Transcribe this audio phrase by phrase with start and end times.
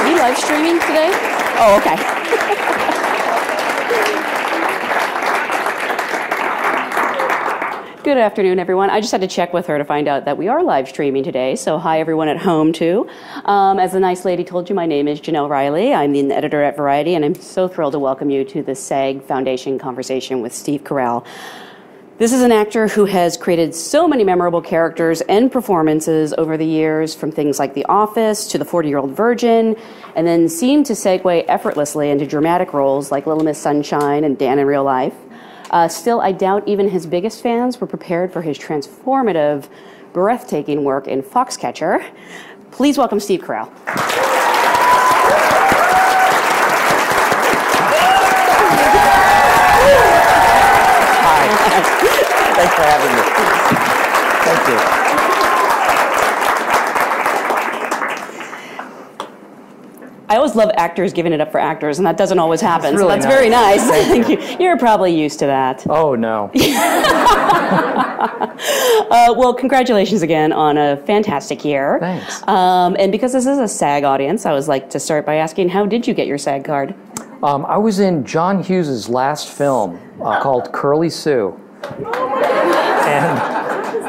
[0.02, 1.12] Are you live streaming today?
[1.58, 2.15] Oh, okay.
[8.06, 8.92] Good afternoon, everyone.
[8.92, 11.24] I just had to check with her to find out that we are live streaming
[11.24, 11.56] today.
[11.56, 13.10] So, hi, everyone at home, too.
[13.46, 15.92] Um, as the nice lady told you, my name is Jenelle Riley.
[15.92, 19.24] I'm the editor at Variety, and I'm so thrilled to welcome you to the SAG
[19.24, 21.26] Foundation conversation with Steve Carell.
[22.20, 26.66] This is an actor who has created so many memorable characters and performances over the
[26.68, 29.76] years, from things like The Office to The 40 Year Old Virgin,
[30.16, 34.60] and then seemed to segue effortlessly into dramatic roles like Little Miss Sunshine and Dan
[34.60, 35.16] in Real Life.
[35.72, 39.68] Uh, still, I doubt even his biggest fans were prepared for his transformative,
[40.14, 42.06] breathtaking work in Foxcatcher.
[42.72, 43.72] Please welcome Steve Carell.
[51.24, 51.48] Hi.
[52.56, 53.22] Thanks for having me.
[54.46, 54.95] Thank you.
[60.36, 62.94] I always love actors giving it up for actors, and that doesn't always happen.
[62.94, 63.34] That's really so that's nice.
[63.34, 63.88] very nice.
[63.88, 64.58] Thank you.
[64.60, 65.88] You're probably used to that.
[65.90, 66.52] Oh, no.
[69.12, 71.98] Uh, well, congratulations again on a fantastic year.
[72.00, 72.46] Thanks.
[72.48, 75.70] Um, and because this is a SAG audience, I would like to start by asking,
[75.70, 76.96] how did you get your SAG card?
[77.44, 81.60] Um, I was in John Hughes' last film uh, called Curly Sue.
[81.84, 83.40] And,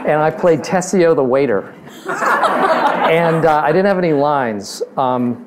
[0.07, 1.75] and I played Tessio the waiter.
[2.09, 4.83] And uh, I didn't have any lines.
[4.97, 5.47] Um,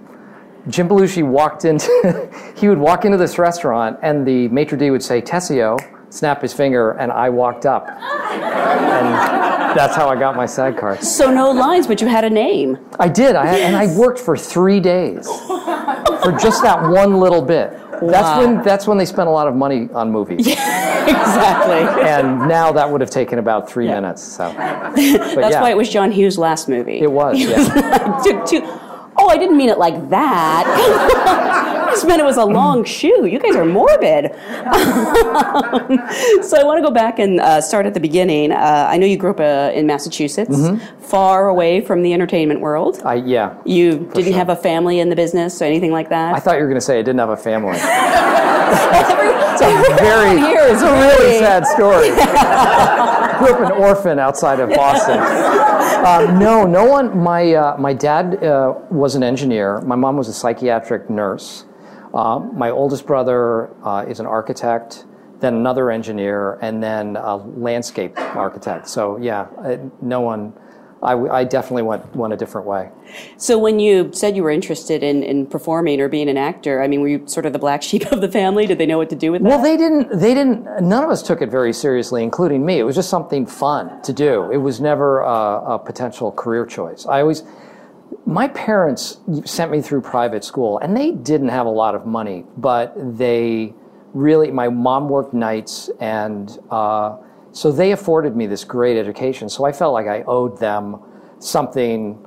[0.67, 5.03] Jim Belushi walked into, he would walk into this restaurant and the maitre d' would
[5.03, 5.77] say, Tessio,
[6.09, 7.87] snap his finger, and I walked up.
[7.87, 11.03] And that's how I got my SAG card.
[11.03, 12.77] So no lines, but you had a name.
[12.99, 17.41] I did, I had, and I worked for three days for just that one little
[17.41, 17.71] bit.
[18.01, 20.47] That's when that's when they spent a lot of money on movies.
[20.47, 22.07] Yeah, exactly.
[22.07, 24.23] And now that would have taken about three minutes.
[24.23, 26.99] So, but That's yeah, why it was John Hughes' last movie.
[26.99, 27.37] It was.
[27.37, 28.21] Yeah.
[28.23, 28.88] Took two-
[29.21, 30.63] Oh, I didn't mean it like that.
[31.89, 33.25] I just meant it was a long shoe.
[33.25, 34.31] You guys are morbid.
[36.45, 38.51] so I want to go back and uh, start at the beginning.
[38.51, 40.77] Uh, I know you grew up uh, in Massachusetts, Mm-hmm.
[41.01, 43.01] far away from the entertainment world.
[43.03, 43.57] I yeah.
[43.65, 44.33] You didn't sure.
[44.33, 46.33] have a family in the business or anything like that.
[46.35, 47.71] I thought you were going to say I didn't have a family.
[47.75, 50.39] it's a very-
[50.71, 52.09] It's a really sad story.
[53.39, 55.17] Grew up an orphan outside of Boston.
[56.05, 57.17] Uh, no, no one.
[57.19, 59.81] My uh, my dad uh, was an engineer.
[59.81, 61.65] My mom was a psychiatric nurse.
[62.13, 65.05] Uh, my oldest brother uh, is an architect,
[65.41, 68.87] then another engineer, and then a landscape architect.
[68.87, 69.47] So yeah,
[70.01, 70.53] no one.
[71.01, 72.89] I, I definitely went went a different way.
[73.37, 76.87] So when you said you were interested in, in performing or being an actor, I
[76.87, 78.67] mean, were you sort of the black sheep of the family?
[78.67, 79.47] Did they know what to do with that?
[79.47, 80.19] Well, they didn't.
[80.19, 80.65] They didn't.
[80.81, 82.79] None of us took it very seriously, including me.
[82.79, 84.51] It was just something fun to do.
[84.51, 87.05] It was never a, a potential career choice.
[87.05, 87.43] I always.
[88.25, 92.43] My parents sent me through private school, and they didn't have a lot of money,
[92.57, 93.73] but they
[94.13, 94.51] really.
[94.51, 97.17] My mom worked nights, and uh,
[97.51, 99.49] so they afforded me this great education.
[99.49, 100.97] So I felt like I owed them
[101.39, 102.25] something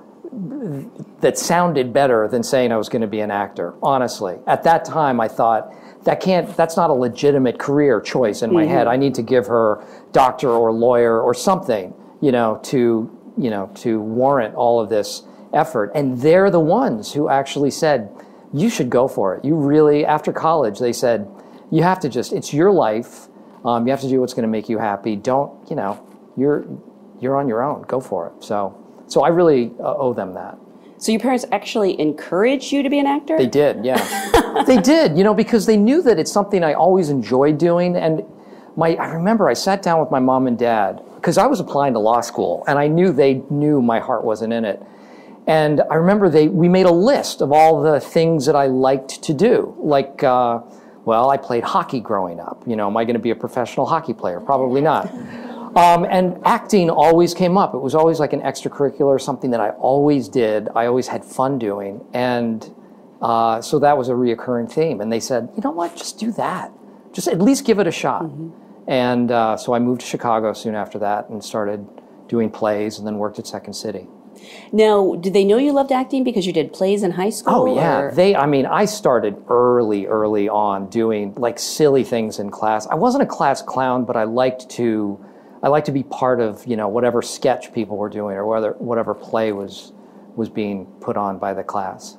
[1.20, 3.74] that sounded better than saying I was going to be an actor.
[3.82, 5.74] Honestly, at that time, I thought
[6.04, 6.56] that can't.
[6.56, 8.86] That's not a legitimate career choice in my head.
[8.86, 8.94] Mm-hmm.
[8.94, 13.70] I need to give her doctor or lawyer or something, you know, to you know
[13.76, 15.92] to warrant all of this effort.
[15.94, 18.10] And they're the ones who actually said,
[18.52, 21.28] "You should go for it." You really, after college, they said,
[21.70, 22.32] "You have to just.
[22.32, 23.28] It's your life.
[23.64, 25.16] Um, you have to do what's going to make you happy.
[25.16, 26.04] Don't you know?
[26.36, 26.64] You're
[27.20, 27.82] you're on your own.
[27.82, 28.78] Go for it." So.
[29.12, 30.56] So I really uh, owe them that.
[30.96, 33.36] so your parents actually encouraged you to be an actor?
[33.36, 34.64] They did, yeah.
[34.66, 37.94] they did, you know, because they knew that it's something I always enjoyed doing.
[37.94, 38.24] And
[38.74, 41.92] my, I remember I sat down with my mom and dad because I was applying
[41.92, 44.82] to law school, and I knew they knew my heart wasn't in it.
[45.46, 49.22] And I remember they we made a list of all the things that I liked
[49.24, 50.22] to do, like.
[50.22, 50.60] Uh,
[51.04, 52.62] well, I played hockey growing up.
[52.66, 54.40] You know, am I going to be a professional hockey player?
[54.40, 55.12] Probably not.
[55.74, 57.74] Um, and acting always came up.
[57.74, 60.68] It was always like an extracurricular, something that I always did.
[60.74, 62.04] I always had fun doing.
[62.12, 62.70] And
[63.22, 65.00] uh, so that was a reoccurring theme.
[65.00, 66.72] And they said, you know what, just do that.
[67.12, 68.30] Just at least give it a shot.
[68.86, 71.86] And uh, so I moved to Chicago soon after that and started
[72.28, 74.08] doing plays and then worked at Second City.
[74.72, 77.68] Now, did they know you loved acting because you did plays in high school?
[77.68, 78.34] Oh yeah, or- they.
[78.34, 82.86] I mean, I started early, early on doing like silly things in class.
[82.86, 85.22] I wasn't a class clown, but I liked to,
[85.62, 88.72] I liked to be part of you know whatever sketch people were doing or whether
[88.78, 89.92] whatever play was
[90.36, 92.16] was being put on by the class.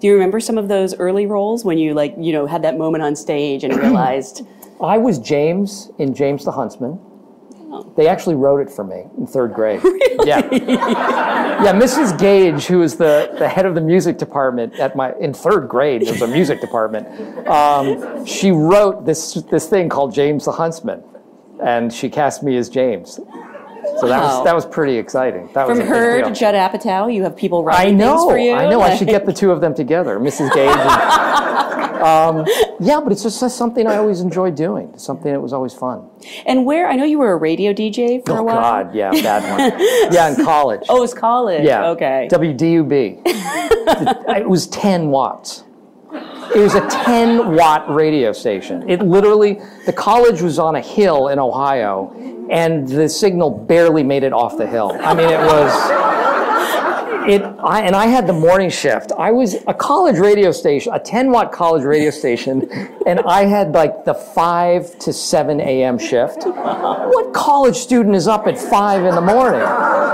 [0.00, 2.76] Do you remember some of those early roles when you like, you know, had that
[2.76, 4.46] moment on stage and realized?
[4.82, 6.98] I was James in James the Huntsman.
[7.96, 9.80] They actually wrote it for me in third grade.
[10.24, 11.72] Yeah, yeah.
[11.74, 12.18] Mrs.
[12.18, 16.00] Gage, who was the, the head of the music department at my in third grade,
[16.02, 17.06] there was a music department.
[17.46, 21.02] Um, she wrote this this thing called James the Huntsman,
[21.62, 23.20] and she cast me as James.
[24.00, 25.48] So that was that was pretty exciting.
[25.54, 26.28] That was From a big her deal.
[26.28, 28.28] to Judd Apatow, you have people I writing things know.
[28.28, 28.52] for you.
[28.54, 28.80] I know.
[28.80, 30.52] I should get the two of them together, Mrs.
[30.54, 30.68] Gage.
[30.68, 32.46] And, um,
[32.80, 34.96] yeah, but it's just something I always enjoyed doing.
[34.98, 36.08] Something that was always fun.
[36.46, 36.88] And where?
[36.88, 38.56] I know you were a radio DJ for a Oh while.
[38.84, 39.42] God, yeah, bad
[39.72, 39.80] one.
[40.12, 40.82] yeah, in college.
[40.88, 41.64] Oh, it was college.
[41.64, 41.88] yeah.
[41.90, 42.28] Okay.
[42.30, 43.22] WDUB.
[43.26, 45.64] it was 10 watts.
[46.54, 48.88] It was a 10 watt radio station.
[48.88, 52.12] It literally, the college was on a hill in Ohio,
[52.50, 54.96] and the signal barely made it off the hill.
[55.00, 56.14] I mean, it was.
[57.26, 59.10] It, I, and I had the morning shift.
[59.18, 62.70] I was a college radio station, a 10 watt college radio station,
[63.06, 65.98] and I had like the 5 to 7 a.m.
[65.98, 66.44] shift.
[66.44, 69.62] What college student is up at 5 in the morning?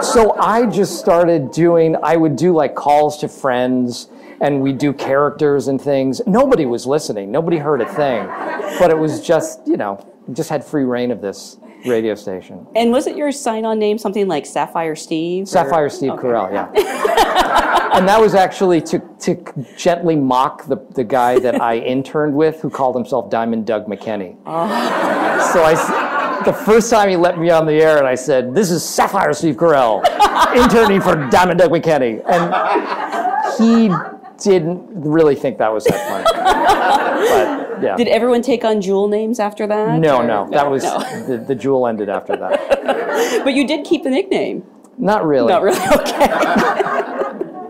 [0.05, 4.09] So I just started doing, I would do like calls to friends,
[4.41, 6.21] and we'd do characters and things.
[6.27, 8.27] Nobody was listening, nobody heard a thing,
[8.79, 12.67] but it was just, you know, just had free reign of this radio station.
[12.77, 15.45] And was it your sign-on name something like Sapphire Steve?
[15.45, 16.23] or- Sapphire Steve Okay.
[16.29, 17.91] Carell, yeah.
[17.95, 19.43] and that was actually to, to
[19.77, 24.37] gently mock the, the guy that I interned with who called himself Diamond Doug McKenney.
[24.47, 25.51] Oh.
[25.53, 28.71] So I, the first time he let me on the air and I said, this
[28.71, 30.01] is Sapphire Steve Carell,
[30.55, 32.23] interning for Diamond Doug McKenney.
[32.29, 33.89] And he
[34.41, 36.25] didn't really think that was that funny.
[36.25, 37.97] But yeah.
[37.97, 39.99] Did everyone take on jewel names after that?
[39.99, 40.99] no, or- no, that was, no.
[41.27, 43.43] The, the jewel ended after that.
[43.45, 44.65] But you did keep the nickname.
[44.99, 45.53] Not really.
[45.53, 45.79] Not really.
[46.01, 46.27] Okay.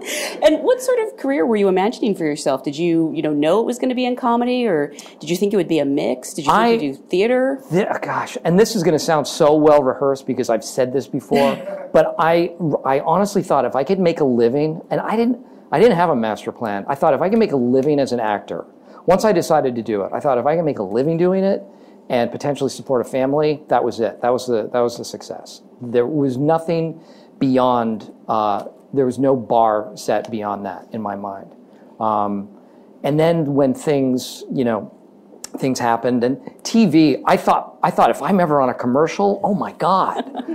[0.42, 2.62] and what sort of career were you imagining for yourself?
[2.62, 4.88] Did you, you know, know it was going to be in comedy, or
[5.20, 6.32] did you think it would be a mix?
[6.32, 7.62] Did you think I- you'd do theater?
[7.70, 11.06] Yeah, gosh, and this is going to sound so well rehearsed because I've said this
[11.06, 11.56] before,
[11.92, 15.38] but I, I honestly thought if I could make a living, and I didn't,
[15.72, 16.84] I didn't have a master plan.
[16.88, 18.66] I thought if I can make a living as an actor,
[19.06, 21.44] once I decided to do it, I thought if I can make a living doing
[21.44, 21.62] it
[22.08, 24.20] and potentially support a family, that was it.
[24.20, 25.62] That was the, that was the success.
[25.80, 27.00] There was nothing
[27.38, 28.12] beyond.
[28.28, 31.54] Uh, there was no bar set beyond that in my mind.
[32.00, 32.48] Um,
[33.04, 34.92] and then when things, you know,
[35.58, 39.54] things happened and TV, I thought I thought if I'm ever on a commercial, oh
[39.54, 40.22] my God.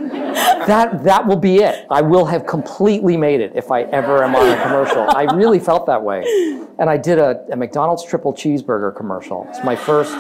[0.68, 1.86] that that will be it.
[1.89, 5.06] I will have completely made it if I ever am on a commercial.
[5.09, 6.24] I really felt that way.
[6.80, 9.45] And I did a, a McDonald's triple cheeseburger commercial.
[9.50, 10.15] It's my first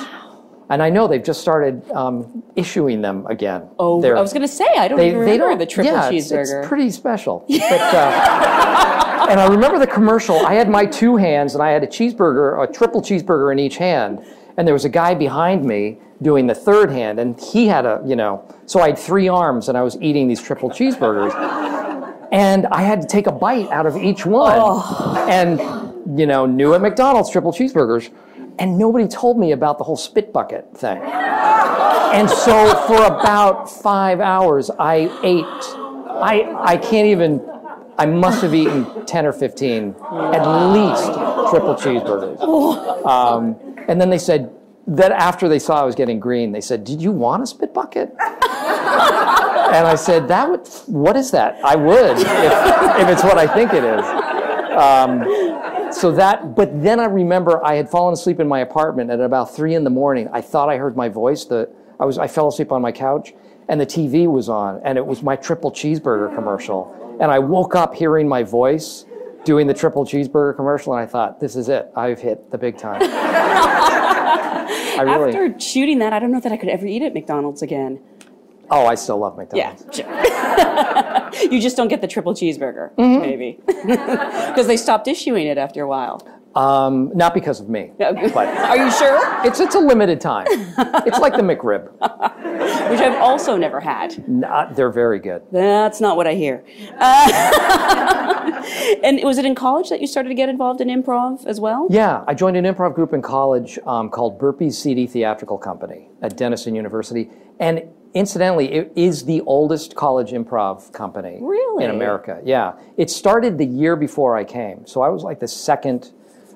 [0.69, 3.69] and I know they've just started um, issuing them again.
[3.77, 6.31] Oh, They're- I was going to say I don't even remember the triple yeah, it's-
[6.31, 6.59] cheeseburger.
[6.59, 7.45] It's, pretty special.
[7.75, 10.45] But, uh, and I remember the commercial.
[10.45, 13.77] I had my two hands, and I had a cheeseburger, a triple cheeseburger in each
[13.77, 14.23] hand.
[14.57, 18.01] And there was a guy behind me doing the third hand, and he had a,
[18.05, 21.33] you know, so I had three arms, and I was eating these triple cheeseburgers.
[22.31, 24.57] And I had to take a bite out of each one.
[24.59, 25.25] Oh.
[25.29, 25.59] And,
[26.19, 28.11] you know, new at McDonald's triple cheeseburgers.
[28.57, 31.01] And nobody told me about the whole spit bucket thing.
[31.01, 35.45] And so for about five hours, I ate.
[35.45, 37.41] I I can't even.
[37.97, 41.05] I must have eaten ten or fifteen, at least
[41.49, 42.39] triple cheeseburgers.
[43.05, 43.55] Um,
[43.87, 44.53] and then they said
[44.87, 47.73] that after they saw I was getting green, they said, "Did you want a spit
[47.73, 48.15] bucket?"
[49.65, 50.67] And I said, "That would.
[50.85, 51.59] What is that?
[51.63, 54.05] I would if, if it's what I think it is."
[54.75, 59.19] Um, so that, but then I remember I had fallen asleep in my apartment at
[59.19, 60.29] about three in the morning.
[60.31, 61.45] I thought I heard my voice.
[61.45, 63.33] The I was I fell asleep on my couch,
[63.67, 67.04] and the TV was on, and it was my triple cheeseburger commercial.
[67.19, 69.05] And I woke up hearing my voice
[69.45, 71.91] doing the triple cheeseburger commercial, and I thought, "This is it.
[71.95, 73.01] I've hit the big time."
[74.97, 75.29] I really.
[75.35, 77.99] After shooting that, I don't know that I could ever eat at McDonald's again.
[78.71, 79.85] oh, I still love McDonald's.
[79.95, 80.05] sure.
[81.51, 83.21] you just don't get the triple cheeseburger, Mm-hmm.
[83.21, 83.59] maybe.
[84.47, 86.25] Because they stopped issuing it after a while.
[86.55, 89.45] Um, not because of me, but Are you sure?
[89.45, 90.45] it's it's a limited time.
[90.49, 91.91] It's like the McRib.
[92.89, 94.27] Which I've also never had.
[94.29, 95.41] Not, they're very good.
[95.51, 96.63] That's not what I hear.
[96.97, 98.61] Uh,
[99.03, 101.87] and was it in college that you started to get involved in improv as well?
[101.89, 106.37] Yeah, I joined an improv group in college um, called Burpee's Seedy Theatrical Company at
[106.37, 107.83] Denison University, and
[108.13, 111.83] incidentally, it is the oldest college improv company Really?
[111.83, 112.39] in America.
[112.45, 116.11] Yeah, it started the year before I came, so I was like the second.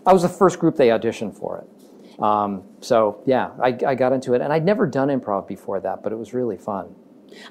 [0.10, 2.20] I was the first group they auditioned for it.
[2.20, 6.02] Um, so yeah, I, I got into it, and I'd never done improv before that,
[6.02, 6.96] but it was really fun.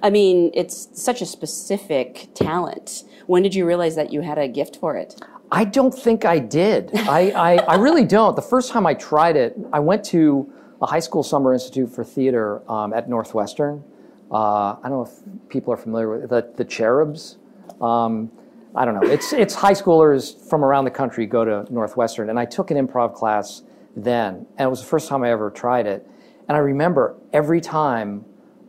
[0.02, 3.04] I mean, it's such a specific talent.
[3.28, 5.20] When did you realize that you had a gift for it?
[5.52, 6.90] I don't think I did.
[6.94, 8.34] I, I, I really don't.
[8.34, 12.02] The first time I tried it, I went to a high school summer institute for
[12.02, 13.84] theater um, at Northwestern.
[14.32, 17.38] Uh, I don't know if people are familiar with the, the Cherubs.
[17.80, 18.32] Um,
[18.74, 19.10] I don't know.
[19.10, 22.30] It's, it's high schoolers from around the country go to Northwestern.
[22.30, 23.62] And I took an improv class
[23.96, 24.46] then.
[24.56, 26.06] And it was the first time I ever tried it.
[26.48, 28.24] And I remember every time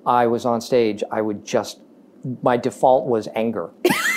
[0.06, 1.82] I was on stage, I would just,
[2.42, 3.72] my default was anger.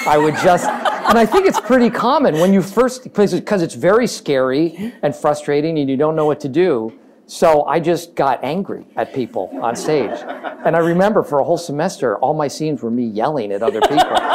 [0.07, 4.07] I would just, and I think it's pretty common when you first, because it's very
[4.07, 6.99] scary and frustrating and you don't know what to do.
[7.27, 10.19] So I just got angry at people on stage.
[10.65, 13.81] And I remember for a whole semester, all my scenes were me yelling at other
[13.81, 14.17] people.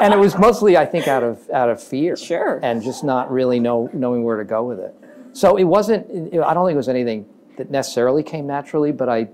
[0.00, 2.16] And it was mostly, I think, out of, out of fear.
[2.16, 2.58] Sure.
[2.62, 4.94] And just not really know, knowing where to go with it.
[5.34, 7.28] So it wasn't, I don't think it was anything
[7.58, 9.28] that necessarily came naturally, but I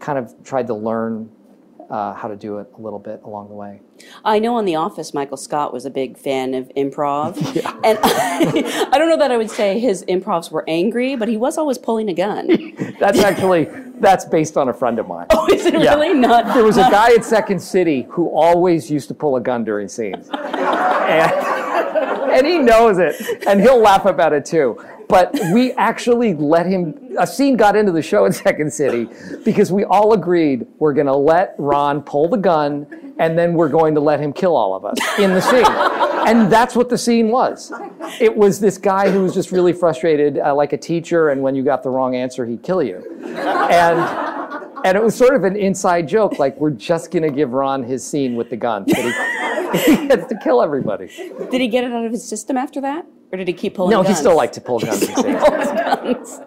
[0.00, 1.30] kind of tried to learn
[1.90, 3.80] uh, how to do it a little bit along the way.
[4.24, 7.36] I know on The Office, Michael Scott was a big fan of improv.
[7.84, 11.56] And I, don't know that I would say his improvs were angry, but he was
[11.56, 12.48] always pulling a gun.
[13.00, 13.68] That's actually,
[14.00, 15.26] that's based on a friend of mine.
[15.30, 15.94] Oh, is it Yeah.
[15.94, 16.54] really not?
[16.54, 19.86] There was a guy at Second City who always used to pull a gun during
[19.88, 20.28] scenes.
[20.32, 21.32] And,
[22.38, 24.78] and he knows it, and he'll laugh about it too.
[25.08, 29.08] But we actually let him, a scene got into the show in Second City
[29.44, 32.86] because we all agreed we're going to let Ron pull the gun
[33.18, 35.64] and then we're going to let him kill all of us in the scene.
[36.28, 37.72] And that's what the scene was.
[38.20, 41.54] It was this guy who was just really frustrated, uh, like a teacher, and when
[41.54, 43.02] you got the wrong answer, he'd kill you.
[43.24, 43.98] And
[44.84, 48.04] and it was sort of an inside joke, like we're just gonna give Ron his
[48.04, 48.96] scene with the gun, but
[49.74, 51.08] he, he gets to kill everybody.
[51.50, 53.06] Did he get it out of his system after that?
[53.32, 54.08] Or did he keep pulling No, guns?
[54.08, 55.06] he still liked to pull guns.
[55.06, 56.40] guns.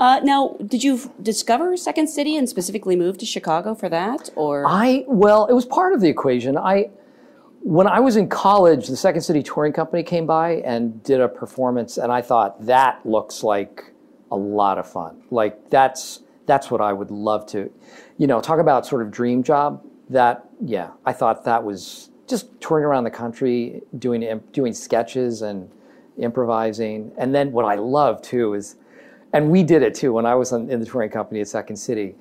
[0.00, 4.30] Uh, now, did you discover Second City and specifically move to Chicago for that?
[4.36, 6.56] Or I well, it was part of the equation.
[6.58, 6.90] I
[7.60, 11.28] when I was in college, the Second City Touring Company came by and did a
[11.28, 13.92] performance, and I thought that looks like
[14.30, 15.22] a lot of fun.
[15.30, 17.70] Like that's that's what I would love to,
[18.18, 19.82] you know, talk about sort of dream job.
[20.10, 25.70] That yeah, I thought that was just touring around the country, doing doing sketches and
[26.18, 28.76] improvising, and then what I love too is,
[29.32, 31.76] and we did it too when I was in, in the touring company at Second
[31.76, 32.14] City.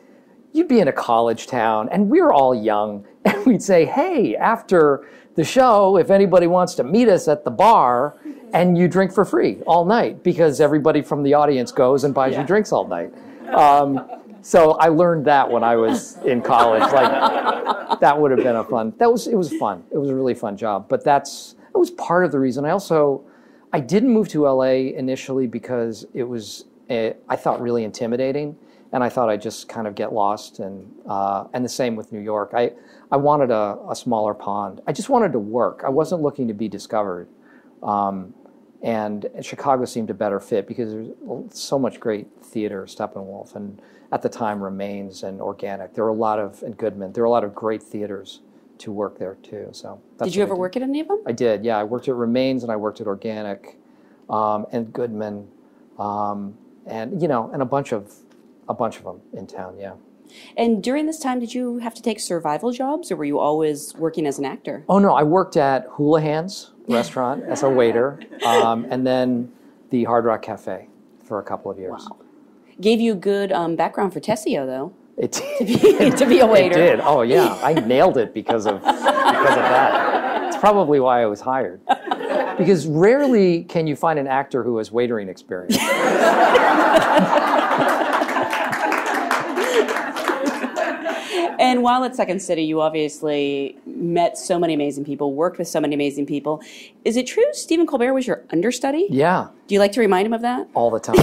[0.51, 4.35] You'd be in a college town and we were all young and we'd say hey
[4.35, 8.17] after the show if anybody wants to meet us at the bar
[8.53, 12.37] and you drink for free all night because everybody from the audience goes and buys
[12.37, 13.11] you drinks all night.
[13.49, 14.07] Um,
[14.43, 18.63] so i learned that when i was in college like that would have been a
[18.63, 21.77] fun that was it was fun it was a really fun job but that's it
[21.77, 23.23] was part of the reason i also
[23.71, 28.55] i didn't move to la initially because it was uh, i thought really intimidating
[28.93, 30.59] and I thought I'd just kind of get lost.
[30.59, 32.51] And uh, and the same with New York.
[32.55, 32.71] I
[33.11, 34.81] I wanted a, a smaller pond.
[34.87, 35.81] I just wanted to work.
[35.85, 37.27] I wasn't looking to be discovered.
[37.81, 38.33] Um,
[38.83, 41.07] and Chicago seemed a better fit because there's
[41.51, 43.81] so much great theater, Steppenwolf, and
[44.13, 45.95] at the time Remains and Organic.
[45.95, 47.13] There were a lot of and Goodman.
[47.13, 48.41] There were a lot of great theaters
[48.77, 49.69] to work there too.
[49.71, 51.23] So that's did you ever work at any of them?
[51.25, 51.79] I did, yeah.
[51.79, 53.79] I worked at Remains and I worked at Organic,
[54.29, 55.47] um, and Goodman,
[55.97, 56.55] um,
[56.85, 58.13] and you know, and a bunch of
[58.69, 59.77] a bunch of them in town.
[59.79, 59.93] Yeah.
[60.57, 63.95] And during this time, did you have to take survival jobs, or were you always
[63.95, 64.85] working as an actor?
[64.87, 69.51] Oh no, I worked at Houlihan's restaurant as a waiter, um, and then
[69.89, 70.87] the Hard Rock Cafe
[71.23, 72.07] for a couple of years.
[72.81, 76.79] Gave you good um, background for Tessio, though, It to be, to be a waiter.
[76.79, 76.99] It did.
[77.01, 80.47] Oh yeah, I nailed it because of because of that.
[80.47, 81.81] It's probably why I was hired.
[82.57, 85.75] Because rarely can you find an actor who has waitering experience.
[91.59, 95.79] And while at Second City, you obviously met so many amazing people, worked with so
[95.79, 96.61] many amazing people.
[97.05, 99.07] Is it true Stephen Colbert was your understudy?
[99.09, 100.67] Yeah, Do you like to remind him of that?
[100.73, 101.15] all the time.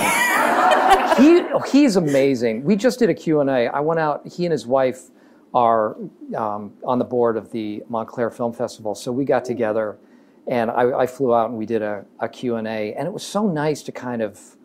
[1.18, 2.64] He he's amazing.
[2.64, 3.68] We just did a Q&A.
[3.68, 5.10] I went out, he and his wife
[5.52, 5.96] are
[6.36, 9.98] um, on the board of the Montclair Film Festival, so we got together
[10.46, 13.46] and I, I flew out and we did a, a Q&A, and it was so
[13.46, 14.56] nice to kind of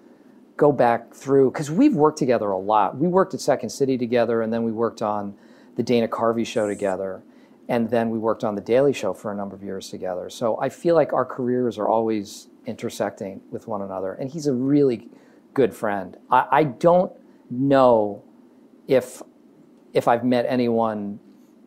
[0.58, 2.98] go back through because we've worked together a lot.
[2.98, 5.36] We worked at Second City together, and then we worked on
[5.76, 7.24] the Dana Carvey show together,
[7.68, 10.30] and then we worked on the Daily Show for a number of years together.
[10.30, 14.54] So I feel like our careers are always intersecting with one another, and he's a
[14.54, 15.10] really
[15.56, 16.18] good friend.
[16.30, 17.12] I, I don't
[17.50, 18.24] know
[18.88, 19.24] if
[19.94, 21.20] if I've met anyone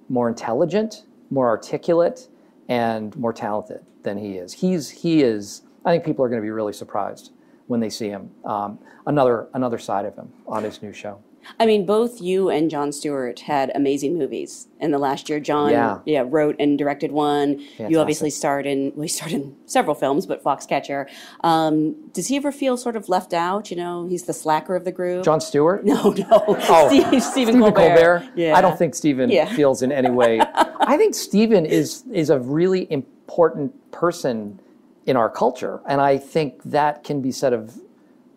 [0.09, 2.29] more intelligent, more articulate,
[2.69, 4.53] and more talented than he is.
[4.53, 5.63] He's he is.
[5.85, 7.33] I think people are going to be really surprised
[7.67, 8.31] when they see him.
[8.45, 11.21] Um, another another side of him on his new show.
[11.61, 15.41] I mean, both you and Jon Stewart had amazing movies in the last year.
[15.41, 15.71] Jon,
[16.07, 16.25] Yeah.
[16.27, 17.59] wrote and directed one.
[17.59, 17.91] Fantastic.
[17.91, 21.07] You obviously starred in, well, he starred in several films, but Foxcatcher.
[21.43, 23.71] Um, does he ever feel sort of left out?
[23.71, 25.25] You know, he's the slacker of the group.
[25.25, 25.85] Jon Stewart.
[25.85, 26.27] No, no.
[26.49, 27.75] Oh, Steve, Stephen, Stephen Colbert.
[27.77, 28.29] Colbert.
[28.37, 28.57] Yeah.
[28.57, 29.47] I don't think Stephen Yeah.
[29.55, 30.41] feels in any way.
[30.81, 34.61] I think Stephen is is a really important person
[35.07, 37.79] in our culture, and I think that can be said of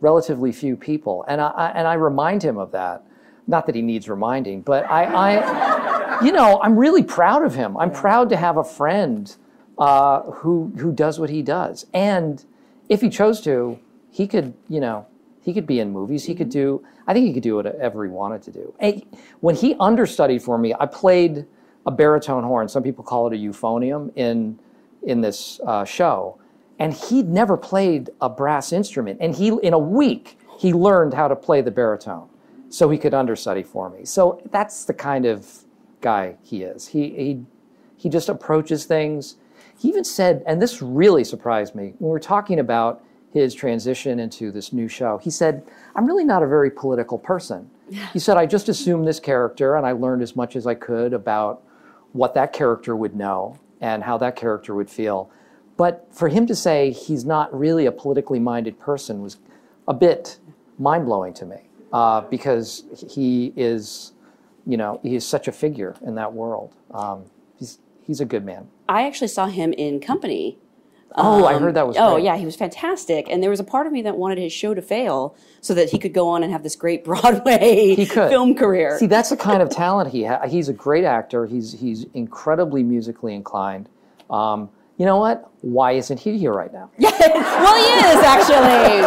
[0.02, 1.24] relatively few people.
[1.28, 3.04] And I, I and I remind him of that.
[3.48, 7.78] Not that he needs reminding, but I, I you know, I'm really proud of him.
[7.78, 9.34] I'm proud to have a friend
[9.78, 12.44] uh, who who does what he does, and
[12.90, 13.80] if he chose to,
[14.12, 15.08] he could, you know,
[15.42, 16.26] he could be in movies.
[16.26, 16.84] He could do.
[17.08, 18.74] I think he could do whatever he wanted to do.
[18.80, 19.04] And
[19.40, 21.46] when he understudied for me, I played
[21.86, 22.68] a baritone horn.
[22.68, 24.60] Some people call it a euphonium in
[25.04, 26.40] in this uh, show,
[26.82, 29.20] and he'd never played a brass instrument.
[29.22, 32.28] And he, in a week, he learned how to play the baritone,
[32.70, 34.04] so he could understudy for me.
[34.04, 35.48] So that's the kind of
[36.02, 36.88] guy he is.
[36.88, 37.46] He he
[37.98, 39.36] he just approaches things.
[39.78, 44.20] He even said, and this really surprised me when we were talking about his transition
[44.20, 45.20] into this new show.
[45.20, 45.64] He said,
[45.96, 47.70] "I'm really not a very political person."
[48.12, 51.14] He said, "I just assumed this character, and I learned as much as I could
[51.14, 51.62] about
[52.14, 55.30] what that character would know and how that character would feel."
[55.82, 59.38] But for him to say he's not really a politically minded person was
[59.88, 60.38] a bit
[60.78, 61.58] mind blowing to me
[61.92, 62.84] uh, because
[63.16, 64.14] he is,
[64.68, 66.76] you know, he is such a figure in that world.
[66.92, 67.24] Um,
[67.58, 68.68] he's he's a good man.
[68.88, 70.60] I actually saw him in Company.
[71.16, 71.98] Oh, I heard that was.
[71.98, 72.26] Oh great.
[72.26, 74.76] yeah, he was fantastic, and there was a part of me that wanted his show
[74.76, 78.30] to fail so that he could go on and have this great Broadway He could.
[78.30, 79.00] film career.
[79.00, 80.52] See, that's the kind of talent he has.
[80.52, 81.48] He's a great actor.
[81.48, 83.90] He's he's incredibly musically inclined.
[84.30, 84.70] Um,
[85.02, 85.50] you know what?
[85.62, 86.92] Why isn't he here right now?
[87.00, 89.02] well, he is actually.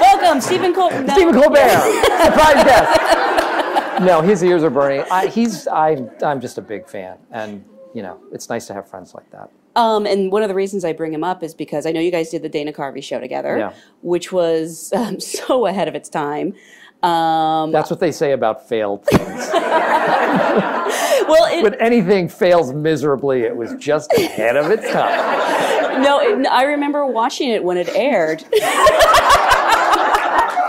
[0.00, 1.02] Welcome, Stephen Colbert.
[1.02, 1.14] no.
[1.14, 1.68] Stephen Colbert,
[2.24, 4.00] surprise guest.
[4.04, 5.04] No, his ears are burning.
[5.08, 7.64] I, he's I, I'm just a big fan, and
[7.94, 9.50] you know, it's nice to have friends like that.
[9.76, 12.10] Um, and one of the reasons I bring him up is because I know you
[12.10, 13.72] guys did the Dana Carvey show together, Yeah.
[14.02, 16.54] which was um, so ahead of its time.
[17.02, 19.50] Um, That's what they say about failed things.
[19.52, 26.02] well, it, when anything fails miserably, it was just ahead of its time.
[26.02, 28.44] no, it, I remember watching it when it aired.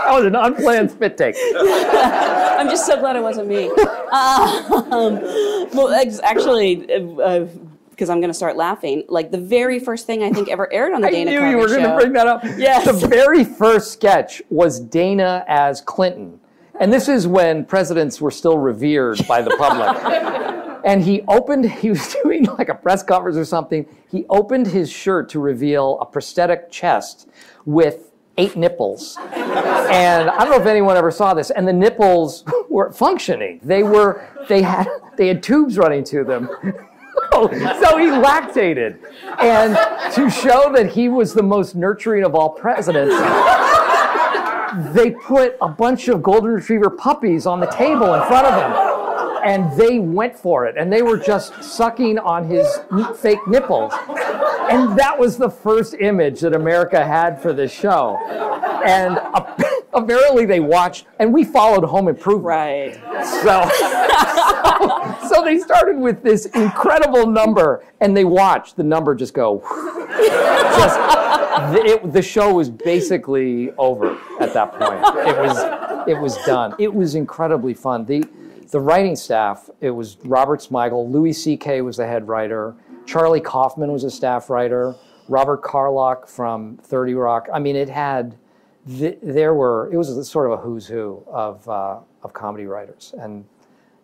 [0.02, 1.36] That was an unplanned spit take.
[1.56, 3.68] I'm just so glad it wasn't me.
[4.10, 5.22] Um,
[5.72, 5.88] well,
[6.22, 6.84] actually,
[8.02, 9.04] because I'm going to start laughing.
[9.08, 11.40] Like the very first thing I think ever aired on the I Dana I knew
[11.40, 12.42] Carvey you were going to bring that up.
[12.58, 12.84] Yes.
[12.84, 16.40] The very first sketch was Dana as Clinton.
[16.80, 20.80] And this is when presidents were still revered by the public.
[20.84, 23.86] and he opened, he was doing like a press conference or something.
[24.10, 27.28] He opened his shirt to reveal a prosthetic chest
[27.66, 29.16] with eight nipples.
[29.16, 31.52] And I don't know if anyone ever saw this.
[31.52, 33.60] And the nipples were functioning.
[33.62, 36.48] They were, they had, they had tubes running to them.
[37.82, 38.98] so he lactated.
[39.40, 39.76] And
[40.14, 43.14] to show that he was the most nurturing of all presidents,
[44.94, 48.88] they put a bunch of golden retriever puppies on the table in front of him.
[49.44, 50.76] And they went for it.
[50.78, 52.66] And they were just sucking on his
[53.16, 53.92] fake nipples.
[54.70, 58.18] And that was the first image that America had for this show.
[58.84, 59.18] And
[59.92, 62.44] apparently they watched, and we followed Home Improvement.
[62.44, 62.94] Right.
[63.42, 69.34] So, so, so they started with this incredible number, and they watched the number just
[69.34, 69.60] go.
[70.08, 70.96] just,
[71.72, 75.28] the, it, the show was basically over at that point.
[75.28, 76.74] It was, it was done.
[76.78, 78.04] It was incredibly fun.
[78.04, 78.24] The,
[78.70, 81.82] the writing staff, it was Robert Smigel, Louis C.K.
[81.82, 82.74] was the head writer,
[83.06, 84.94] Charlie Kaufman was a staff writer,
[85.28, 87.48] Robert Carlock from 30 Rock.
[87.52, 88.36] I mean, it had,
[88.88, 92.66] th- there were, it was a, sort of a who's who of, uh, of comedy
[92.66, 93.44] writers, and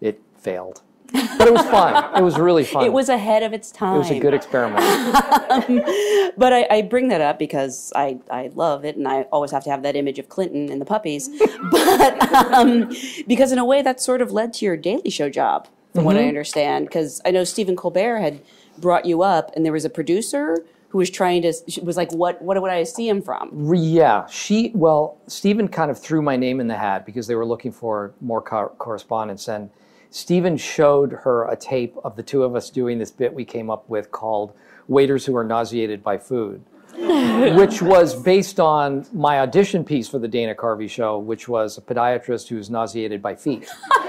[0.01, 0.83] it failed.
[1.11, 2.17] But it was fun.
[2.19, 2.85] It was really fun.
[2.85, 3.95] It was ahead of its time.
[3.95, 4.85] It was a good experiment.
[6.39, 9.65] But I, I bring that up because I, I love it, and I always have
[9.65, 11.29] to have that image of Clinton and the puppies.
[11.73, 12.93] but um,
[13.27, 16.15] because in a way, that sort of led to your Daily Show job, from what
[16.17, 16.29] I Mm-hmm.
[16.29, 16.87] understand.
[16.87, 18.41] Because I know Stephen Colbert had
[18.79, 20.59] brought you up, and there was a producer
[20.89, 23.75] who was trying to she was like, what what would I see him from?
[23.75, 24.73] Yeah, she.
[24.75, 28.15] Well, Stephen kind of threw my name in the hat because they were looking for
[28.21, 29.71] more co- correspondence, and
[30.11, 33.69] Stephen showed her a tape of the two of us doing this bit we came
[33.69, 34.55] up with called
[34.89, 36.65] "Waiters Who Are Nauseated by Food,"
[36.97, 41.83] which was based on my audition piece for the Dana Carvey show, which was a
[41.83, 43.69] podiatrist who's nauseated by feet,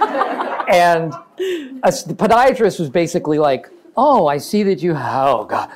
[0.70, 1.13] and
[1.84, 3.70] a, the podiatrist was basically like,
[4.01, 4.93] "Oh, I see that you.
[4.95, 5.69] Oh God."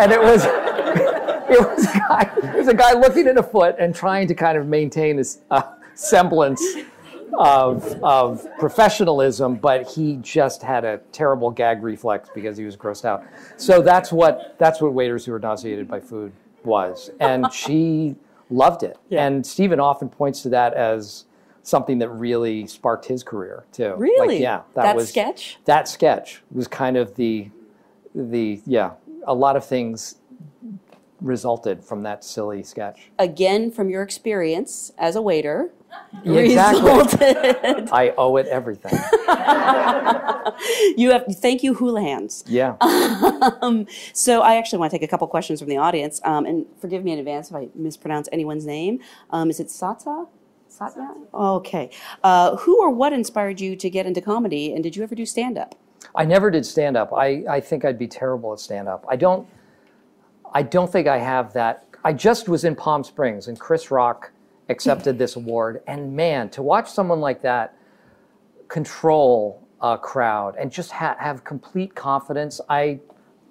[0.00, 0.44] and it was
[1.50, 4.34] it was a guy it was a guy looking at a foot and trying to
[4.34, 6.62] kind of maintain a s- a semblance
[7.38, 13.04] of of professionalism, but he just had a terrible gag reflex because he was grossed
[13.04, 13.22] out.
[13.56, 16.32] So that's what that's what waiters who are nauseated by food
[16.64, 18.16] was, and she
[18.50, 18.98] loved it.
[19.10, 21.24] And Stephen often points to that as
[21.62, 23.90] something that really sparked his career too.
[23.90, 24.42] Like, Really?
[24.42, 25.58] yeah, that, That was sketch?
[25.66, 27.50] That sketch was kind of the
[28.14, 28.92] the yeah
[29.26, 30.16] a lot of things
[31.20, 35.70] resulted from that silly sketch Again, from your experience as a waiter,
[36.24, 37.90] exactly resulted.
[37.92, 38.92] i owe it everything
[40.96, 42.42] you have thank you Houlihan's.
[42.46, 42.76] yeah
[43.62, 46.66] Um, so I actually want to take a couple questions from the audience, um, and
[46.80, 49.00] forgive me in advance if I mispronounce anyone's name.
[49.30, 50.26] Um, is it Sata?
[50.80, 51.14] Satya?
[51.32, 51.90] Okay.
[52.24, 55.26] Uh, who or what inspired you to get into comedy, and did you ever do
[55.26, 55.74] stand up?
[56.14, 59.16] i never did stand up i i think i'd be terrible at stand up i
[59.16, 59.46] don't
[60.52, 64.30] i don't think i have that i just was in palm springs and chris rock
[64.68, 67.76] accepted this award and man to watch someone like that
[68.68, 72.98] control a crowd and just ha- have complete confidence i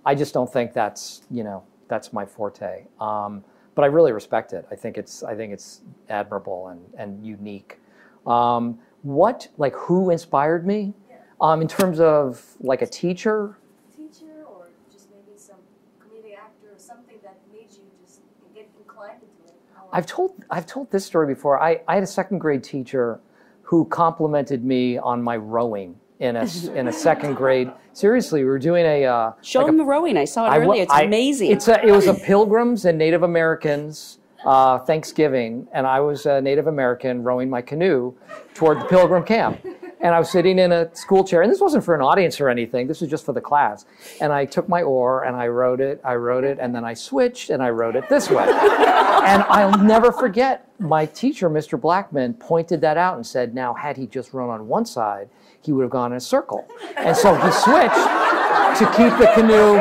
[0.05, 3.43] i just don't think that's you know that's my forte um,
[3.79, 4.65] but i really respect it.
[4.69, 7.79] I think it's i think it's admirable and and unique.
[8.27, 10.93] Um, what like who inspired me?
[11.39, 13.57] Um, in terms of like a teacher?
[13.95, 15.55] Teacher or just maybe some
[16.01, 18.19] comedic actor or something that made you just
[18.53, 19.55] get inclined into it?
[19.93, 21.57] I've told I've told this story before.
[21.63, 23.21] I, I had a second grade teacher
[23.61, 27.71] who complimented me on my rowing in a in a second grade.
[27.93, 30.17] Seriously, we were doing a uh, Show like them the rowing.
[30.17, 30.83] I saw it I earlier.
[30.83, 31.51] It's I- amazing.
[31.51, 36.41] It's a, it was a Pilgrims and Native Americans uh, Thanksgiving, and I was a
[36.41, 38.13] Native American rowing my canoe
[38.53, 39.65] toward the Pilgrim camp.
[40.01, 42.47] And I was sitting in a school chair, and this wasn't for an audience or
[42.47, 42.87] anything.
[42.87, 43.83] This was just for the class.
[44.21, 46.93] And I took my oar and I rowed it, I rowed it, and then I
[46.93, 48.43] switched and I rowed it this way.
[48.43, 51.79] and I'll never forget my teacher, Mr.
[51.79, 55.27] Blackman, pointed that out and said, "Now, had he just run on one side,
[55.61, 56.65] he would have gone in a circle."
[56.97, 59.79] And so he switched to keep the canoe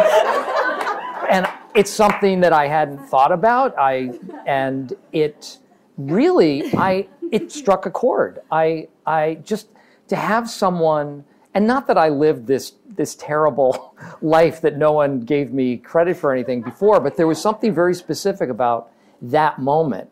[1.29, 3.75] and it's something that I hadn't thought about.
[3.79, 5.59] I and it
[5.97, 8.41] really I it struck a chord.
[8.51, 9.69] I I just
[10.09, 15.21] to have someone and not that I lived this this terrible life that no one
[15.21, 18.91] gave me credit for anything before, but there was something very specific about
[19.23, 20.11] that moment.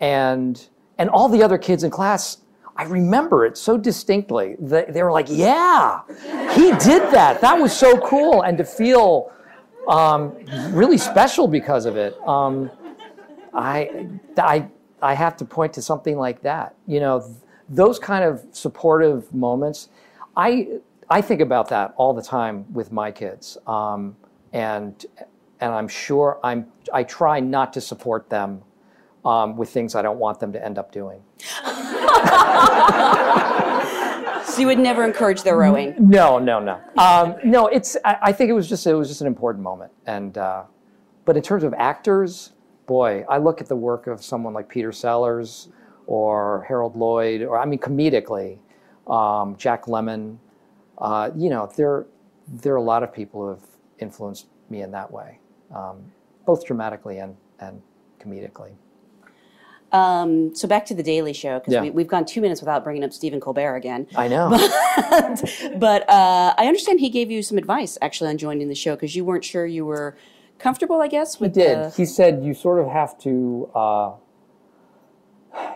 [0.00, 0.66] And
[0.98, 2.38] and all the other kids in class
[2.76, 4.56] I remember it so distinctly.
[4.58, 6.02] They, they were like, "Yeah,
[6.52, 7.40] he did that.
[7.40, 9.32] That was so cool." And to feel
[9.88, 10.36] um,
[10.70, 12.16] really special because of it.
[12.26, 12.70] Um,
[13.54, 14.68] I, I,
[15.00, 16.74] I have to point to something like that.
[16.86, 17.36] You know, th-
[17.68, 19.88] those kind of supportive moments.
[20.36, 24.16] I, I think about that all the time with my kids, um,
[24.52, 25.04] and
[25.60, 26.66] and I'm sure I'm.
[26.92, 28.62] I try not to support them
[29.26, 31.20] um, with things I don't want them to end up doing.
[34.44, 35.94] so you would never encourage their rowing.
[35.98, 36.80] No, no, no.
[36.96, 37.96] Um, no, it's.
[38.04, 38.86] I, I think it was just.
[38.86, 39.90] It was just an important moment.
[40.06, 40.64] And, uh,
[41.24, 42.52] but in terms of actors,
[42.86, 45.68] boy, I look at the work of someone like Peter Sellers
[46.06, 48.58] or Harold Lloyd, or I mean, comedically,
[49.08, 50.38] um, Jack Lemmon.
[50.98, 52.06] Uh, you know, there,
[52.48, 53.64] there are a lot of people who have
[53.98, 55.40] influenced me in that way,
[55.74, 56.12] um,
[56.46, 57.82] both dramatically and and
[58.20, 58.76] comedically.
[59.96, 61.82] Um, so back to the Daily Show because Yeah.
[61.82, 64.06] we, we've gone two minutes without bringing up Stephen Colbert again.
[64.16, 64.50] I know.
[65.78, 69.14] but uh, I understand he gave you some advice actually on joining the show because
[69.16, 70.16] you weren't sure you were
[70.58, 71.00] comfortable.
[71.00, 71.78] I guess He did.
[71.78, 73.70] the- He said you sort of have to.
[73.74, 74.12] Uh,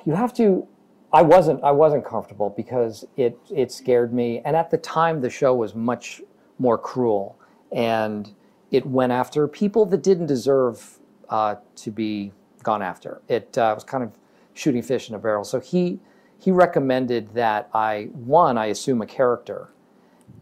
[0.05, 0.67] you have to.
[1.13, 1.63] I wasn't.
[1.65, 4.41] I wasn't comfortable because it it scared me.
[4.45, 6.23] And at the time, the show was much
[6.59, 7.37] more cruel,
[7.73, 8.33] and
[8.71, 13.21] it went after people that didn't deserve uh, to be gone after.
[13.29, 14.13] It uh, was kind of
[14.55, 15.45] shooting fish in a barrel.
[15.45, 16.01] So he
[16.39, 19.69] he recommended that I one I assume a character,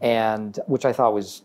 [0.01, 1.43] and which I thought was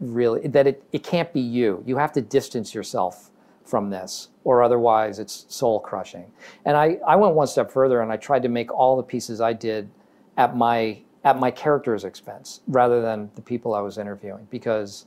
[0.00, 1.82] really that it, it can't be you.
[1.86, 3.30] You have to distance yourself
[3.64, 6.30] from this, or otherwise it's soul crushing.
[6.64, 9.40] And I, I went one step further and I tried to make all the pieces
[9.40, 9.88] I did
[10.36, 15.06] at my at my character's expense rather than the people I was interviewing because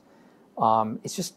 [0.56, 1.34] um, it's just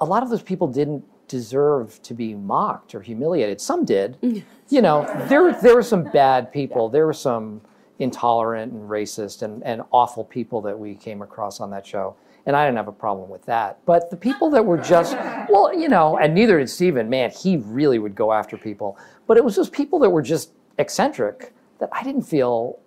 [0.00, 3.60] a lot of those people didn't deserve to be mocked or humiliated.
[3.60, 4.18] Some did.
[4.68, 6.88] you know, there there were some bad people.
[6.88, 7.60] There were some
[8.00, 12.16] intolerant and racist and, and awful people that we came across on that show.
[12.46, 13.78] And I didn't have a problem with that.
[13.84, 15.14] But the people that were just,
[15.48, 17.08] well, you know, and neither did Stephen.
[17.08, 18.98] Man, he really would go after people.
[19.26, 22.78] But it was those people that were just eccentric that I didn't feel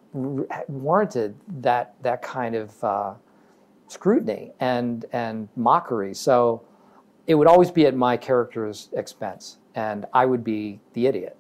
[0.68, 3.14] warranted that that kind of uh,
[3.88, 6.14] scrutiny and and mockery.
[6.14, 6.64] So
[7.28, 11.38] it would always be at my character's expense, and I would be the idiot.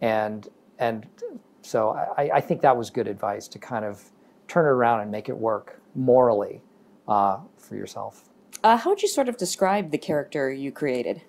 [0.00, 1.06] And and
[1.62, 4.02] so I, I think that was good advice to kind of
[4.48, 6.62] turn it around and make it work morally
[7.06, 8.28] uh, for yourself.
[8.64, 11.22] Uh, how would you sort of describe the character you created?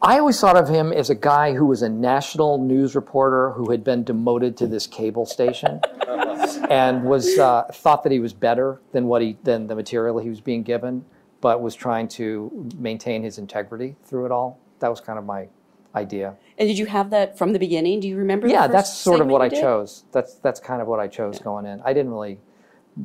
[0.00, 3.70] I always thought of him as a guy who was a national news reporter who
[3.70, 5.80] had been demoted to this cable station
[6.68, 10.28] and was uh, thought that he was better than what he than the material he
[10.28, 11.04] was being given,
[11.42, 14.58] but was trying to maintain his integrity through it all.
[14.78, 15.48] That was kind of my
[15.94, 16.34] idea.
[16.56, 18.00] And did you have that from the beginning?
[18.00, 18.46] Do you remember?
[18.46, 19.60] the Yeah, that's sort of what I did?
[19.60, 20.04] chose.
[20.12, 21.82] That's that's kind of what I chose going in.
[21.84, 22.40] I didn't really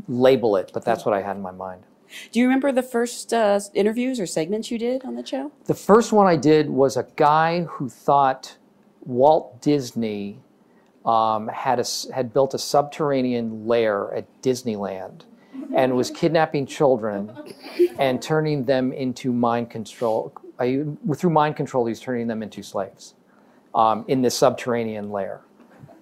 [0.07, 1.83] label it, but that's what I had in my mind.
[2.31, 5.51] Do you remember the first uh, interviews or segments you did on the show?
[5.65, 8.55] The first one I did was a guy who thought
[9.01, 10.39] Walt Disney
[11.05, 15.23] um, had a had built a subterranean lair at Disneyland
[15.75, 17.31] and was kidnapping children
[17.99, 20.33] and turning them into mind control.
[20.59, 20.83] I,
[21.15, 23.13] through mind control, he was turning them into slaves
[23.75, 25.41] um, in this subterranean lair.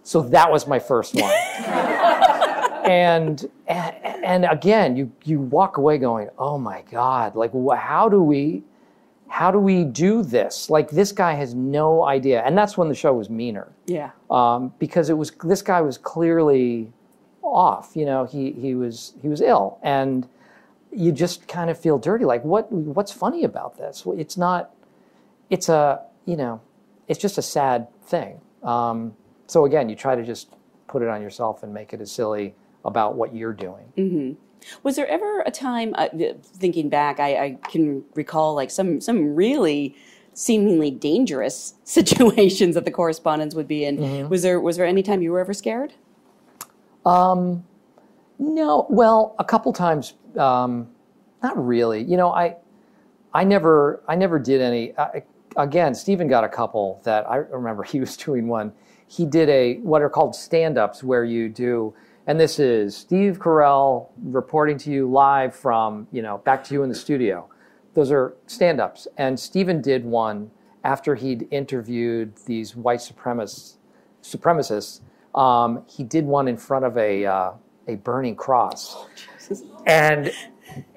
[0.03, 1.23] So that was my first one.
[2.85, 7.35] and, and and again, you you walk away going, "Oh my God!
[7.35, 8.63] Like, wh- how do we,
[9.27, 10.69] how do we do this?
[10.69, 14.11] Like, this guy has no idea." And that's when the show was meaner, Yeah.
[14.31, 16.91] um, because it was this guy was clearly
[17.53, 17.91] off.
[17.95, 20.27] You know, he he was he was ill, and
[20.91, 22.25] you just kind of feel dirty.
[22.25, 24.03] Like, what what's funny about this?
[24.17, 24.71] It's not.
[25.49, 26.61] It's a you know,
[27.07, 28.41] it's just a sad thing.
[28.63, 29.15] Um,
[29.47, 30.49] so again, you try to just
[30.87, 33.85] put it on yourself and make it as silly about what you're doing.
[34.83, 36.07] Was there ever a time, uh,
[36.41, 39.95] thinking back, I, I can recall like some some really
[40.33, 43.97] seemingly dangerous situations that the correspondents would be in.
[43.97, 44.29] Mm-hmm.
[44.29, 45.93] Was there was there any time you were ever scared?
[48.39, 50.89] No, well, a couple times, um,
[51.43, 52.03] not really.
[52.03, 52.57] You know, I,
[53.33, 54.97] I never, I never did any.
[54.97, 55.23] I,
[55.57, 57.83] again, Stephen got a couple that I remember.
[57.95, 58.73] He was doing one.
[59.07, 61.93] He did a what are called stand-ups, where you do,
[62.27, 66.83] and this is Steve Carell reporting to you live from, you know, back to you
[66.83, 67.47] in the studio.
[67.93, 70.51] Those are stand-ups, and Stephen did one
[70.83, 73.77] after he'd interviewed these white supremacists
[74.23, 75.01] supremacists.
[75.35, 77.51] Um, he did one in front of a uh,
[77.87, 79.05] a burning cross,
[79.85, 80.31] and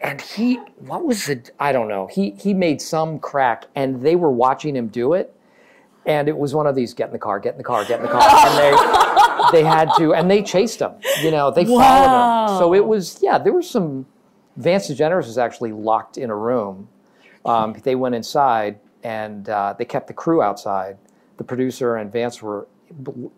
[0.01, 1.51] and he what was it?
[1.59, 2.07] I don't know.
[2.07, 5.35] He he made some crack, and they were watching him do it,
[6.07, 8.01] and it was one of these get in the car, get in the car, get
[8.01, 10.92] in the car, and they they had to, and they chased him.
[11.22, 12.59] You know, they followed him.
[12.59, 13.38] So it was yeah.
[13.38, 14.07] There was some.
[14.57, 16.88] Vance DeGeneres was actually locked in a room.
[17.44, 20.98] Um, they went inside and uh, they kept the crew outside.
[21.37, 22.66] The producer and Vance were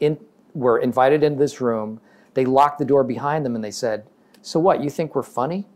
[0.01, 0.19] in,
[0.55, 2.01] were invited into this room.
[2.35, 4.05] They locked the door behind them and they said,
[4.43, 4.83] "So what?
[4.83, 5.67] You think we're funny?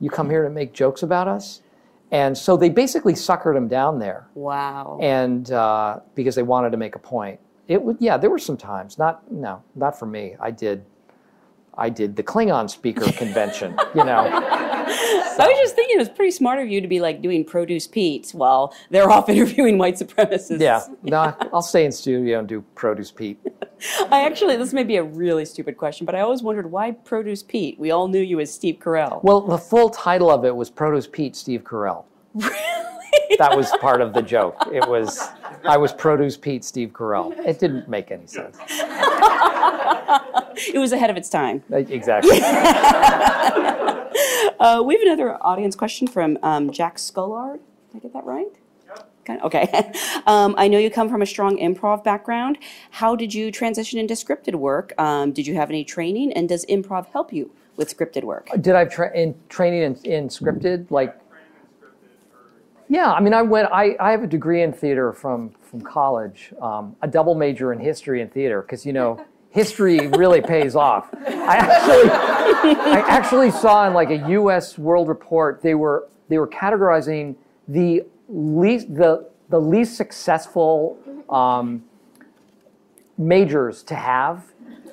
[0.00, 1.62] You come here to make jokes about us?"
[2.12, 4.98] And so they basically suckered him down there, Wow.
[5.00, 7.38] and uh, because they wanted to make a point.
[7.68, 8.16] It would, yeah.
[8.16, 10.34] There were some times, not no, not for me.
[10.40, 10.84] I did,
[11.78, 13.76] I did the Klingon speaker convention.
[13.94, 17.22] You know, I was just thinking it was pretty smart of you to be like
[17.22, 20.60] doing Produce Pete while they're off interviewing white supremacists.
[20.60, 20.82] yeah.
[21.04, 23.38] No, I'll stay in studio and do Produce Pete.
[24.10, 27.42] I actually, this may be a really stupid question, but I always wondered why Produce
[27.42, 27.78] Pete?
[27.78, 29.22] We all knew you as Steve Carell.
[29.22, 32.04] Well, the full title of it was Produce Pete Steve Carell.
[32.34, 33.36] Really?
[33.38, 34.56] that was part of the joke.
[34.72, 35.28] It was
[35.64, 37.36] I was Produce Pete Steve Carell.
[37.44, 38.56] It didn't make any sense.
[40.74, 41.62] It was ahead of its time.
[41.70, 42.38] Exactly.
[44.60, 47.60] Uh, we have another audience question from um, Jack Scullard.
[47.90, 48.54] Did I get that right?
[49.24, 49.92] Kind of- Okay.
[50.26, 52.58] um, I know you come from a strong improv background.
[52.90, 54.92] How did you transition into scripted work?
[54.98, 56.32] Um, did you have any training?
[56.32, 58.48] And does improv help you with scripted work?
[58.60, 61.16] Did I have tra- in training in, in scripted like?
[62.88, 63.68] Yeah, I mean, I went.
[63.72, 67.78] I, I have a degree in theater from from college, um, a double major in
[67.78, 71.08] history and theater, because you know history really pays off.
[71.14, 72.10] I actually,
[72.80, 74.76] I actually saw in like a U.S.
[74.76, 77.36] World Report they were they were categorizing
[77.68, 80.96] the least the the least successful
[81.28, 81.84] um,
[83.18, 84.44] majors to have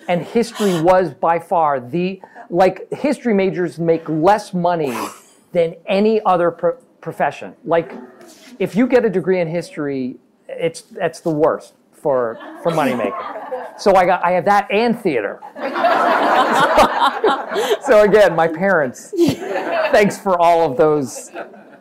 [0.07, 4.95] and history was by far the like history majors make less money
[5.51, 7.53] than any other pro- profession.
[7.65, 7.93] Like,
[8.59, 13.79] if you get a degree in history, it's that's the worst for for moneymaking.
[13.79, 15.39] So I got I have that and theater.
[17.81, 19.13] so again, my parents,
[19.91, 21.31] thanks for all of those.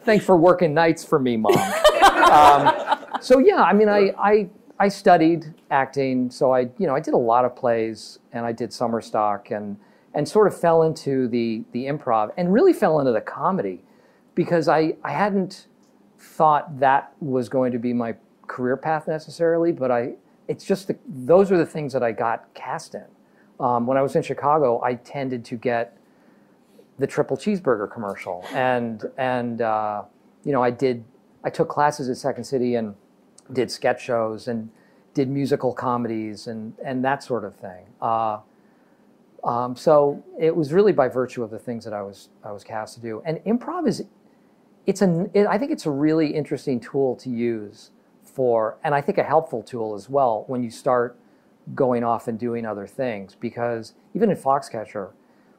[0.07, 1.59] Thanks for working nights for me, mom.
[2.31, 2.73] Um,
[3.21, 7.13] so yeah, I mean, I, I I studied acting, so I you know I did
[7.13, 9.77] a lot of plays and I did summer stock and
[10.15, 13.83] and sort of fell into the the improv and really fell into the comedy
[14.37, 15.67] because I I hadn't
[16.19, 18.15] thought that was going to be my
[18.47, 20.15] career path necessarily, but I
[20.47, 23.07] it's just the, those are the things that I got cast in.
[23.59, 25.97] Um, when I was in Chicago, I tended to get
[26.99, 30.03] the triple cheeseburger commercial, and and uh,
[30.45, 31.05] you know I did
[31.45, 32.95] I took classes at Second City and
[33.53, 34.71] did sketch shows and
[35.15, 37.87] did musical comedies and and that sort of thing.
[38.01, 38.39] Uh,
[39.45, 42.65] um, so it was really by virtue of the things that I was I was
[42.65, 43.23] cast to do.
[43.25, 44.05] And improv is
[44.87, 47.91] it's a it, I think it's a really interesting tool to use
[48.25, 51.17] for, and I think a helpful tool as well when you start
[51.75, 53.37] going off and doing other things.
[53.39, 55.11] Because even in Foxcatcher,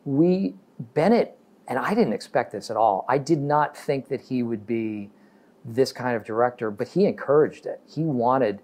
[0.06, 1.38] we Bennett
[1.68, 3.06] and I didn't expect this at all.
[3.10, 5.10] I did not think that he would be
[5.66, 7.82] this kind of director, but he encouraged it.
[7.86, 8.62] He wanted.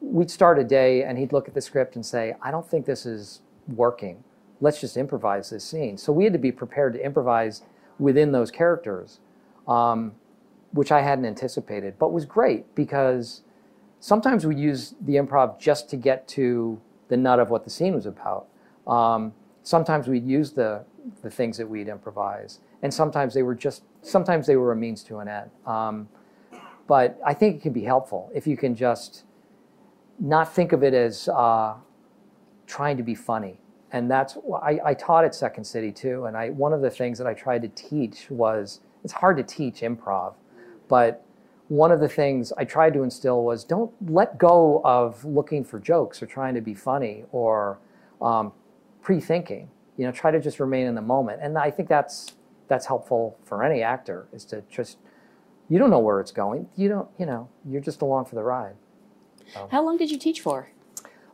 [0.00, 2.84] We'd start a day and he'd look at the script and say, "I don't think
[2.84, 3.40] this is
[3.74, 4.22] working.
[4.60, 7.62] Let's just improvise this scene." So we had to be prepared to improvise
[7.98, 9.20] within those characters
[9.66, 10.12] um,
[10.72, 13.42] which I hadn't anticipated, but was great because
[14.00, 17.94] sometimes we use the improv just to get to the nut of what the scene
[17.94, 18.46] was about.
[18.86, 20.84] Um, sometimes we'd use the
[21.22, 25.02] the things that we'd improvise, and sometimes they were just sometimes they were a means
[25.04, 25.50] to an end.
[25.66, 26.08] Um,
[26.86, 29.24] but I think it can be helpful if you can just
[30.18, 31.74] not think of it as uh,
[32.66, 33.58] trying to be funny.
[33.92, 37.18] And that's I, I taught at Second City too, and I one of the things
[37.18, 40.34] that I tried to teach was it's hard to teach improv,
[40.88, 41.24] but
[41.68, 45.78] one of the things I tried to instill was don't let go of looking for
[45.78, 47.78] jokes or trying to be funny or
[48.20, 48.52] um,
[49.00, 49.70] pre-thinking.
[49.96, 52.34] You know, try to just remain in the moment, and I think that's
[52.68, 54.98] that's helpful for any actor is to just
[55.68, 56.68] you don't know where it's going.
[56.76, 58.74] You don't, you know, you're just along for the ride.
[59.70, 60.68] How long did you teach for?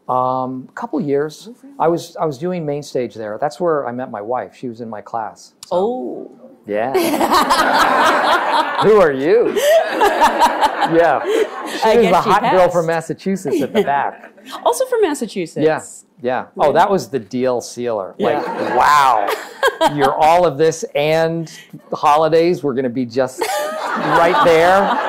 [0.09, 1.49] Um, a couple years.
[1.79, 3.38] I was I was doing main stage there.
[3.40, 4.55] That's where I met my wife.
[4.57, 5.55] She was in my class.
[5.66, 6.31] So, Oh,
[6.66, 6.92] yeah.
[8.83, 9.57] Who are you?
[10.97, 11.23] yeah.
[11.25, 14.33] She I was a hot girl from Massachusetts at the back.
[14.64, 15.64] also from Massachusetts.
[15.64, 15.83] Yeah.
[16.23, 16.47] Yeah.
[16.59, 18.14] Oh, that was the deal sealer.
[18.19, 19.29] Like, wow.
[19.95, 21.51] You're all of this and
[21.93, 22.62] holidays.
[22.62, 25.09] We're going to be just right there.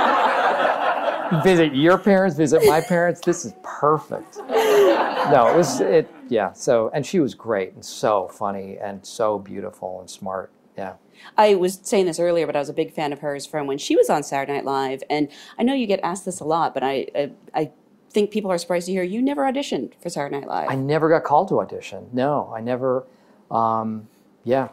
[1.43, 3.21] Visit your parents, visit my parents.
[3.21, 4.37] This is perfect.
[4.37, 6.51] No, it was, it, yeah.
[6.51, 10.51] So, and she was great and so funny and so beautiful and smart.
[10.81, 10.93] Yeah.
[11.37, 13.77] I was saying this earlier, but I was a big fan of hers from when
[13.77, 15.03] she was on Saturday Night Live.
[15.09, 17.71] And I know you get asked this a lot, but I, I, I
[18.09, 20.69] think people are surprised to hear you never auditioned for Saturday Night Live.
[20.69, 22.07] I never got called to audition.
[22.11, 23.05] No, I never.
[23.49, 24.07] Um,
[24.43, 24.69] yeah,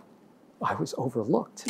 [0.62, 1.64] I was overlooked.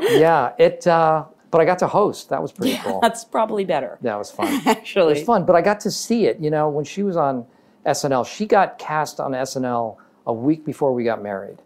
[0.00, 0.86] yeah, it.
[0.86, 2.30] Uh, but I got to host.
[2.30, 2.98] That was pretty cool.
[3.00, 4.60] That's probably better, That was fun.
[4.66, 6.40] Actually, It was fun, but I got to see it.
[6.40, 7.46] You know, when she was on
[7.86, 11.58] SNL, she got cast on SNL a week before we got married.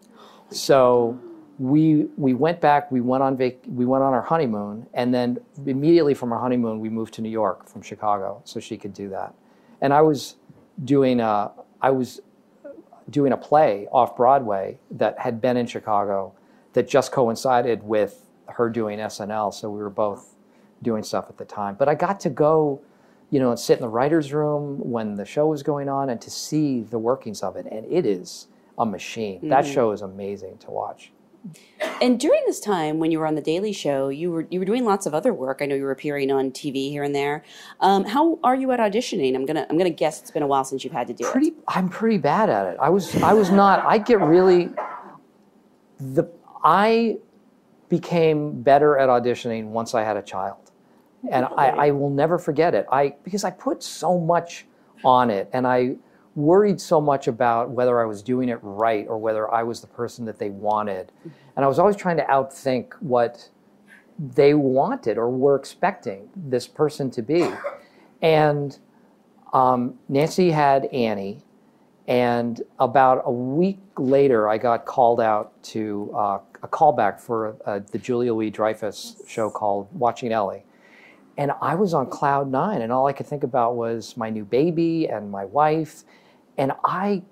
[0.51, 1.19] So
[1.59, 2.91] we we went back.
[2.91, 6.79] We went on vac- We went on our honeymoon, and then immediately from our honeymoon,
[6.79, 9.33] we moved to New York from Chicago, so she could do that.
[9.81, 10.35] And I was
[10.83, 12.21] doing a I was
[13.09, 16.33] doing a play off Broadway that had been in Chicago
[16.73, 19.53] that just coincided with her doing SNL.
[19.53, 20.35] So we were both
[20.81, 21.75] doing stuff at the time.
[21.75, 22.81] But I got to go,
[23.31, 26.21] you know, and sit in the writer's room when the show was going on and
[26.21, 27.65] to see the workings of it.
[27.69, 28.47] And it is
[28.79, 29.47] a machine.
[29.49, 31.11] That show is amazing to watch.
[32.01, 34.65] And during this time, when you were on the Daily Show, you were you were
[34.65, 35.59] doing lots of other work.
[35.61, 37.43] I know you were appearing on TV here and there.
[37.79, 39.35] Um, how are you at auditioning?
[39.35, 41.31] I'm gonna I'm gonna guess it's been a while since you've had to do it.
[41.31, 42.77] pretty I'm pretty bad at it.
[42.81, 44.69] I was I was not I get really
[45.99, 46.25] the
[46.63, 47.17] I
[47.87, 50.71] became better at auditioning once I had a child.
[51.31, 52.85] And I, I will never forget it.
[52.91, 54.65] I because I put so much
[55.03, 55.97] on it and I
[56.39, 59.87] worried so much about whether I was doing it right or whether I was the
[59.87, 61.11] person that they wanted.
[61.55, 63.49] And I was always trying to outthink what
[64.17, 67.49] they wanted or were expecting this person to be.
[68.21, 68.77] And
[69.53, 71.41] um, Nancy had Annie,
[72.07, 77.79] and about a week later, I got called out to uh, a callback for uh,
[77.91, 80.63] the Julia Louis Dreyfus show called Watching Ellie.
[81.37, 84.43] And I was on cloud nine, and all I could think about was my new
[84.43, 86.03] baby and my wife.
[86.59, 87.23] And I,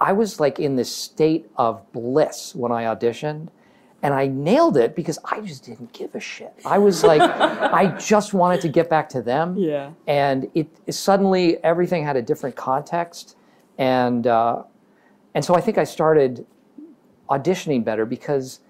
[0.00, 3.48] I was like in this state of bliss when I auditioned.
[4.02, 6.52] and I nailed it because I just didn't give a shit.
[6.64, 7.20] I was like,
[7.80, 9.56] I just wanted to get back to them.
[9.56, 9.90] Yeah.
[10.06, 13.36] And it, it suddenly everything had a different context,
[13.78, 14.62] and uh,
[15.34, 16.46] and so I think I started
[17.28, 18.60] auditioning better because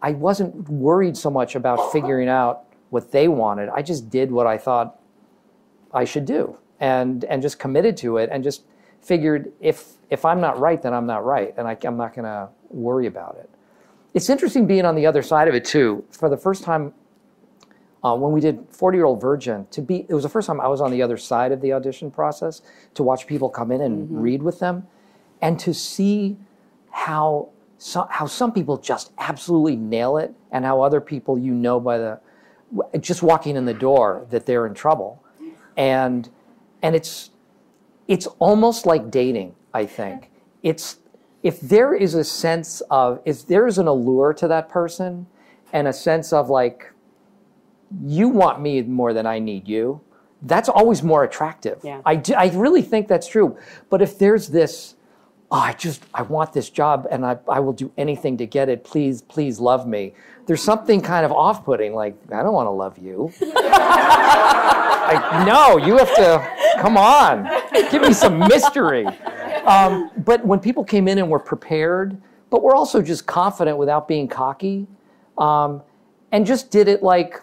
[0.00, 3.68] I wasn't worried so much about figuring out what they wanted.
[3.68, 4.98] I just did what I thought
[5.92, 8.64] I should do, and and just committed to it, and just
[9.02, 12.24] figured if if I'm not right, then I'm not right, and I, I'm not going
[12.24, 13.48] to worry about it
[14.14, 16.04] it's interesting being on the other side of it too.
[16.10, 16.92] For the first time,
[18.04, 20.60] uh, when we did 40 Year Old Virgin, to be it was the first time
[20.60, 22.62] I was on the other side of the audition process
[22.94, 24.20] to watch people come in and Mm-hmm.
[24.20, 24.86] read with them,
[25.40, 26.36] and to see
[26.90, 27.48] how
[27.78, 31.98] so, how some people just absolutely nail it, and how other people you know by
[31.98, 32.20] the
[33.00, 35.22] just walking in the door that they're in trouble,
[35.76, 36.28] and
[36.82, 37.30] and it's
[38.12, 39.54] it's almost like dating.
[39.72, 40.30] I think
[40.62, 40.98] it's
[41.42, 45.26] if there is a sense of if there is an allure to that person
[45.72, 46.92] and a sense of like
[48.04, 50.02] you want me more than I need you,
[50.42, 51.80] that's always more attractive.
[51.82, 52.02] Yeah.
[52.04, 53.56] I, I really think that's true.
[53.88, 54.94] But if there's this,
[55.52, 58.70] oh, I just I want this job and I, I will do anything to get
[58.70, 58.84] it.
[58.84, 60.14] Please, please love me.
[60.46, 61.94] There's something kind of off-putting.
[61.94, 63.30] Like I don't want to love you.
[63.42, 63.52] like
[65.46, 67.48] no, you have to come on,
[67.90, 69.06] give me some mystery.
[69.66, 74.08] Um, but when people came in and were prepared, but were also just confident without
[74.08, 74.86] being cocky,
[75.38, 75.82] um,
[76.32, 77.40] and just did it like,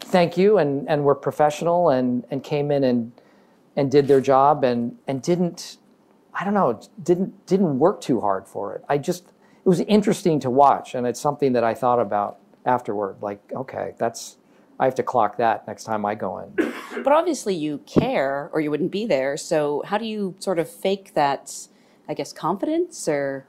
[0.00, 3.10] thank you, and and were professional and and came in and
[3.74, 5.77] and did their job and and didn't,
[6.38, 8.84] I don't know, didn't didn't work too hard for it.
[8.88, 13.16] I just it was interesting to watch, and it's something that I thought about afterward.
[13.20, 14.36] Like, okay, that's
[14.78, 16.72] I have to clock that next time I go in.
[17.04, 19.36] But obviously you care or you wouldn't be there.
[19.36, 21.54] So how do you sort of fake that,
[22.08, 23.46] I guess, confidence or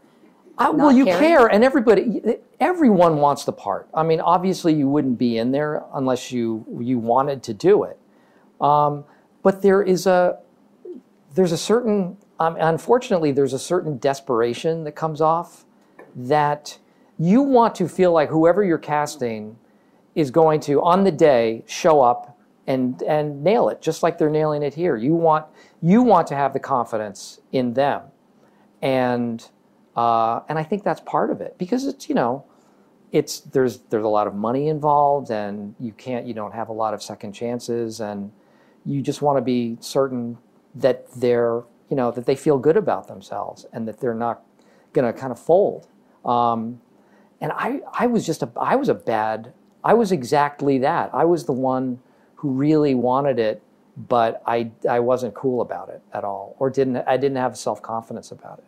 [0.60, 1.20] well, you caring?
[1.20, 2.22] care, and everybody,
[2.60, 3.88] everyone wants the part.
[3.94, 7.98] I mean, obviously, you wouldn't be in there unless you you wanted to do it.
[8.60, 9.06] Um,
[9.42, 10.40] but there is a
[11.34, 15.66] there's a certain, um, unfortunately, there's a certain desperation that comes off
[16.16, 16.78] that
[17.18, 19.58] you want to feel like whoever you're casting
[20.16, 24.30] is going to on the day show up and and nail it just like they're
[24.30, 24.96] nailing it here.
[24.96, 25.46] You want
[25.82, 28.04] you want to have the confidence in them
[28.82, 29.50] and
[29.96, 32.46] uh, and I think that's part of it because it's you know
[33.12, 36.74] it's there's there's a lot of money involved and you can't you don't have a
[36.74, 38.32] lot of second chances and
[38.86, 40.38] you just want to be certain
[40.76, 44.44] that they're you know that they feel good about themselves and that they're not
[44.94, 45.88] going to kind of fold
[46.26, 46.82] um,
[47.42, 51.26] and I I was just a I was a bad I was exactly that I
[51.26, 52.00] was the one
[52.36, 53.62] who really wanted it
[53.98, 57.82] but I I wasn't cool about it at all or didn't I didn't have self
[57.82, 58.66] confidence about it.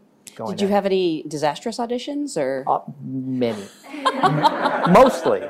[0.48, 0.74] Did you in.
[0.74, 3.64] have any disastrous auditions or Uh, many.
[4.92, 5.42] Mostly.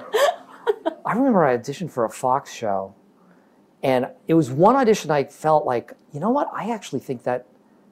[1.05, 2.93] I remember I auditioned for a Fox show,
[3.83, 6.49] and it was one audition I felt like, you know what?
[6.53, 7.45] I actually think that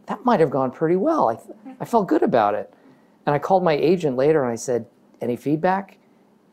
[0.09, 1.29] that might have gone pretty well.
[1.29, 1.37] I,
[1.79, 2.73] I felt good about it.
[3.25, 4.85] And I called my agent later and I said,
[5.21, 5.97] any feedback?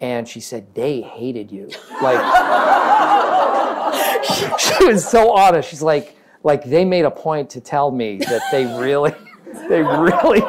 [0.01, 1.71] And she said, they hated you.
[2.03, 2.19] Like,
[4.61, 5.71] she was so honest.
[5.71, 9.15] She's like, like they made a point to tell me that they really,
[9.69, 10.43] they really,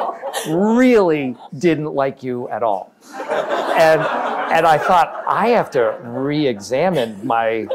[0.48, 2.92] really didn't like you at all.
[3.14, 4.02] And
[4.50, 7.66] and I thought I have to re-examine my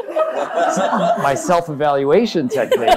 [1.22, 2.88] my self-evaluation technique.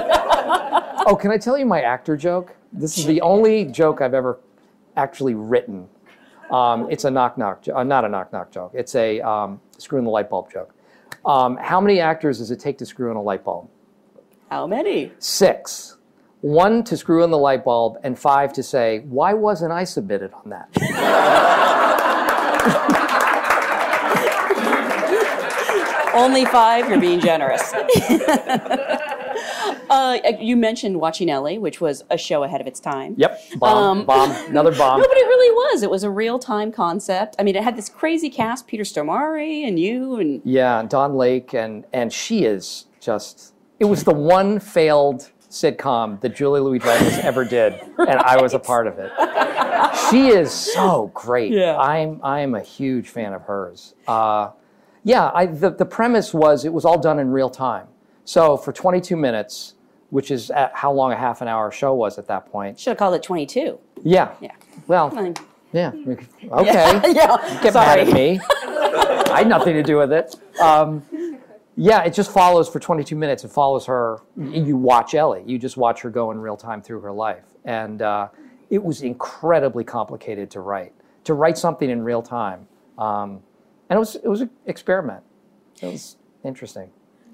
[1.06, 2.54] Oh, can I tell you my actor joke?
[2.72, 4.38] This is the only joke I've ever
[4.96, 5.88] actually written.
[6.50, 8.72] Um, it's a knock knock, jo- uh, not a knock knock joke.
[8.74, 10.74] It's a um, screw in the light bulb joke.
[11.24, 13.68] Um, how many actors does it take to screw in a light bulb?
[14.50, 15.12] how many?
[15.18, 15.96] Six.
[16.40, 20.32] One to screw in the light bulb, and five to say, why wasn't I submitted
[20.32, 20.68] on that?
[26.14, 26.88] Only five.
[26.88, 27.72] You're being generous.
[29.90, 33.14] uh, you mentioned watching Ellie, which was a show ahead of its time.
[33.16, 35.00] Yep, bomb, Um, bomb, another bomb.
[35.00, 35.82] No, but it really was.
[35.82, 37.36] It was a real time concept.
[37.38, 41.54] I mean, it had this crazy cast: Peter Stormare and you, and Yeah, Don Lake,
[41.54, 43.54] and and she is just.
[43.80, 48.54] It was the one failed sitcom that Julia Louis Dreyfus ever did, and I was
[48.54, 49.10] a part of it.
[50.10, 51.52] She is so great.
[51.52, 51.78] Yeah.
[51.78, 53.94] I'm I'm a huge fan of hers.
[54.06, 54.50] Uh,
[55.04, 57.86] yeah, I, the the premise was it was all done in real time.
[58.24, 59.74] So for 22 minutes,
[60.10, 62.78] which is at how long a half an hour show was at that point.
[62.78, 63.78] should have called it 22.
[64.02, 64.34] Yeah.
[64.40, 64.52] Yeah.
[64.86, 65.12] Well,
[65.72, 65.92] yeah.
[66.50, 67.00] Okay.
[67.12, 67.60] yeah.
[67.62, 68.04] get Sorry.
[68.04, 68.40] mad at me.
[69.32, 70.34] I had nothing to do with it.
[70.60, 71.02] Um,
[71.76, 73.44] yeah, it just follows for 22 minutes.
[73.44, 74.18] It follows her.
[74.36, 75.44] You watch Ellie.
[75.46, 78.28] You just watch her go in real time through her life, and uh,
[78.70, 80.92] it was incredibly complicated to write.
[81.24, 83.42] To write something in real time Um,
[83.90, 85.22] and it was it was an experiment.
[85.82, 86.90] It was interesting.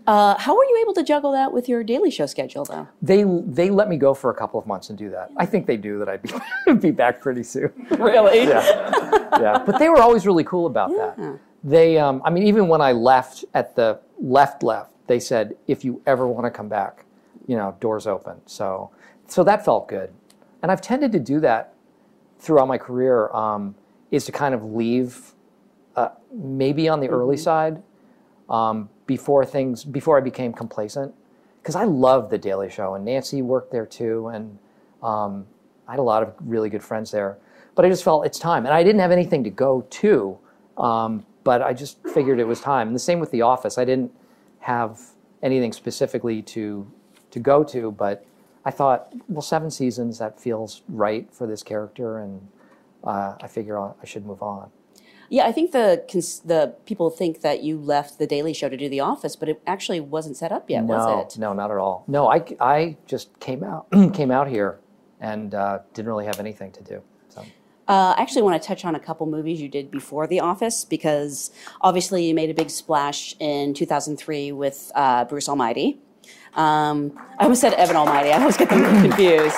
[0.06, 2.88] Uh, how were you able to juggle that with your Daily Show schedule, though?
[3.00, 5.30] They they let me go for a couple of months and do that.
[5.36, 7.72] I think they knew that I'd be, be back pretty soon.
[7.90, 8.40] Really?
[8.40, 9.62] yeah, yeah.
[9.64, 11.38] But they were always really cool about that.
[11.62, 15.82] They, um, I mean, even when I left at the left left, they said, if
[15.82, 17.06] you ever want to come back,
[17.46, 18.36] you know, doors open.
[18.44, 18.90] So,
[19.28, 20.12] so that felt good.
[20.62, 21.72] And I've tended to do that
[22.38, 23.30] throughout my career.
[23.30, 23.74] Um,
[24.14, 25.34] is to kind of leave,
[25.96, 27.82] uh, maybe on the early side,
[28.48, 31.14] um, before things before I became complacent.
[31.62, 34.58] Because I loved the Daily Show, and Nancy worked there too, and
[35.02, 35.46] um,
[35.88, 37.38] I had a lot of really good friends there.
[37.74, 40.38] But I just felt it's time, and I didn't have anything to go to.
[40.76, 42.88] Um, but I just figured it was time.
[42.88, 43.78] And the same with The Office.
[43.78, 44.12] I didn't
[44.60, 45.00] have
[45.42, 46.90] anything specifically to
[47.30, 48.24] to go to, but
[48.64, 52.46] I thought, well, seven seasons that feels right for this character, and
[53.02, 54.70] uh, I figure I I should move on.
[55.30, 58.76] Yeah, I think the cons- the people think that you left the Daily Show to
[58.76, 61.38] do The Office, but it actually wasn't set up yet, no, was it?
[61.40, 62.04] no, not at all.
[62.06, 64.78] No, I, I just came out came out here
[65.20, 67.02] and uh, didn't really have anything to do.
[67.28, 67.40] So
[67.86, 70.84] Uh, I actually want to touch on a couple movies you did before The Office
[70.84, 71.50] because
[71.80, 75.98] obviously you made a big splash in 2003 with uh, Bruce Almighty.
[76.56, 78.30] Um, I almost said Evan Almighty.
[78.30, 79.56] I always get them confused.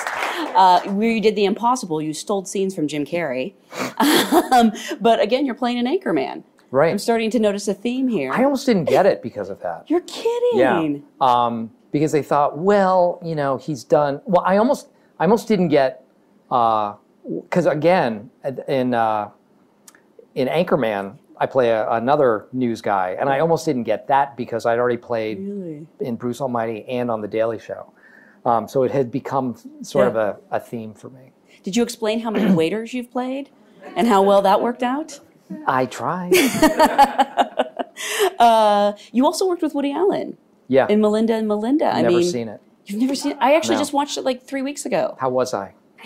[0.55, 3.53] Uh, where you did The Impossible, you stole scenes from Jim Carrey.
[4.51, 6.43] um, but again, you're playing an anchorman.
[6.71, 8.31] right, I'm starting to notice a theme here.
[8.31, 9.87] I almost didn't get it because of that.
[9.87, 10.59] You're kidding.
[10.59, 10.97] Yeah.
[11.21, 14.19] Um, because they thought, well, you know, he's done.
[14.25, 14.89] Well, I almost,
[15.19, 16.03] I almost didn't get,
[16.49, 18.31] because again,
[18.67, 19.29] in uh,
[20.33, 24.65] in Anchorman, I play a, another news guy, and I almost didn't get that because
[24.65, 25.37] I'd already played
[25.99, 27.91] in Bruce Almighty and on the Daily Show.
[28.45, 31.31] Um, so it had become sort of a, a theme for me.
[31.63, 33.49] Did you explain how many waiters you've played
[33.95, 35.19] and how well that worked out?
[35.65, 36.33] I tried.
[38.39, 41.87] Uh, you also worked with Woody Allen Yeah, in Melinda and Melinda.
[41.87, 42.61] I never mean, seen it.
[42.85, 43.37] You've never seen it?
[43.41, 43.81] I actually No.
[43.81, 45.17] just watched it like three weeks ago.
[45.19, 45.73] How was I?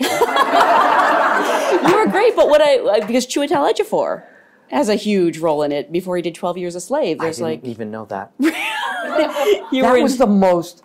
[1.86, 4.24] You were great, but what I because Chiwetel Ejiofor
[4.70, 5.92] has a huge role in it.
[5.92, 8.32] Before he did Twelve Years a Slave, there's I didn't like even know that.
[8.38, 10.82] that in, was the most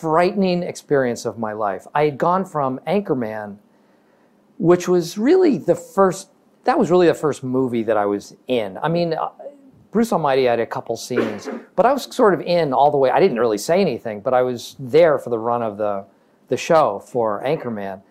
[0.00, 1.86] frightening experience of my life.
[1.94, 3.58] I had gone from Anchorman,
[4.58, 6.30] which was really the first.
[6.64, 8.78] That was really the first movie that I was in.
[8.82, 9.30] I mean, uh,
[9.90, 13.10] Bruce Almighty had a couple scenes, but I was sort of in all the way.
[13.10, 16.04] I didn't really say anything, but I was there for the run of the
[16.48, 18.02] the show for Anchorman,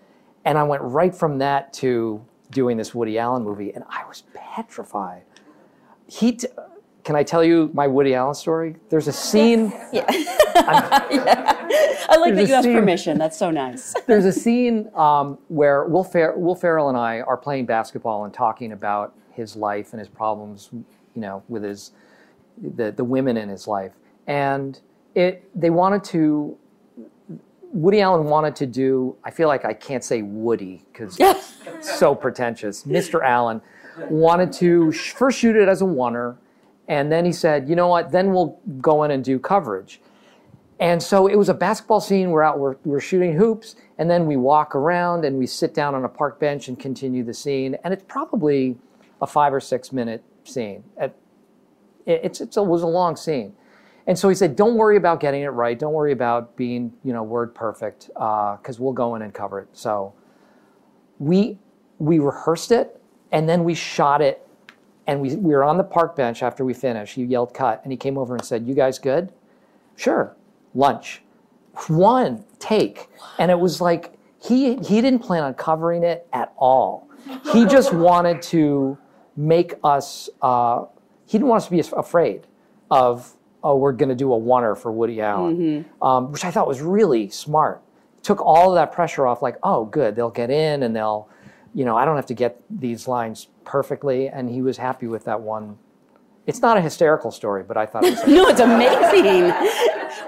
[0.46, 4.24] and I went right from that to doing this Woody Allen movie, and I was
[4.34, 5.24] petrified.
[6.08, 6.34] He.
[6.34, 6.48] T-
[7.06, 8.76] can I tell you my Woody Allen story?
[8.90, 9.72] There's a scene.
[9.92, 10.06] Yeah.
[12.10, 13.18] I like that you asked scene- permission.
[13.18, 13.94] That's so nice.
[14.08, 18.34] There's a scene um, where Will, Fer- Will Ferrell and I are playing basketball and
[18.34, 20.86] talking about his life and his problems, you
[21.22, 21.92] know, with his
[22.62, 23.94] the the women in his life,
[24.28, 24.80] and
[25.16, 26.58] it they wanted to.
[27.72, 29.16] Woody Allen wanted to do.
[29.24, 32.84] I feel like I can't say Woody because it's so pretentious.
[32.84, 33.24] Mr.
[33.24, 33.62] Allen
[34.10, 36.38] wanted to sh- first shoot it as a oneer,
[36.88, 38.12] and then he said, "You know what?
[38.12, 40.02] Then we'll go in and do coverage."
[40.80, 42.32] And so it was a basketball scene.
[42.32, 45.94] We're out, we're, we're shooting hoops, and then we walk around and we sit down
[45.94, 47.76] on a park bench and continue the scene.
[47.84, 48.78] And it's probably
[49.22, 50.86] a five or six minute scene.
[50.98, 51.14] It,
[52.06, 53.54] it's, it's, it was a long scene.
[54.10, 55.78] And so he said, don't worry about getting it right.
[55.78, 59.68] Don't worry about being, you know, word perfect, because we'll go in and cover it.
[59.74, 60.16] So
[61.20, 61.60] we,
[62.00, 63.00] we rehearsed it,
[63.32, 64.48] and then we shot it,
[65.06, 67.14] and we, we were on the park bench after we finished.
[67.14, 69.32] He yelled cut, and he came over and said, you guys good?
[69.96, 70.36] Sure.
[70.74, 71.22] Lunch.
[71.88, 73.10] One take.
[73.38, 77.08] And it was like he he didn't plan on covering it at all.
[77.54, 78.98] He just wanted to
[79.36, 80.86] make us uh,
[81.28, 82.48] he didn't want us to be afraid
[82.90, 86.68] of oh we're going to do a oneer for Woody Allen, um, which I thought
[86.68, 87.82] was really smart.
[88.24, 89.42] Took all of that pressure off.
[89.42, 91.30] Like oh good they'll get in and they'll
[91.74, 94.28] you know I don't have to get these lines perfectly.
[94.30, 95.78] And he was happy with that one.
[96.48, 98.28] It's not a hysterical story, but I thought it was.
[98.28, 99.52] no, it's amazing.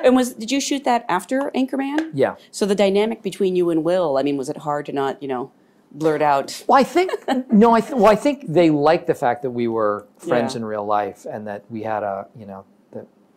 [0.05, 2.11] and was did you shoot that after Anchorman?
[2.13, 2.35] Yeah.
[2.51, 5.27] So the dynamic between you and Will, I mean, was it hard to not, you
[5.27, 5.51] know,
[5.91, 6.63] blurt out?
[6.67, 7.11] Well, I think
[7.51, 7.73] no.
[7.73, 10.59] I th- well, I think they liked the fact that we were friends Yeah.
[10.59, 12.65] in real life and that we had a you know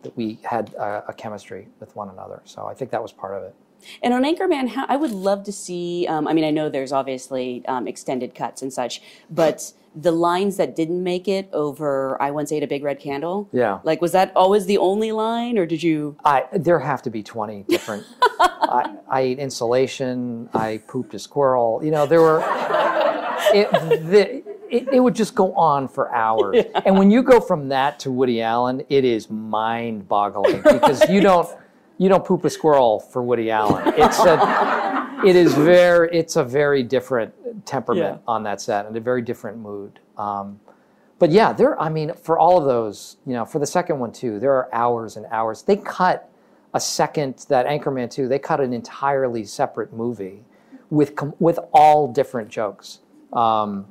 [0.05, 2.41] that we had a, a chemistry with one another.
[2.45, 3.55] So I think that was part of it.
[4.01, 6.07] And on Anchorman, how, I would love to see.
[6.07, 10.57] Um, I mean, I know there's obviously um, extended cuts and such, but the lines
[10.57, 13.79] that didn't make it over "I once ate a big red candle." Yeah.
[13.83, 16.17] Like, was that always the only line, or did you?
[16.23, 18.05] I there have to be twenty different.
[18.39, 20.49] I, I ate insulation.
[20.53, 21.81] I pooped a squirrel.
[21.83, 22.41] You know there were.
[23.53, 26.65] It, the, it, it would just go on for hours.
[26.85, 31.47] And when you go from that to Woody Allen, it is mind-boggling because you don't
[31.97, 33.93] you don't poop a squirrel for Woody Allen.
[33.97, 37.33] It's a it is very it's a very different
[37.65, 38.33] temperament Yeah.
[38.33, 39.99] on that set and a very different mood.
[40.17, 40.59] Um,
[41.17, 41.79] but yeah, there.
[41.81, 44.67] I mean, for all of those, you know, for the second one too, there are
[44.73, 45.61] hours and hours.
[45.63, 46.29] They cut
[46.73, 48.27] a second that Anchorman two.
[48.27, 50.43] They cut an entirely separate movie
[50.89, 52.99] with com- with all different jokes.
[53.31, 53.87] Um,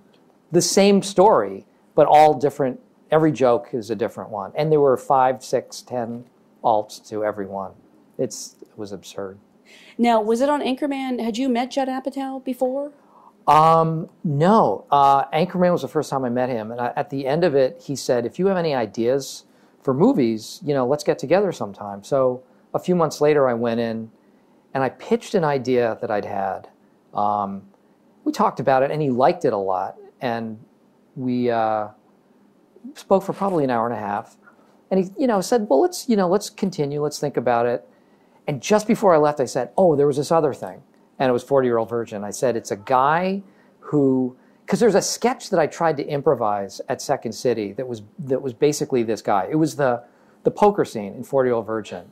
[0.54, 2.80] the same story, but all different.
[3.10, 6.24] Every joke is a different one, and there were five, six, ten
[6.64, 7.72] alts to every one.
[8.18, 9.38] It's it was absurd.
[9.98, 11.22] Now, was it on Anchorman?
[11.22, 12.92] Had you met Judd Apatow before?
[13.46, 17.26] Um, no, uh, Anchorman was the first time I met him, and I, at the
[17.26, 19.44] end of it, he said, "If you have any ideas
[19.82, 22.42] for movies, you know, let's get together sometime." So
[22.72, 24.10] a few months later, I went in,
[24.72, 26.68] and I pitched an idea that I'd had.
[27.12, 27.62] Um,
[28.24, 30.58] we talked about it, and he liked it a lot, and
[31.16, 31.88] we uh,
[32.94, 34.36] spoke for probably an hour and a half.
[34.90, 37.02] And he, you know, said, "Well, let's, you know, let's continue.
[37.02, 37.86] Let's think about it."
[38.48, 40.82] And just before I left, I said, "Oh, there was this other thing,"
[41.18, 42.24] and it was Forty Year Old Virgin.
[42.24, 43.42] I said, "It's a guy
[43.80, 48.00] who." Because there's a sketch that I tried to improvise at Second City that was
[48.20, 49.46] that was basically this guy.
[49.50, 50.02] It was the
[50.44, 52.10] the poker scene in Forty Year Old Virgin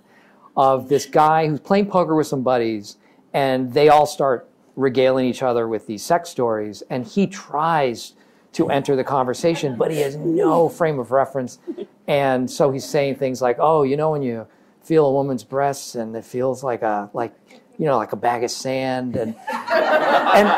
[0.55, 2.99] of this guy who's playing poker with some buddies,
[3.33, 8.15] and they all start regaling each other with these sex stories, and he tries
[8.53, 11.59] to enter the conversation, but he has no frame of reference,
[12.07, 14.47] and so he's saying things like, "Oh, you know, when you
[14.83, 17.33] feel a woman's breasts, and it feels like a like."
[17.79, 20.49] You know, like a bag of sand, and and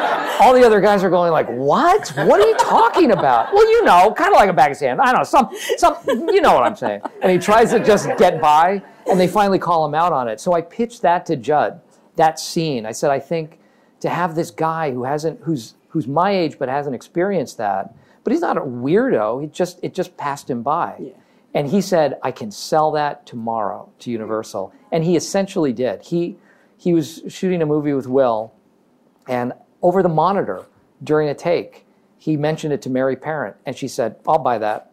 [0.42, 2.08] all the other guys are going like, "What?
[2.08, 5.00] What are you talking about?" Well, you know, kind of like a bag of sand.
[5.00, 5.96] I don't know, some, some,
[6.28, 7.02] you know what I'm saying.
[7.22, 10.40] And he tries to just get by, and they finally call him out on it.
[10.40, 11.80] So I pitched that to Judd,
[12.16, 12.84] that scene.
[12.84, 13.60] I said, I think
[14.04, 18.34] to have this guy who hasn't, who's who's my age but hasn't experienced that, but
[18.34, 19.42] he's not a weirdo.
[19.42, 21.14] it just it just passed him by.
[21.54, 24.74] And he said, I can sell that tomorrow to Universal.
[24.92, 26.02] And he essentially did.
[26.02, 26.36] He
[26.76, 28.52] he was shooting a movie with Will,
[29.26, 30.66] and over the monitor
[31.02, 31.86] during a take,
[32.18, 34.90] he mentioned it to Mary Parent, and she said, "I'll buy that."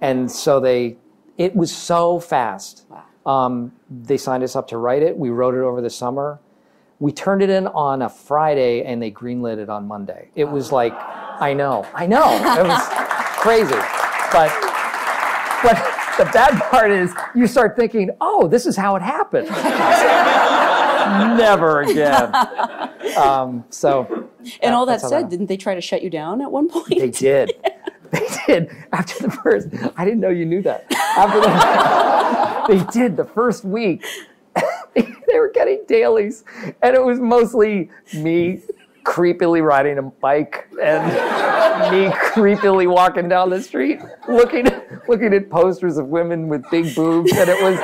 [0.00, 0.96] And so they,
[1.38, 2.86] it was so fast.
[3.26, 5.18] Um, they signed us up to write it.
[5.18, 6.38] We wrote it over the summer.
[7.04, 10.30] We turned it in on a Friday, and they greenlit it on Monday.
[10.36, 12.82] It was like, I know, I know, it was
[13.42, 13.74] crazy,
[14.32, 14.48] but
[15.62, 15.76] but
[16.16, 19.48] the bad part is you start thinking, oh, this is how it happened.
[21.36, 22.34] Never again.
[23.18, 24.30] Um, so
[24.62, 26.88] And all that said, didn't they try to shut you down at one point?
[26.88, 27.52] they did.
[28.12, 28.70] They did.
[28.92, 30.86] After the first, I didn't know you knew that.
[31.18, 34.04] After the, they did the first week.
[35.26, 36.44] they were getting dailies,
[36.82, 38.62] and it was mostly me
[39.04, 41.04] creepily riding a bike and
[41.92, 44.66] me creepily walking down the street, looking
[45.08, 47.78] looking at posters of women with big boobs, and it was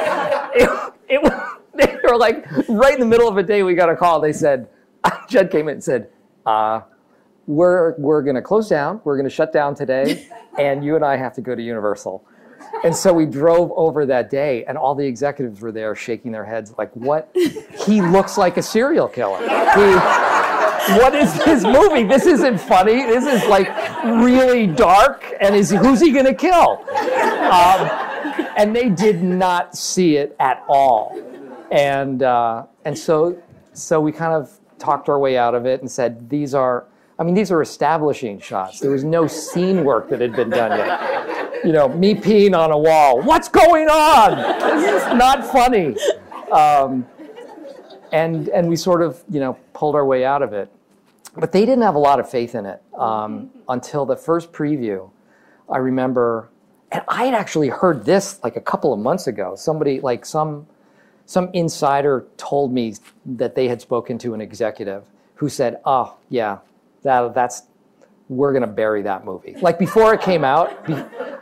[0.54, 1.32] it, it was.
[1.74, 3.62] They were like right in the middle of a day.
[3.62, 4.20] We got a call.
[4.20, 4.68] They said,
[5.28, 6.11] Judd came in and said,
[6.44, 6.80] uh,
[7.46, 9.00] we're we're going to close down.
[9.04, 12.24] We're going to shut down today, and you and I have to go to Universal.
[12.82, 16.44] And so we drove over that day, and all the executives were there shaking their
[16.44, 17.30] heads, like, "What?
[17.86, 19.38] He looks like a serial killer.
[19.40, 22.04] He, what is this movie?
[22.04, 23.04] This isn't funny.
[23.04, 23.68] This is like
[24.04, 25.24] really dark.
[25.40, 26.82] And is who's he going to kill?"
[27.50, 27.90] Um,
[28.56, 31.20] and they did not see it at all.
[31.70, 33.40] And uh, and so
[33.74, 36.86] so we kind of talked our way out of it and said, "These are."
[37.18, 38.80] I mean, these are establishing shots.
[38.80, 41.49] There was no scene work that had been done yet.
[41.64, 43.20] You know, me peeing on a wall.
[43.20, 44.38] What's going on?
[44.80, 45.96] This is not funny.
[46.50, 47.06] Um,
[48.12, 50.70] and and we sort of you know pulled our way out of it.
[51.36, 55.11] But they didn't have a lot of faith in it um, until the first preview.
[55.68, 56.48] I remember,
[56.90, 59.54] and I had actually heard this like a couple of months ago.
[59.54, 60.66] Somebody like some
[61.26, 62.94] some insider told me
[63.24, 65.04] that they had spoken to an executive
[65.34, 66.58] who said, "Oh yeah,
[67.02, 67.62] that that's
[68.30, 70.94] we're going to bury that movie." Like before it came out, be,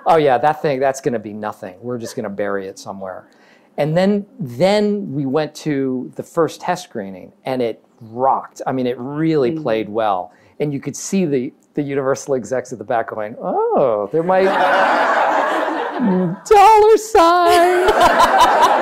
[0.06, 1.78] oh yeah, that thing that's going to be nothing.
[1.80, 3.28] We're just going to bury it somewhere.
[3.76, 8.60] And then then we went to the first test screening and it rocked.
[8.66, 9.62] I mean, it really mm.
[9.62, 10.32] played well.
[10.58, 14.44] And you could see the the Universal execs at the back going, "Oh, there might
[16.48, 17.86] dollar sign."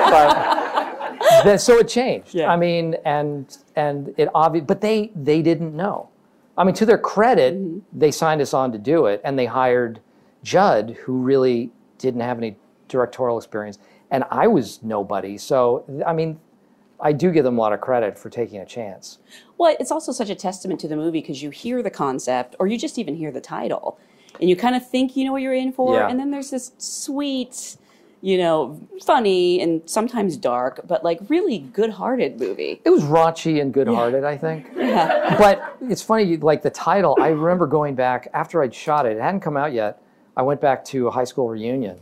[0.09, 2.33] but then, so it changed.
[2.33, 2.51] Yeah.
[2.51, 6.09] I mean, and and it obvious, but they they didn't know.
[6.57, 7.79] I mean, to their credit, mm-hmm.
[7.97, 9.99] they signed us on to do it, and they hired
[10.43, 12.55] Judd, who really didn't have any
[12.87, 13.79] directorial experience,
[14.11, 15.37] and I was nobody.
[15.37, 16.39] So I mean,
[16.99, 19.19] I do give them a lot of credit for taking a chance.
[19.57, 22.67] Well, it's also such a testament to the movie because you hear the concept, or
[22.67, 23.99] you just even hear the title,
[24.39, 26.09] and you kind of think you know what you're in for, Yeah.
[26.09, 27.77] and then there's this sweet,
[28.21, 32.81] you know, funny and sometimes dark, but like really good-hearted movie.
[32.83, 34.67] It was raunchy and good-hearted, I think.
[34.77, 35.37] Yeah.
[35.37, 37.17] But it's funny, like the title.
[37.19, 39.17] I remember going back after I'd shot it.
[39.17, 40.01] It hadn't come out yet.
[40.35, 41.99] I went back to a high school reunion,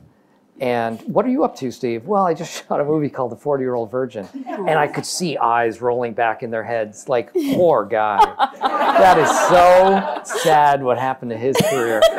[0.62, 2.06] and what are you up to, Steve?
[2.06, 5.06] Well, I just shot a movie called The Forty Year Old Virgin, and I could
[5.06, 7.10] see eyes rolling back in their heads.
[7.10, 8.18] Like, poor guy.
[8.62, 10.84] that is so sad.
[10.84, 12.02] What happened to his career?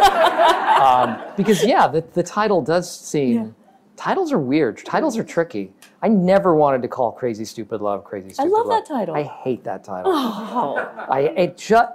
[0.76, 3.54] Um, because yeah, the the title does seem.
[3.96, 4.84] Titles are weird.
[4.84, 5.72] Titles are tricky.
[6.02, 8.84] I never wanted to call Crazy Stupid Love Crazy Stupid love I Love.
[8.86, 9.14] that title.
[9.16, 10.12] I hate that title.
[10.14, 10.76] Oh,
[11.10, 11.92] I it just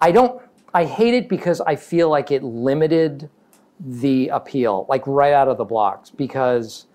[0.00, 0.40] I don't
[0.72, 3.28] I hate it because I feel like it limited
[3.80, 6.86] the appeal like right out of the blocks because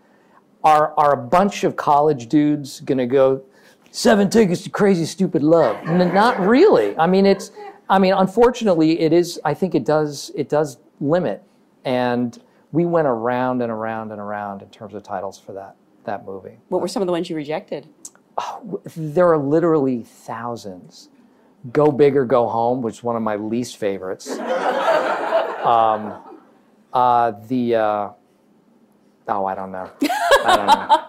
[0.64, 3.44] are are a bunch of college dudes gonna go
[3.92, 7.52] seven tickets to crazy stupid love N- not really i mean it's
[7.88, 11.44] i mean unfortunately it is i think it does it does limit
[11.86, 16.26] and we went around and around and around in terms of titles for that that
[16.26, 17.88] movie what were some of the ones you rejected?
[18.96, 21.10] there are literally thousands.
[21.72, 24.32] Go Big or Go Home, which is one of my least favorites.
[25.64, 26.22] um,
[26.92, 28.10] uh, the uh,
[29.28, 29.92] oh, I don't know.
[30.46, 31.08] I don't know.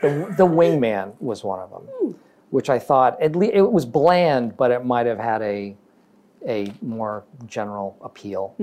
[0.00, 2.16] The, the Wingman was one of them,
[2.50, 5.76] which I thought at least it was bland, but it might have had a
[6.46, 8.54] a more general appeal.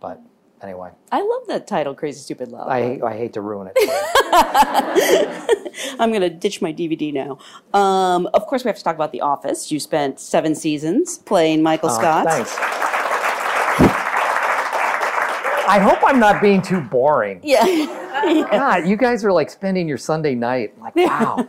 [0.00, 0.20] But
[0.62, 2.68] anyway, I love that title, Crazy Stupid Love.
[2.68, 3.76] I I hate to ruin it.
[6.00, 7.38] I'm going to ditch my DVD now.
[7.78, 9.70] Um, of course, we have to talk about The Office.
[9.70, 12.26] You spent seven seasons playing Michael Oh, Scott.
[12.26, 12.56] thanks.
[15.68, 17.40] I hope I'm not being too boring.
[17.42, 17.64] Yeah.
[18.50, 20.78] God, you guys are like spending your Sunday night.
[20.78, 21.46] Like, wow,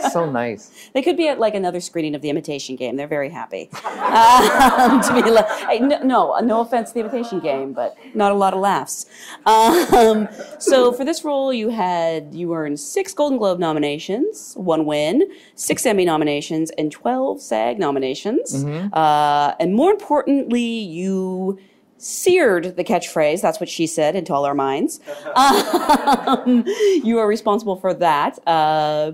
[0.12, 0.88] so nice.
[0.92, 2.96] they could be at like another screening of The Imitation Game.
[2.96, 7.40] They're very happy um, to be like, hey, no, no, no offense to The Imitation
[7.40, 9.06] Game, but not a lot of laughs.
[9.46, 15.22] Um, so for this role, you had you earned six Golden Globe nominations, one win,
[15.54, 18.64] six Emmy nominations, and twelve SAG nominations.
[18.64, 21.58] Uh, and more importantly, you
[22.00, 23.42] seared the catchphrase.
[23.42, 25.00] That's what she said into all our minds.
[25.36, 26.64] Um,
[27.04, 28.38] you are responsible for that.
[28.46, 29.12] Uh,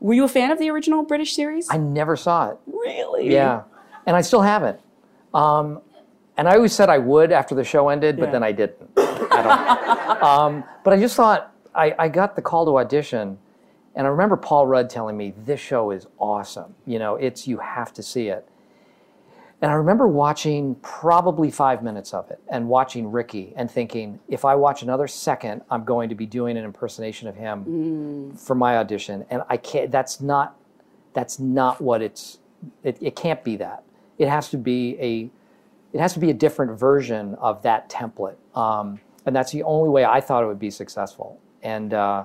[0.00, 1.68] were you a fan of the original British series?
[1.70, 2.58] I never saw it.
[2.66, 3.32] really?
[3.32, 3.62] Yeah,
[4.06, 4.78] and I still haven't.
[5.34, 5.80] Um,
[6.36, 8.32] and I always said I would after the show ended, but Yeah.
[8.32, 8.90] then I didn't.
[8.96, 10.22] I don't.
[10.22, 13.38] um, but I just thought I, I got the call to audition,
[13.94, 16.74] and I remember Paul Rudd telling me this show is awesome.
[16.86, 18.46] You know, it's you have to see it.
[19.62, 24.44] And I remember watching probably five minutes of it and watching Ricky and thinking, if
[24.44, 27.64] I watch another second, I'm going to be doing an impersonation of him
[28.36, 29.24] for my audition.
[29.30, 30.56] And I can't, that's not,
[31.14, 32.38] that's not what it's,
[32.82, 33.82] it, it can't be that.
[34.18, 35.30] It has to be a,
[35.94, 38.36] it has to be a different version of that template.
[38.54, 41.40] Um, and that's the only way I thought it would be successful.
[41.62, 42.24] And, uh,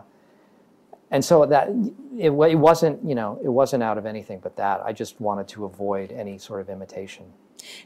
[1.09, 1.69] and so that
[2.18, 5.47] it, it wasn't you know it wasn't out of anything but that i just wanted
[5.47, 7.26] to avoid any sort of imitation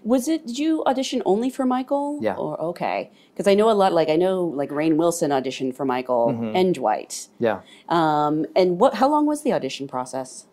[0.05, 0.47] Was it?
[0.47, 2.19] Did you audition only for Michael?
[2.21, 2.35] Yeah.
[2.39, 3.91] Or okay, because I know a lot.
[3.91, 6.55] Like I know, like Rainn Wilson auditioned for Michael Mm-hmm.
[6.59, 7.27] and Dwight.
[7.39, 7.59] yeah
[7.89, 8.93] Um, and what?
[9.01, 10.47] How long was the audition process?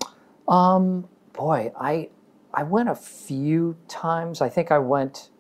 [0.49, 2.09] um boy i
[2.53, 2.97] i went a
[3.29, 5.31] few times i think i went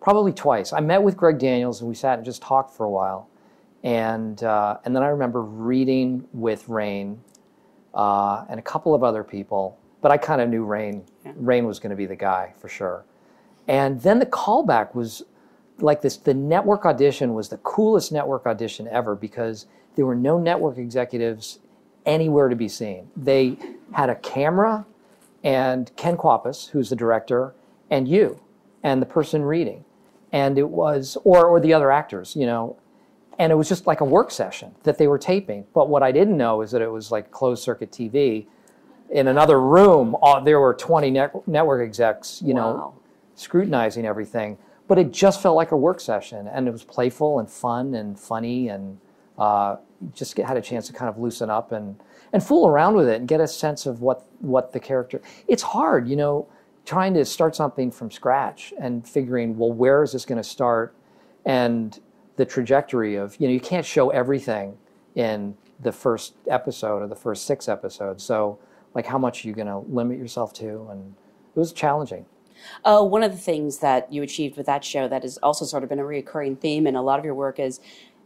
[0.00, 2.90] probably twice i met with greg daniels and we sat and just talked for a
[2.90, 3.28] while
[3.84, 7.08] and uh, and then i remember reading with rainn
[7.94, 11.02] uh, and a couple of other people but i kind of knew rainn.
[11.38, 13.04] Rainn was going to be the guy for sure.
[13.68, 15.22] And then the callback was
[15.78, 19.66] like this the network audition was the coolest network audition ever because
[19.96, 21.58] there were no network executives
[22.06, 23.10] anywhere to be seen.
[23.16, 23.58] They
[23.92, 24.86] had a camera
[25.42, 27.54] and ken kwapis who's the director
[27.90, 28.40] and you
[28.82, 29.84] and the person reading.
[30.32, 32.76] And it was or or the other actors you know
[33.40, 35.64] and it was just like a work session that they were taping.
[35.74, 38.46] But what i didn't know is that it was like closed circuit tv
[39.10, 42.94] in another room uh, there were 20 net- network execs you know
[43.40, 47.48] scrutinizing everything, but it just felt like a work session, and it was playful and
[47.48, 48.98] fun and funny, and
[49.38, 49.76] uh,
[50.12, 51.98] just get, had a chance to kind of loosen up and
[52.32, 55.20] and fool around with it and get a sense of what what the character.
[55.48, 56.46] It's hard, you know,
[56.84, 60.94] trying to start something from scratch and figuring, well, where is this going to start,
[61.44, 61.98] and
[62.40, 64.74] the trajectory of you know you can't show everything
[65.14, 68.58] in the first episode or the first six episodes, so
[68.94, 71.14] like how much are you going to limit yourself to, and
[71.54, 72.24] it was challenging.
[72.82, 75.82] Uh, one of the things that you achieved with that show that has also sort
[75.82, 77.78] of been a recurring theme in a lot of your work is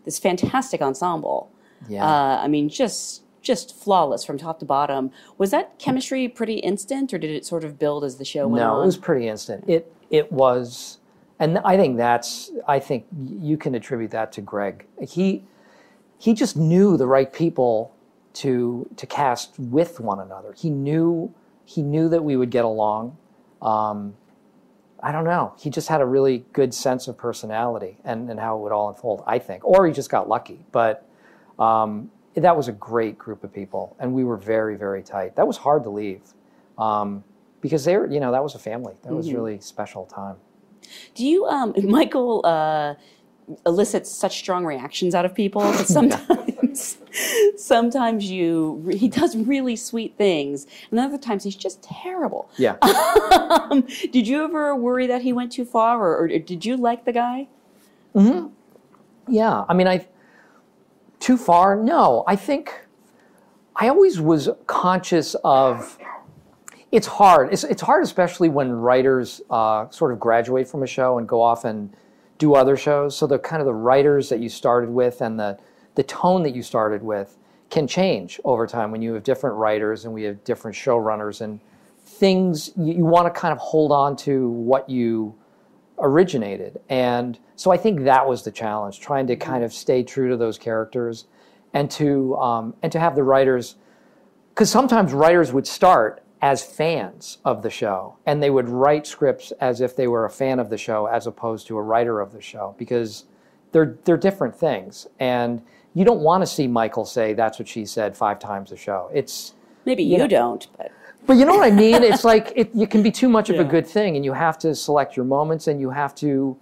[0.04, 1.50] this fantastic ensemble.
[1.88, 2.04] Yeah.
[2.06, 5.10] Uh, I mean, just just flawless from top to bottom.
[5.38, 8.62] Was that chemistry pretty instant, or did it sort of build as the show went
[8.62, 8.82] No, on?
[8.84, 9.64] it was pretty instant.
[9.66, 10.98] It it was,
[11.44, 14.86] and I think that's I think you can attribute that to Greg.
[15.06, 15.44] He
[16.18, 17.94] he just knew the right people
[18.34, 20.54] to to cast with one another.
[20.56, 21.34] He knew
[21.66, 23.18] he knew that we would get along.
[23.60, 24.14] Um,
[25.02, 25.54] I don't know.
[25.58, 28.88] He just had a really good sense of personality and, and how it would all
[28.88, 29.62] unfold, I think.
[29.64, 30.64] Or he just got lucky.
[30.72, 31.06] But
[31.58, 33.96] um, that was a great group of people.
[33.98, 35.36] And we were very, very tight.
[35.36, 36.22] That was hard to leave
[36.78, 37.22] um,
[37.60, 38.94] because they were, you know, that was a family.
[39.02, 40.36] That was really special time.
[41.14, 42.94] Do you, um, Michael, uh,
[43.66, 46.98] elicits such strong reactions out of people that sometimes,
[47.56, 52.48] sometimes you, he does really sweet things, and other times he's just terrible.
[52.56, 52.76] Yeah.
[52.82, 57.04] Um, did you ever worry that he went too far, or, or did you like
[57.04, 57.48] the guy?
[59.28, 60.06] Yeah, I mean, I
[61.20, 61.76] too far.
[61.76, 62.86] No, I think
[63.76, 65.98] I always was conscious of.
[66.94, 67.52] It's hard.
[67.52, 71.42] It's it's hard, especially when writers uh, sort of graduate from a show and go
[71.42, 71.92] off and
[72.38, 73.16] do other shows.
[73.16, 75.58] So the kind of the writers that you started with and the
[75.96, 77.36] the tone that you started with
[77.68, 81.58] can change over time when you have different writers and we have different showrunners and
[81.98, 85.34] things you, you want to kind of hold on to what you
[85.98, 86.80] originated.
[86.90, 90.36] And so I think that was the challenge, trying to kind of stay true to
[90.36, 91.24] those characters
[91.72, 93.74] and to um, and to have the writers
[94.50, 99.50] because sometimes writers would start as fans of the show and they would write scripts
[99.62, 102.34] as if they were a fan of the show as opposed to a writer of
[102.34, 103.24] the show because
[103.72, 105.62] they're they're different things and
[105.94, 109.08] you don't want to see Michael say that's what she said five times a show.
[109.14, 109.54] It's
[109.86, 110.92] Maybe you know- don't, but
[111.26, 112.02] but you know what I mean?
[112.02, 114.58] It's like it, you can be too much of a good thing, and you have
[114.58, 116.54] to select your moments, and you have to,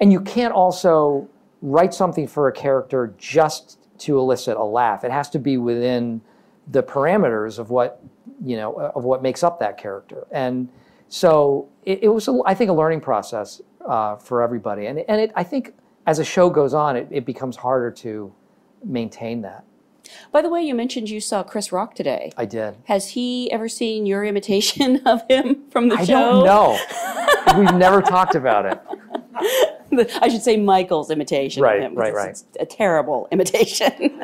[0.00, 1.26] and you can't also
[1.62, 5.02] write something for a character just to elicit a laugh.
[5.02, 6.20] It has to be within
[6.70, 8.00] the parameters of what
[8.44, 10.68] you know of what makes up that character, and
[11.08, 15.20] so it, it was, a, I think, a learning process uh, for everybody, and and
[15.20, 15.74] it, I think
[16.06, 18.32] as a show goes on, it, it becomes harder to
[18.84, 19.64] maintain that.
[20.32, 22.32] by the way, you mentioned you saw Chris Rock today.
[22.36, 22.76] I did.
[22.84, 26.42] Has he ever seen your imitation of him from the I show?
[26.42, 26.78] don't know.
[27.58, 28.80] We've never talked about it.
[30.22, 31.94] I should say Michael's imitation Right, of him.
[31.94, 32.62] right, it's, right.
[32.62, 34.18] A terrible imitation.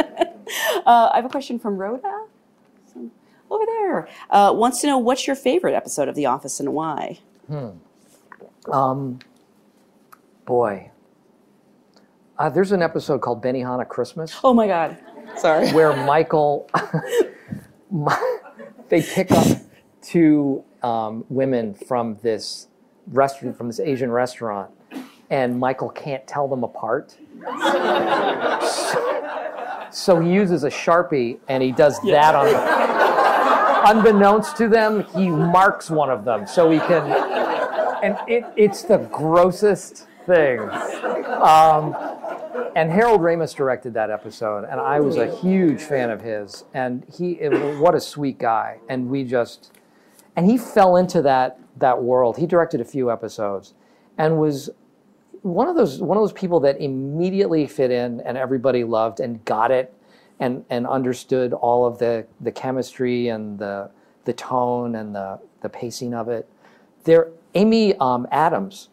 [0.87, 2.25] uh, I have a question from Rhoda.
[3.51, 4.09] Over there.
[4.31, 7.19] Uh, wants to know what's your favorite episode of The Office and why?
[7.47, 7.71] Hmm.
[8.71, 9.19] Um,
[10.45, 10.91] Boy.
[12.39, 14.97] Uh, there's an episode called "Benny Benihana Christmas Oh my God.
[15.37, 15.71] Sorry.
[15.73, 16.71] where Michael,
[18.89, 19.47] they pick up
[20.03, 22.69] two um, women from this
[23.09, 24.71] restaurant, from this Asian restaurant,
[25.31, 27.17] and Michael can't tell them apart.
[28.63, 32.98] so, so he uses a sharpie and he does that on them.
[33.87, 37.11] Unbeknownst to them, he marks one of them so he can,
[38.03, 40.61] and it, it's the grossest thing.
[40.61, 41.95] Um,
[42.77, 46.65] and Harold Ramis directed that episode, and I was a huge fan of his.
[46.75, 48.79] And he, it what a sweet guy.
[48.89, 49.73] And we just,
[50.37, 52.37] and he fell into that that world.
[52.37, 53.75] He directed a few episodes,
[54.17, 54.71] and was
[55.43, 59.45] one of those one of those people that immediately fit in, and everybody loved and
[59.45, 59.93] got it,
[60.41, 63.91] and and understood all of the the chemistry and the
[64.25, 66.49] the tone and the the pacing of it.
[67.05, 68.89] There, Amy um, Adams,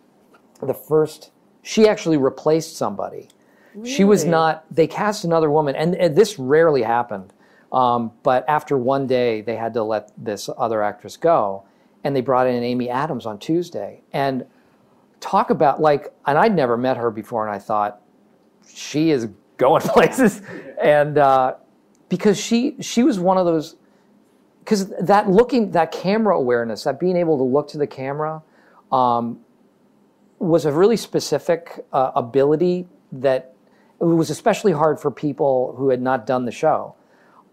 [0.61, 1.31] the first,
[1.61, 3.29] she actually replaced somebody.
[3.83, 4.63] She was not.
[4.73, 7.33] They cast another woman, and, and this rarely happened.
[7.73, 11.65] Um, but after one day, they had to let this other actress go,
[12.03, 14.01] and they brought in Amy Adams on Tuesday.
[14.13, 14.45] And
[15.19, 18.01] talk about like, and I'd never met her before, and I thought
[18.73, 19.27] she is
[19.57, 20.41] going places,
[20.81, 21.55] and uh,
[22.09, 23.75] because she she was one of those
[24.59, 28.41] because that looking that camera awareness, that being able to look to the camera,
[28.91, 29.39] um,
[30.39, 33.53] was a really specific uh, ability that
[33.99, 36.95] it was especially hard for people who had not done the show.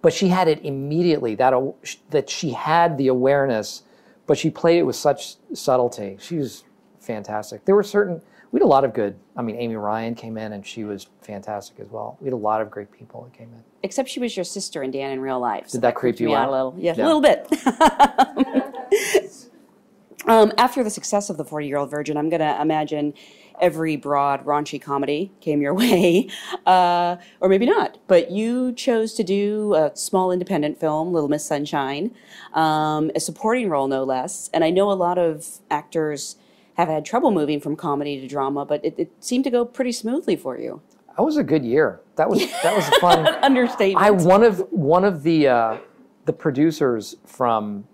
[0.01, 1.75] But she had it immediately that aw-
[2.11, 3.83] that she had the awareness,
[4.27, 6.17] but she played it with such subtlety.
[6.21, 6.65] She was
[6.99, 7.65] fantastic.
[7.65, 8.23] There were certain
[8.53, 9.17] we had a lot of good.
[9.35, 12.19] I mean, Amy Ryan came in and she was fantastic as well.
[12.21, 13.63] We had a lot of great people that came in.
[13.83, 15.69] Except she was your sister and Dan in real life.
[15.71, 16.75] So Did that creep you out a little?
[16.79, 17.05] Yeah, Yeah.
[17.05, 17.47] a little bit.
[20.29, 23.15] um, after the success of The 40 Year Old Virgin, I'm going to imagine
[23.61, 26.29] every broad, raunchy comedy came your way.
[26.67, 27.97] Uh, or maybe not.
[28.07, 32.15] But you chose to do a small independent film, Little Miss Sunshine,
[32.53, 34.51] um, a supporting role, no less.
[34.53, 36.37] And I know a lot of actors
[36.83, 39.93] have had trouble moving from comedy to drama, but it, it seemed to go pretty
[39.93, 40.81] smoothly for you.
[41.17, 42.01] That was a good year.
[42.17, 43.27] That was that was fun.
[43.43, 44.05] Understatement.
[44.05, 45.79] I one of one of the uh,
[46.25, 47.87] the producers from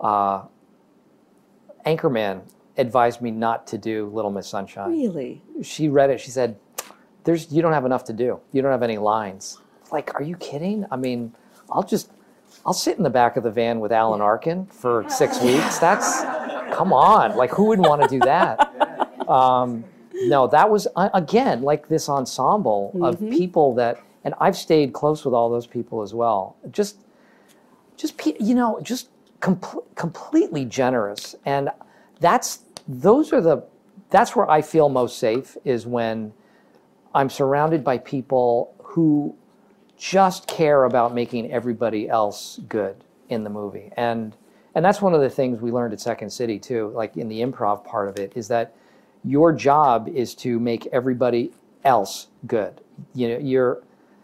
[0.00, 0.44] uh,
[1.86, 2.42] Anchorman
[2.76, 4.90] advised me not to do Little Miss Sunshine.
[4.90, 5.42] Really?
[5.62, 6.20] She read it.
[6.20, 6.56] She said,
[7.24, 8.40] "There's you don't have enough to do.
[8.52, 9.58] You don't have any lines."
[9.92, 10.86] Like, are you kidding?
[10.90, 11.34] I mean,
[11.70, 12.10] I'll just
[12.66, 15.78] I'll sit in the back of the van with Alan Arkin for six weeks.
[15.78, 16.22] That's
[16.74, 17.36] come on.
[17.36, 19.28] Like, who would want to do that?
[19.28, 19.84] Um,
[20.14, 25.34] no, that was again like this ensemble of people that, and I've stayed close with
[25.34, 26.56] all those people as well.
[26.70, 26.98] Just,
[27.96, 29.08] just you know, just
[29.40, 29.60] com-
[29.94, 31.70] completely generous, and
[32.20, 33.64] that's those are the
[34.10, 36.32] that's where I feel most safe is when
[37.14, 39.36] I'm surrounded by people who
[39.96, 43.90] just care about making everybody else good in the movie.
[43.96, 44.36] And
[44.74, 47.40] and that's one of the things we learned at Second City too, like in the
[47.42, 48.74] improv part of it, is that
[49.22, 51.52] your job is to make everybody
[51.84, 52.80] else good.
[53.14, 53.82] You know, you're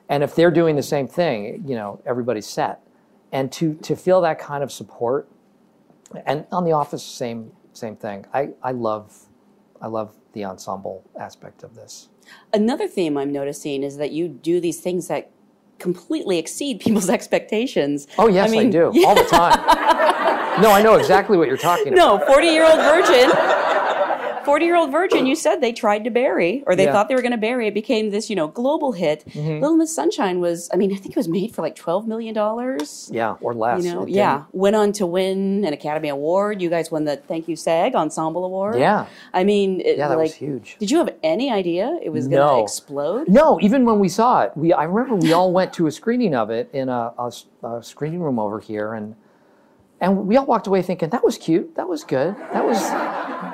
[0.08, 2.80] and if they're doing the same thing, you know, everybody's set.
[3.32, 5.28] And to to feel that kind of support
[6.26, 8.26] and on the office same same thing.
[8.34, 9.26] I, I love
[9.80, 12.08] I love the ensemble aspect of this.
[12.52, 15.30] Another theme I'm noticing is that you do these things that
[15.80, 18.06] completely exceed people's expectations.
[18.18, 20.62] Oh yes, I, mean, do all the time.
[20.62, 22.20] no, I know exactly what you're talking about.
[22.20, 23.30] No, 40 year old virgin.
[24.50, 26.92] 40 year old virgin, you said they tried to bury, or they Yeah.
[26.92, 27.68] thought they were going to bury.
[27.68, 29.24] It became this, you know, global hit.
[29.28, 29.60] Mm-hmm.
[29.62, 32.34] Little Miss Sunshine was, I mean, I think it was made for like $12 million.
[33.10, 33.84] Yeah, or less.
[33.84, 34.44] You know, yeah.
[34.52, 36.60] Went on to win an Academy Award.
[36.60, 38.78] You guys won the Thank You SAG Ensemble Award.
[38.78, 39.06] Yeah.
[39.32, 40.76] I mean, it, Yeah, that like, was huge.
[40.80, 42.62] Did you have any idea it was going to No.
[42.64, 43.28] explode?
[43.28, 46.34] No, even when we saw it, we I remember we all went to a screening
[46.34, 47.12] of it in a
[47.82, 49.14] screening room over here, and
[50.00, 52.80] and we all walked away thinking that was cute, that was good, that was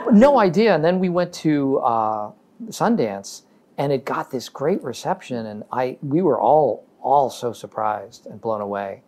[0.12, 0.74] no idea.
[0.74, 2.30] And then we went to uh,
[2.66, 3.42] Sundance,
[3.78, 8.40] and it got this great reception, and I we were all all so surprised and
[8.40, 9.03] blown away.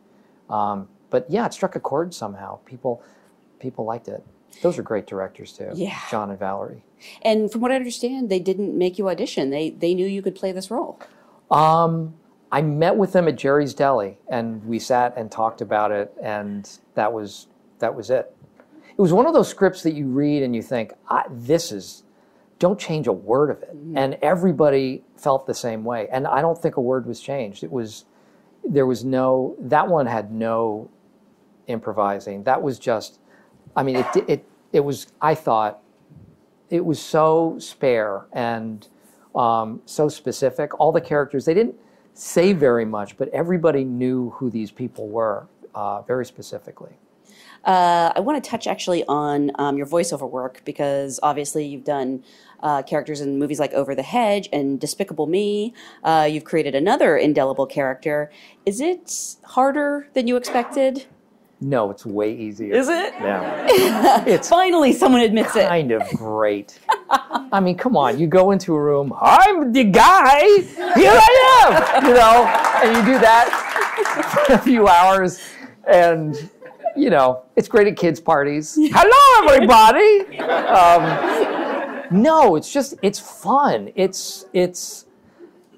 [0.51, 2.57] Um, but yeah, it struck a chord somehow.
[2.65, 3.03] People
[3.61, 4.25] people liked it.
[4.63, 5.71] Those are great directors too.
[5.75, 5.99] Yeah.
[6.11, 6.83] John and Valerie.
[7.23, 9.51] And from what I understand, they didn't make you audition.
[9.51, 11.01] They they knew you could play this role.
[11.51, 12.15] Um,
[12.51, 16.69] I met with them at Jerry's Deli, and we sat and talked about it, and
[16.95, 17.47] that was
[17.79, 18.35] that was it.
[18.91, 22.05] It was one of those scripts that you read and you think, I, "This is."
[22.59, 26.09] Don't change a word of it, and everybody felt the same way.
[26.11, 27.63] And I don't think a word was changed.
[27.63, 28.05] It was
[28.65, 30.91] there was no that one had no
[31.69, 32.43] improvising.
[32.45, 33.21] That was just,
[33.77, 35.07] I mean, it it it was.
[35.21, 35.81] I thought
[36.69, 38.89] it was so spare and
[39.35, 40.79] um, so specific.
[40.81, 41.77] All the characters, they didn't
[42.19, 46.99] say very much, but everybody knew who these people were uh, very specifically.
[47.65, 52.25] Uh, I want to touch actually on um, your voiceover work because obviously you've done
[52.61, 55.75] uh, characters in movies like Over the Hedge and Despicable Me.
[56.03, 58.31] Uh, you've created another indelible character.
[58.65, 61.07] Is it harder than you expected?
[61.61, 62.73] No, it's way easier.
[62.75, 63.15] Is it?
[63.21, 64.25] Yeah.
[64.27, 65.69] it's Finally, someone admits it.
[65.69, 66.79] kind of great.
[67.11, 70.41] I mean, come on, you go into a room, I'm the guy,
[70.95, 72.45] here I am, you know,
[72.85, 75.41] and you do that for a few hours,
[75.89, 76.49] and,
[76.95, 78.75] you know, it's great at kids' parties.
[78.81, 80.39] Hello, everybody.
[80.39, 83.91] Um, no, it's just, it's fun.
[83.97, 85.07] It's, it's,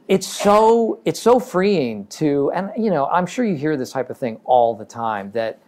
[0.09, 4.11] it's so it's so freeing to and you know i'm sure you hear this type
[4.11, 5.61] of thing all the time that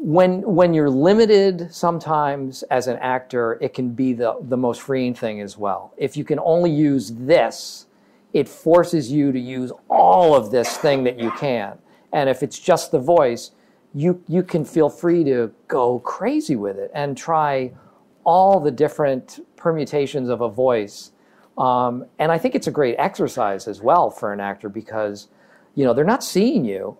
[0.00, 5.14] when when you're limited sometimes as an actor it can be the the most freeing
[5.14, 5.92] thing as well.
[5.96, 7.86] If you can only use this
[8.32, 11.78] it forces you to use all of this thing that you can.
[12.12, 13.52] And if it's just the voice
[13.94, 17.72] you you can feel free to go crazy with it and try
[18.24, 21.12] all the different permutations of a voice.
[21.56, 25.28] Um, and I think it's a great exercise as well for an actor because,
[25.74, 26.96] you know, they're not seeing you.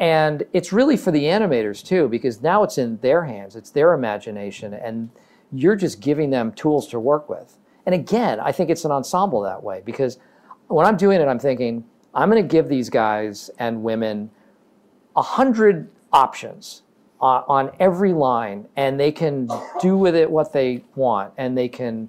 [0.00, 3.92] And it's really for the animators too, because now it's in their hands, it's their
[3.92, 5.10] imagination, and
[5.52, 7.58] you're just giving them tools to work with.
[7.86, 10.18] And again, I think it's an ensemble that way because
[10.68, 11.84] when I'm doing it, I'm thinking,
[12.14, 14.30] I'm going to give these guys and women
[15.16, 16.82] a hundred options
[17.20, 19.48] uh, on every line, and they can
[19.80, 22.08] do with it what they want, and they can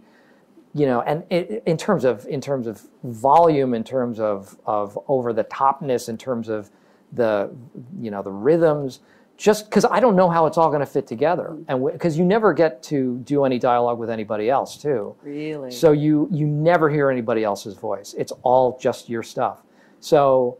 [0.74, 4.98] you know, and it, in terms of in terms of volume, in terms of of
[5.08, 6.70] over the topness, in terms of
[7.14, 7.52] the
[8.00, 9.00] you know the rhythms,
[9.38, 12.26] just because I don't know how it's all going to fit together, and because you
[12.26, 15.16] never get to do any dialogue with anybody else too.
[15.24, 15.72] Really?
[15.72, 18.14] So you you never hear anybody else's voice.
[18.18, 19.64] It's all just your stuff.
[20.00, 20.58] So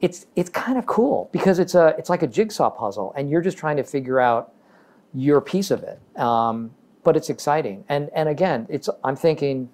[0.00, 3.42] it's it's kind of cool because it's a it's like a jigsaw puzzle, and you're
[3.42, 4.52] just trying to figure out
[5.14, 6.00] your piece of it.
[6.18, 6.70] Um,
[7.04, 7.84] but it's exciting.
[7.88, 9.70] And and again, it's I'm thinking,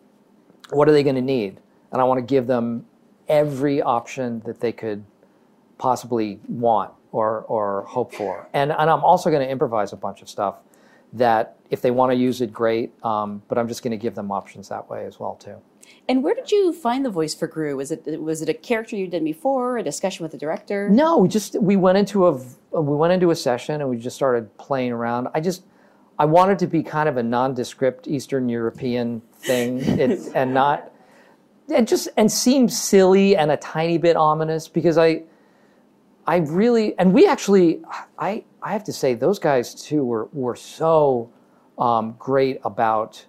[0.71, 1.59] what are they going to need?
[1.91, 2.87] And I want to give them
[3.29, 5.05] every option that they could
[5.83, 8.49] possibly want or or hope for.
[8.53, 10.55] And and I'm also going to improvise a bunch of stuff
[11.15, 12.93] that if they want to use it, great.
[13.05, 15.57] Um, but I'm just going to give them options that way as well too.
[16.09, 17.77] And where did you find the voice for Gru?
[17.77, 20.89] Was it was it a character you did before, a discussion with the director?
[20.89, 22.33] No, we just we went into a
[22.81, 25.29] we went into a session and we just started playing around.
[25.35, 25.65] I just
[26.17, 30.93] I wanted to be kind of a nondescript Eastern European thing, it, and not
[31.75, 35.25] and just and seem silly and a tiny bit ominous because I
[36.27, 37.83] I really and we actually
[38.19, 41.31] I I have to say those guys too were were so
[41.79, 43.25] um, great about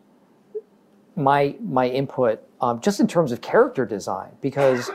[1.16, 4.89] my my input um, just in terms of character design because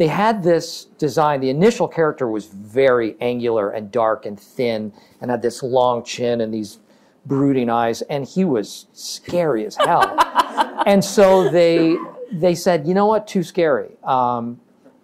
[0.00, 1.40] they had this design.
[1.40, 6.40] The initial character was very angular and dark and thin and had this long chin
[6.40, 6.78] and these
[7.26, 10.16] brooding eyes, and he was scary as hell.
[10.86, 11.98] and so they
[12.32, 13.90] they said, you know what, too scary.
[14.02, 14.58] Um,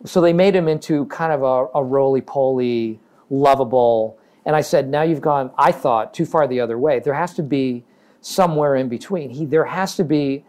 [0.06, 3.00] so they made him into kind of a, a roly poly,
[3.30, 4.18] lovable.
[4.44, 5.50] And I said, now you've gone.
[5.58, 7.00] I thought too far the other way.
[7.00, 7.84] There has to be
[8.20, 9.30] somewhere in between.
[9.30, 10.44] He there has to be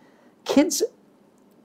[0.46, 0.84] kids.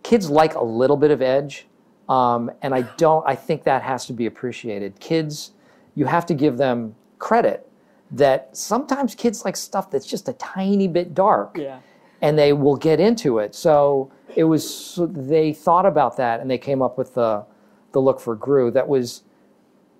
[0.02, 1.68] Kids like a little bit of edge,
[2.08, 3.24] um, and I don't.
[3.24, 4.98] I think that has to be appreciated.
[4.98, 5.52] Kids,
[5.94, 7.70] you have to give them credit
[8.10, 11.56] that sometimes kids like stuff that's just a tiny bit dark.
[11.56, 11.80] Yeah.
[12.20, 13.54] And they will get into it.
[13.54, 17.44] So it was so they thought about that and they came up with the
[17.92, 19.22] the look for Gru that was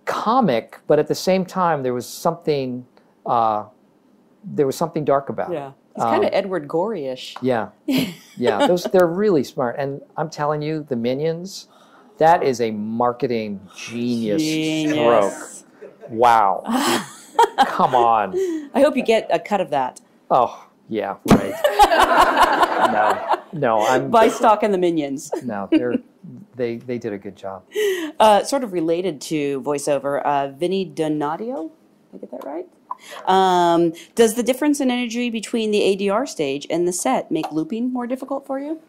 [0.05, 2.87] comic, but at the same time there was something
[3.25, 3.65] uh,
[4.45, 5.69] there was something dark about Yeah.
[5.69, 5.73] it.
[5.95, 7.37] He's kind of Um, Edward Gorey-ish.
[7.43, 7.69] yeah,
[8.37, 8.67] yeah.
[8.67, 11.69] Those they're really smart, and I'm telling you, the minions,
[12.19, 14.93] that is a marketing genius, Genius.
[14.95, 16.11] stroke.
[16.11, 16.63] Wow,
[17.67, 18.35] come on.
[18.75, 20.01] I hope you get a cut of that.
[20.31, 21.55] Oh yeah, right.
[22.93, 25.31] no, no, I'm Buy stock in the Minions.
[25.45, 25.69] no.
[25.71, 26.01] They're
[26.57, 27.65] they they did a good job.
[28.19, 31.71] Uh, sort of related to voiceover, uh, Vinny Donadio.
[32.13, 32.67] Did I get that right?
[33.27, 37.93] Um, does the difference in energy between the ADR stage and the set make looping
[37.93, 38.81] more difficult for you?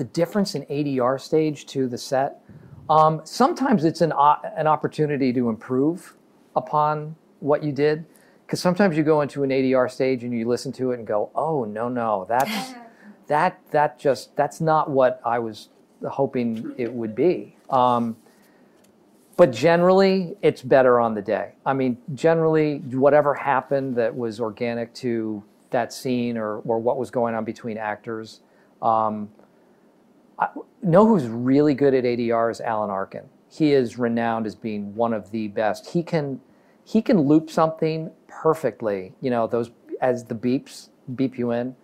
[0.00, 2.40] the difference in ADR stage to the set.
[2.88, 6.16] Um, sometimes it's an o- an opportunity to improve
[6.56, 8.06] upon what you did,
[8.46, 11.30] because sometimes you go into an ADR stage and you listen to it and go,
[11.34, 12.72] "Oh no, no, that's
[13.30, 15.68] that that just that's not what I was
[16.08, 18.16] hoping it would be." Um,
[19.36, 21.52] but generally, it's better on the day.
[21.64, 27.10] I mean, generally, whatever happened that was organic to that scene or or what was
[27.10, 28.40] going on between actors.
[28.82, 29.30] Um,
[30.82, 33.28] know who's really good at ADR is Alan Arkin.
[33.48, 35.90] He is renowned as being one of the best.
[35.90, 36.40] He can
[36.84, 39.14] he can loop something perfectly.
[39.20, 39.70] You know those
[40.00, 41.76] as the beeps beep you in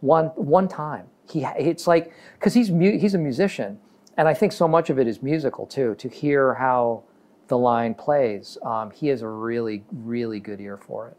[0.00, 1.06] one one time.
[1.30, 3.78] He it's like because he's mu- he's a musician,
[4.16, 5.94] and I think so much of it is musical too.
[5.96, 7.02] To hear how
[7.48, 11.16] the line plays, um, he has a really really good ear for it.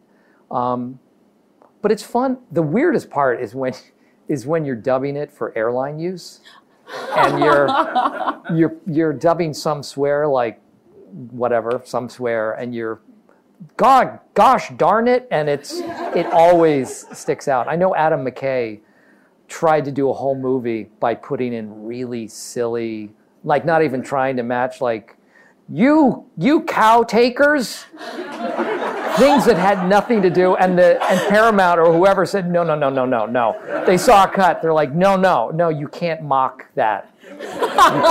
[0.51, 0.99] Um,
[1.82, 2.39] but it's fun.
[2.51, 3.73] The weirdest part is when
[4.27, 6.41] is when you're dubbing it for airline use
[7.17, 7.67] and you're
[8.55, 10.61] you're you're dubbing some swear like
[11.32, 13.01] whatever some swear and you're
[13.78, 15.80] god gosh darn it and it's
[16.16, 17.68] it always sticks out.
[17.68, 18.80] I know adam mckay
[19.47, 23.12] tried to do a whole movie by putting in really silly
[23.43, 25.18] like not even trying to match like
[25.72, 27.86] you you cow takers
[29.18, 32.76] things that had nothing to do and the and paramount or whoever said no no
[32.76, 33.84] no no no no.
[33.86, 34.62] They saw a cut.
[34.62, 37.14] They're like no no no you can't mock that.
[37.30, 37.38] You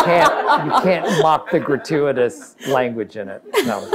[0.05, 3.43] can't you can't mock the gratuitous language in it.
[3.65, 3.89] No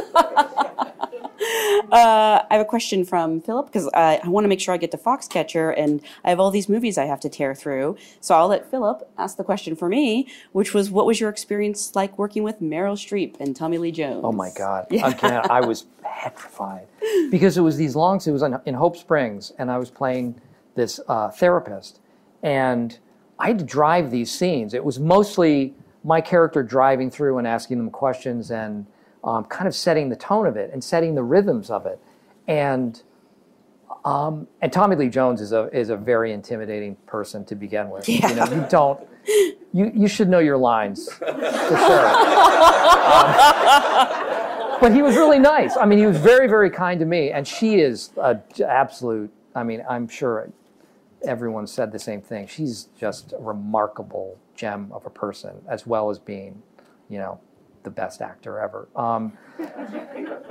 [1.91, 4.77] Uh, I have a question from Philip because I, I want to make sure I
[4.77, 7.97] get to Foxcatcher and I have all these movies I have to tear through.
[8.19, 11.93] So I'll let Philip ask the question for me, which was what was your experience
[11.93, 14.21] like working with Meryl Streep and Tommy Lee Jones?
[14.23, 14.87] oh my god.
[14.89, 16.87] Again i was petrified.
[17.29, 20.39] Because it was these longs it was in, in hope springs and i was playing
[20.75, 21.99] this uh, therapist.
[22.41, 22.97] And
[23.37, 24.73] i had to drive these scenes.
[24.73, 28.85] It was mostly my character driving through and asking them questions and
[29.23, 31.99] um, kind of setting the tone of it and setting the rhythms of it
[32.47, 33.03] and
[34.05, 38.07] um, and Tommy Lee Jones is a is a very intimidating person to begin with.
[38.09, 38.99] You know, you don't
[39.71, 42.07] you you should know your lines for sure.
[43.03, 43.33] Um,
[44.81, 45.77] but he was really nice.
[45.77, 49.31] I mean, he was very very kind to me, and she is a absolute.
[49.55, 50.49] I mean, I'm sure
[51.25, 52.47] everyone said the same thing.
[52.47, 56.61] She's just a remarkable gem of a person, as well as being,
[57.09, 57.39] you know,
[57.83, 58.87] the best actor ever.
[58.95, 59.33] Um,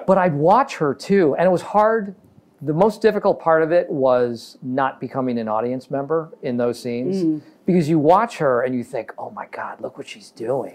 [0.07, 2.15] but I'd watch her too, and it was hard.
[2.61, 7.43] The most difficult part of it was not becoming an audience member in those scenes
[7.67, 10.75] because you watch her and you think, "Oh my God, look what she's doing!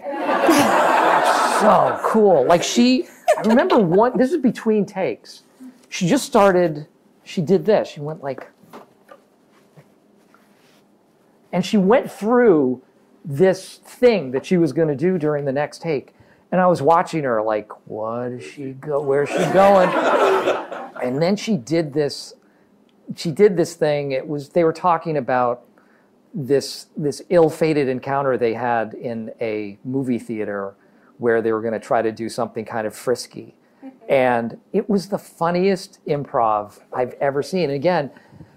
[1.60, 3.06] so cool!" Like she,
[3.38, 4.18] I remember one.
[4.18, 5.44] This is between takes.
[5.88, 6.86] She just started.
[7.24, 7.88] she did this.
[7.88, 8.48] She went like,
[11.52, 12.82] and she went through
[13.24, 16.14] this thing that she was going to do during the next take.
[16.50, 19.00] And I was watching her like, what is she go?
[19.02, 19.88] Where's she going?
[21.02, 22.34] and then she did this.
[23.16, 24.12] She did this thing.
[24.12, 25.64] It was they were talking about
[26.34, 30.74] this this ill-fated encounter they had in a movie theater
[31.18, 33.54] where they were going to try to do something kind of frisky.
[34.08, 37.64] And it was the funniest improv I've ever seen.
[37.64, 38.10] And again,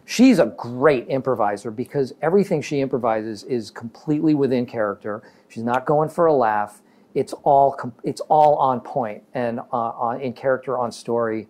[0.05, 5.23] she's a great improviser because everything she improvises is completely within character.
[5.49, 6.81] She's not going for a laugh.
[7.13, 11.47] It's all com- it's all on point and uh, on, in character on story.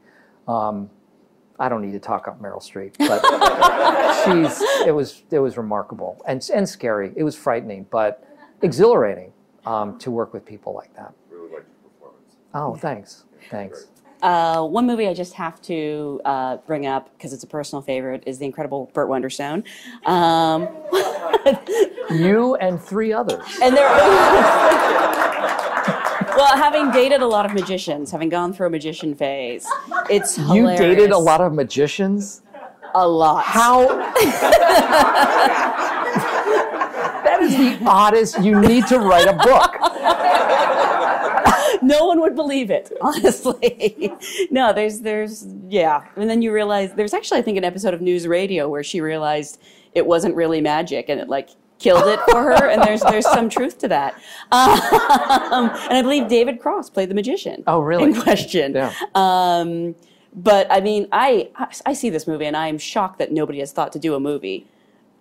[0.48, 0.90] Um,
[1.60, 3.22] I don't need to talk about Meryl Streep, but
[4.26, 7.12] she's it was it was remarkable and and scary.
[7.16, 8.28] It was frightening, but
[8.64, 9.32] exhilarating
[9.66, 11.14] um, to work with people like that.
[11.30, 12.36] Really liked your performance.
[12.54, 13.88] Oh, thanks, thanks.
[14.24, 18.22] Uh, one movie I just have to uh, bring up because it's a personal favorite
[18.28, 19.64] is The Incredible Burt Wonderstone.
[20.08, 20.68] Um,
[22.12, 23.42] You and three others.
[23.64, 23.88] and there,
[26.36, 29.68] well, having dated a lot of magicians, having gone through a magician phase,
[30.10, 32.41] it's You dated a lot of magicians.
[32.94, 33.44] a lot.
[33.45, 33.88] How?
[37.24, 38.41] that is the oddest.
[38.41, 39.78] You need to write a book.
[41.82, 44.14] no one would believe it, honestly.
[44.49, 46.06] no, there's, there's, yeah.
[46.16, 49.02] And then you realize there's actually, I think, an episode of News Radio where she
[49.02, 49.62] realized
[49.94, 51.49] it wasn't really magic, and it like
[51.82, 52.70] killed it for her.
[52.70, 54.16] and there's, there's some truth to that.
[55.52, 57.64] Um, and I believe David Cross played the magician.
[57.68, 58.03] Oh, really?
[58.06, 58.74] In question.
[58.74, 58.94] Yeah.
[59.16, 59.95] Um,
[60.34, 61.49] but I mean, I,
[61.86, 64.20] I see this movie, and I am shocked that nobody has thought to do a
[64.20, 64.68] movie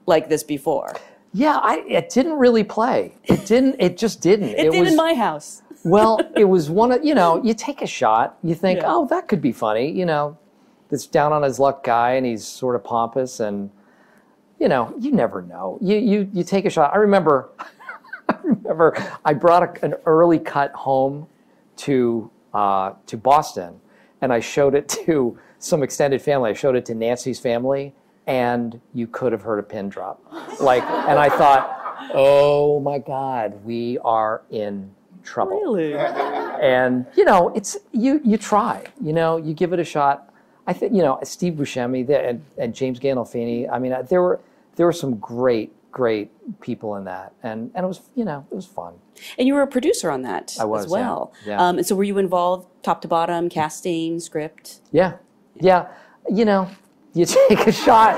[0.06, 0.94] like this before.
[1.32, 3.14] Yeah, I, it didn't really play.
[3.24, 3.76] It didn't.
[3.78, 4.50] It just didn't.
[4.50, 5.62] It, did was, in my house.
[5.84, 7.42] well, it was one of you know.
[7.42, 8.36] You take a shot.
[8.42, 8.92] You think, Yeah.
[8.92, 9.90] oh, that could be funny.
[9.90, 10.38] You know,
[10.90, 13.70] this down on his luck guy, and he's sort of pompous, and
[14.60, 15.78] you know, you never know.
[15.80, 16.94] You you you take a shot.
[16.94, 17.48] I remember.
[18.28, 21.26] I remember I brought a, an early cut home
[21.78, 23.80] to uh, to Boston,
[24.20, 26.50] and I showed it to some extended family.
[26.50, 27.94] I showed it to Nancy's family,
[28.26, 30.22] and you could have heard a pin drop.
[30.60, 34.90] Like, and I thought, oh my God, we are in
[35.24, 35.60] trouble.
[35.60, 35.94] Really?
[35.94, 38.84] And you know, it's you you try.
[39.02, 40.32] You know, you give it a shot.
[40.66, 43.68] I think you know Steve Buscemi and, and James Gandolfini.
[43.72, 44.38] I mean, there were
[44.80, 46.30] there were some great great
[46.62, 48.94] people in that, and and it was you know it was fun.
[49.36, 51.34] And you were a producer on that I was, as well.
[51.44, 51.68] yeah, yeah.
[51.68, 54.80] Um, and so were you involved top to bottom, casting, script?
[54.90, 55.18] Yeah,
[55.56, 55.88] yeah.
[56.30, 56.70] You know,
[57.12, 58.16] you take a shot.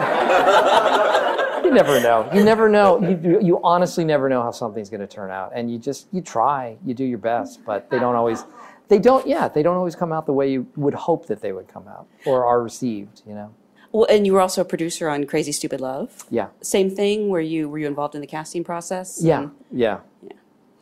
[1.65, 2.31] you never know.
[2.33, 3.01] You never know.
[3.01, 6.21] You you honestly never know how something's going to turn out, and you just you
[6.21, 6.77] try.
[6.87, 8.45] You do your best, but they don't always.
[8.87, 9.27] They don't.
[9.27, 11.89] Yeah, they don't always come out the way you would hope that they would come
[11.89, 13.23] out or are received.
[13.27, 13.55] You know.
[13.93, 16.25] Well, and you were also a producer on Crazy Stupid Love.
[16.31, 16.49] Yeah.
[16.63, 17.29] Same thing.
[17.29, 19.21] Were you were you involved in the casting process?
[19.23, 19.43] Yeah.
[19.43, 19.99] And Yeah.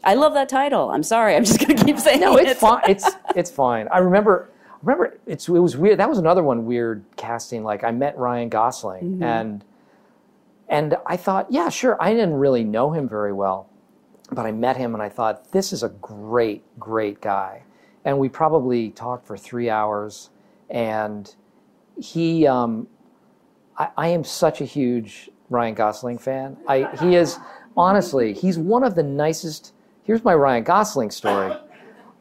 [0.02, 0.90] I love that title.
[0.90, 1.36] I'm sorry.
[1.36, 2.46] I'm just going to keep saying No, it.
[2.48, 2.82] it's fine.
[2.88, 3.88] It's it's fine.
[3.90, 4.48] I remember
[4.82, 5.98] remember it's it was weird.
[5.98, 7.64] That was another one weird casting.
[7.64, 9.64] Like I met Ryan Gosling and
[10.68, 12.00] and I thought, yeah, sure.
[12.00, 13.68] I didn't really know him very well,
[14.30, 17.64] but I met him and I thought this is a great great guy.
[18.04, 20.30] And we probably talked for three hours,
[20.70, 21.34] and
[22.00, 22.86] he um,
[23.80, 26.56] I, I am such a huge Ryan Gosling fan.
[26.68, 27.38] I he is
[27.76, 29.72] honestly he's one of the nicest.
[30.04, 31.56] Here's my Ryan Gosling story.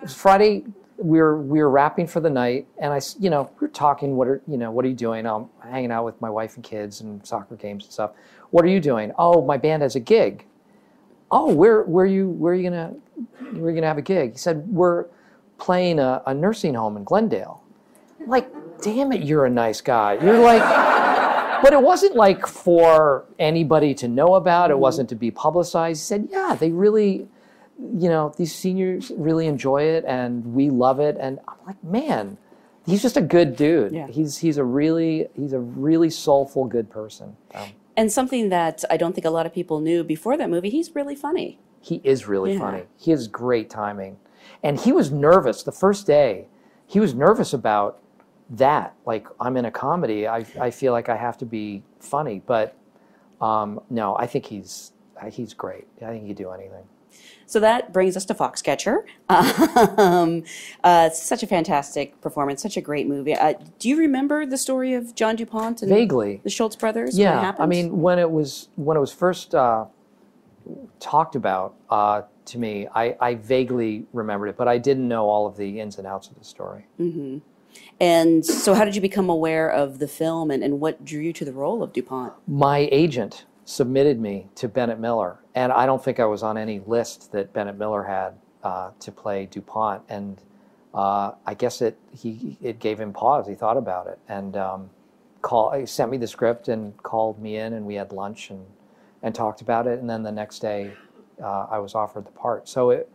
[0.08, 0.64] Friday.
[0.98, 4.18] We were we were wrapping for the night, and I you know we are talking.
[4.18, 5.26] What are you know what are you doing?
[5.26, 8.12] I'm hanging out with my wife and kids and soccer games and stuff.
[8.52, 9.14] What are you doing?
[9.18, 10.46] Oh, my band has a gig.
[11.32, 12.94] Oh, where where you where are you gonna
[13.52, 14.34] where are you gonna have a gig?
[14.34, 15.06] He said we're
[15.58, 17.64] playing a, a nursing home in Glendale.
[18.20, 18.50] I'm like,
[18.82, 20.18] damn it, you're a nice guy.
[20.22, 20.99] You're like
[21.62, 24.72] but it wasn't like for anybody to know about.
[24.72, 26.00] It wasn't to be publicized.
[26.02, 27.28] He said, "Yeah, they really,
[27.80, 32.38] you know, these seniors really enjoy it, and we love it." And I'm like, "Man,
[32.86, 33.92] he's just a good dude.
[33.94, 34.08] Yeah.
[34.08, 37.36] He's he's a really he's a really soulful, good person.
[37.54, 40.70] Um, and something that I don't think a lot of people knew before that movie.
[40.70, 41.60] He's really funny.
[41.82, 42.60] he is really Yeah.
[42.60, 42.84] funny.
[42.98, 44.18] He has great timing,
[44.62, 46.48] and he was nervous the first day.
[46.86, 48.00] He was nervous about
[48.52, 48.96] that.
[49.06, 50.28] Like, I'm in a comedy.
[50.28, 52.76] I I feel like I have to be funny, but
[53.42, 54.92] um, no, I think he's
[55.32, 55.88] he's great.
[56.02, 56.86] I think he would do anything.
[57.46, 59.04] So that brings us to Foxcatcher.
[60.00, 60.44] Um,
[60.84, 63.34] uh, such a fantastic performance, such a great movie.
[63.34, 66.42] Uh, do you remember the story of John DuPont and Vaguely.
[66.44, 67.18] the Schultz brothers?
[67.36, 69.86] when it Yeah, I mean, when it was when it was first uh,
[71.00, 75.46] talked about uh, to me, I, I vaguely remembered it, but I didn't know all
[75.46, 76.86] of the ins and outs of the story.
[78.00, 81.34] And so, how did you become aware of the film, and, and what drew you
[81.34, 82.34] to the role of Dupont?
[82.48, 86.80] My agent submitted me to Bennett Miller, and I don't think I was on any
[86.80, 88.34] list that Bennett Miller had
[88.64, 90.42] uh, to play Dupont, and
[90.94, 93.48] uh, I guess it he it gave him pause.
[93.48, 94.90] He thought about it, and um,
[95.42, 98.66] call he sent me the script and called me in, and we had lunch and
[99.22, 100.94] and talked about it, and then the next day
[101.44, 102.68] uh, I was offered the part.
[102.68, 103.10] So it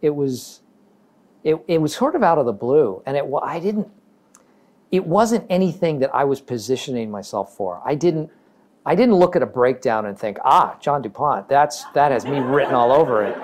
[0.00, 0.62] it was
[1.44, 3.88] it it was sort of out of the blue, and it I didn't.
[4.92, 7.82] It wasn't anything that I was positioning myself for.
[7.84, 8.30] I didn't.
[8.84, 12.38] I didn't look at a breakdown and think, ah, John DuPont, that's that has me
[12.40, 13.36] written all over it.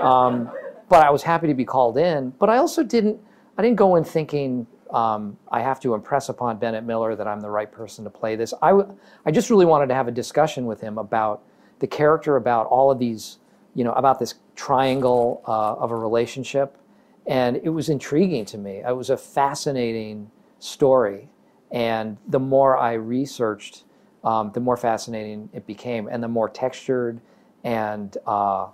[0.00, 0.50] Um,
[0.88, 2.30] but I was happy to be called in.
[2.38, 3.20] But I also didn't.
[3.58, 7.40] I didn't go in thinking um, I have to impress upon Bennett Miller that I'm
[7.40, 8.54] the right person to play this.
[8.62, 8.80] I,
[9.26, 11.42] I just really wanted to have a discussion with him about
[11.80, 13.38] the character, about all of these,
[13.74, 16.78] you know, about this triangle uh, of a relationship.
[17.26, 18.82] And it was intriguing to me.
[18.86, 20.30] It was a fascinating
[20.64, 21.28] story.
[21.70, 23.84] And the more I researched,
[24.22, 27.20] um, the more fascinating it became, and the more textured
[27.62, 28.68] and uh,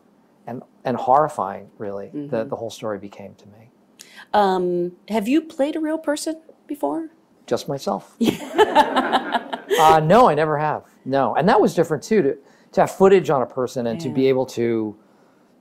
[0.47, 2.29] and and horrifying, really, mm-hmm.
[2.29, 3.71] the the whole story became to me.
[4.33, 7.11] Um, have you played a real person before?
[7.47, 8.17] Just myself.
[8.21, 10.85] uh, no, I never have.
[11.05, 12.23] No, and that was different too.
[12.23, 12.39] To
[12.73, 14.09] to have footage on a person and yeah.
[14.09, 14.97] to be able to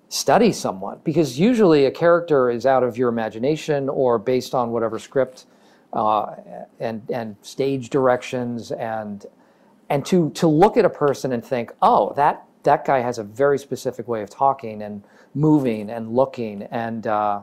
[0.10, 5.00] study someone, because usually a character is out of your imagination or based on whatever
[5.00, 5.46] script
[5.94, 6.36] uh,
[6.80, 9.26] and and stage directions and
[9.90, 13.24] and to to look at a person and think, oh, that that guy has a
[13.24, 15.04] very specific way of talking and
[15.34, 17.42] moving and looking and uh,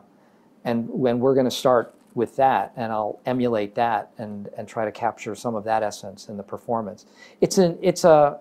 [0.64, 4.84] and when we're going to start with that and I'll emulate that and and try
[4.84, 7.06] to capture some of that essence in the performance.
[7.40, 8.40] It's an it's a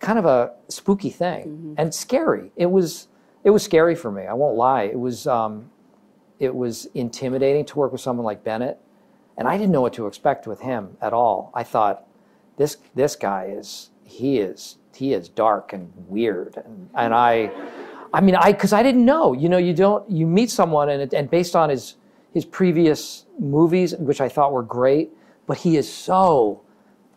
[0.00, 1.74] kind of a spooky thing mm-hmm.
[1.78, 2.52] and scary.
[2.56, 3.08] It was
[3.44, 4.26] it was scary for me.
[4.26, 4.82] I won't lie.
[4.82, 5.70] It was um,
[6.38, 8.78] it was intimidating to work with someone like Bennett,
[9.38, 11.50] and I didn't know what to expect with him at all.
[11.54, 12.06] I thought
[12.58, 17.50] this this guy is he is he is dark and weird and and I
[18.12, 19.32] I mean, I because I didn't know.
[19.32, 21.96] You know, you don't you meet someone and and based on his
[22.32, 25.10] his previous movies, which I thought were great,
[25.46, 26.62] but he is so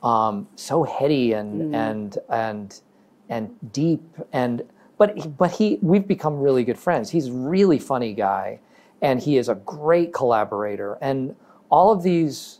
[0.03, 1.75] um, so heady and mm.
[1.75, 2.81] and and
[3.29, 4.03] and deep
[4.33, 4.63] and
[4.97, 7.09] but but he we've become really good friends.
[7.09, 8.59] He's a really funny guy,
[9.01, 10.97] and he is a great collaborator.
[11.01, 11.35] And
[11.71, 12.59] all of these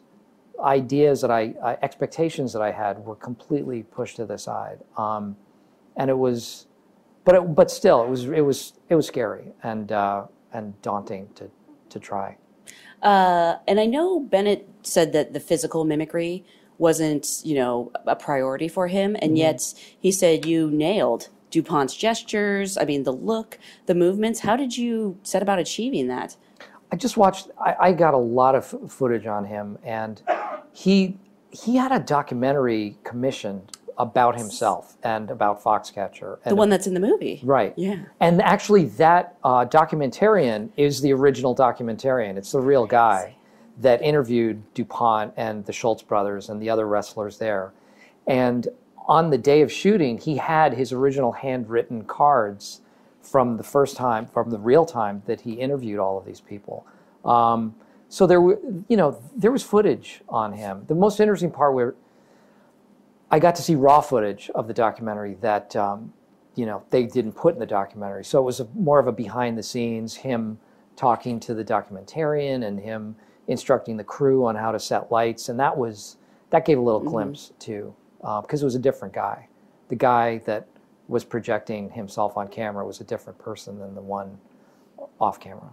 [0.60, 4.80] ideas that I uh, expectations that I had were completely pushed to the side.
[4.98, 5.36] Um,
[5.96, 6.66] and it was
[7.24, 11.30] but it, but still, it was it was it was scary and uh, and daunting
[11.36, 11.50] to
[11.90, 12.38] to try.
[13.02, 16.44] Uh, and I know Bennett said that the physical mimicry
[16.78, 19.38] wasn't you know a priority for him, and mm-hmm.
[19.38, 22.78] yet he said you nailed Dupont's gestures.
[22.78, 24.40] I mean, the look, the movements.
[24.40, 26.38] How did you set about achieving that?
[26.92, 27.50] I just watched.
[27.60, 30.22] I, I got a lot of footage on him, and
[30.74, 31.18] he
[31.52, 36.40] he had a documentary commissioned about himself and about Foxcatcher.
[36.44, 37.40] And the one that's in the movie.
[37.44, 37.74] Right.
[37.78, 38.00] Yeah.
[38.20, 42.36] And actually, that uh, documentarian is the original documentarian.
[42.38, 43.36] It's the real guy
[43.80, 47.74] that interviewed DuPont and the Schultz brothers and the other wrestlers there.
[48.28, 48.68] And
[49.08, 52.81] on the day of shooting, he had his original handwritten cards
[53.22, 56.86] from the first time, from the real time that he interviewed all of these people.
[57.24, 57.76] Um,
[58.10, 60.84] so there, were, you know, there was footage on him.
[60.88, 61.96] The most interesting part where
[63.32, 66.12] I got to see raw footage of the documentary that um,
[66.56, 68.26] you know they didn't put in the documentary.
[68.26, 70.60] So it was a, more of a behind the scenes, him
[70.98, 73.16] talking to the documentarian and him
[73.48, 76.18] instructing the crew on how to set lights, and that was
[76.50, 77.10] that gave a little mm-hmm.
[77.10, 79.48] glimpse too, because uh, it was a different guy.
[79.88, 80.68] The guy that
[81.12, 84.40] was projecting himself on camera was a different person than the one
[85.20, 85.70] off camera.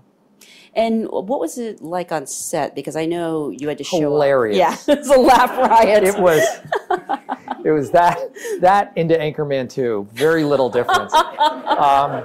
[0.75, 2.75] And what was it like on set?
[2.75, 4.59] Because I know you had to show hilarious.
[4.59, 4.89] Up.
[4.89, 6.03] Yeah, it's a laugh riot.
[6.03, 6.43] It was.
[7.65, 8.19] it was that
[8.61, 10.09] that into Anchorman 2.
[10.13, 11.15] Very little difference.
[11.79, 12.25] Um,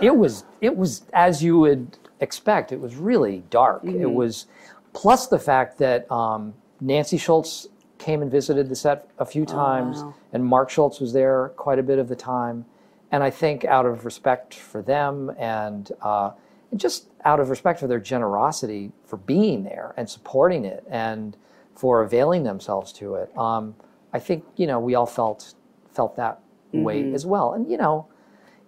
[0.00, 2.72] it was it was as you would expect.
[2.72, 3.82] It was really dark.
[3.82, 4.00] Mm-hmm.
[4.00, 4.46] It was
[4.94, 7.68] plus the fact that um, Nancy Schultz
[7.98, 10.14] came and visited the set a few oh, times, oh, wow.
[10.32, 12.64] and Mark Schultz was there quite a bit of the time.
[13.10, 16.32] And I think out of respect for them and uh,
[16.74, 21.36] just out of respect for their generosity for being there and supporting it and
[21.74, 23.36] for availing themselves to it.
[23.36, 23.76] Um,
[24.12, 25.54] I think you know we all felt
[25.92, 26.40] felt that
[26.72, 26.82] mm-hmm.
[26.82, 27.52] way as well.
[27.52, 28.08] And you know,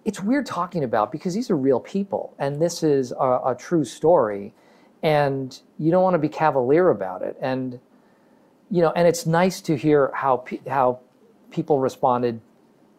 [0.05, 3.83] it's weird talking about because these are real people, and this is a, a true
[3.83, 4.53] story,
[5.03, 7.37] and you don't want to be cavalier about it.
[7.41, 7.79] And
[8.71, 10.99] you know, and it's nice to hear how pe- how
[11.51, 12.41] people responded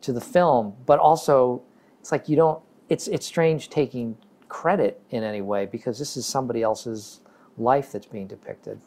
[0.03, 1.63] to the film, but also
[2.01, 2.61] it's like you don't.
[2.89, 4.17] It's it's strange taking
[4.49, 7.21] credit in any way because this is somebody else's
[7.57, 8.81] life that's being depicted.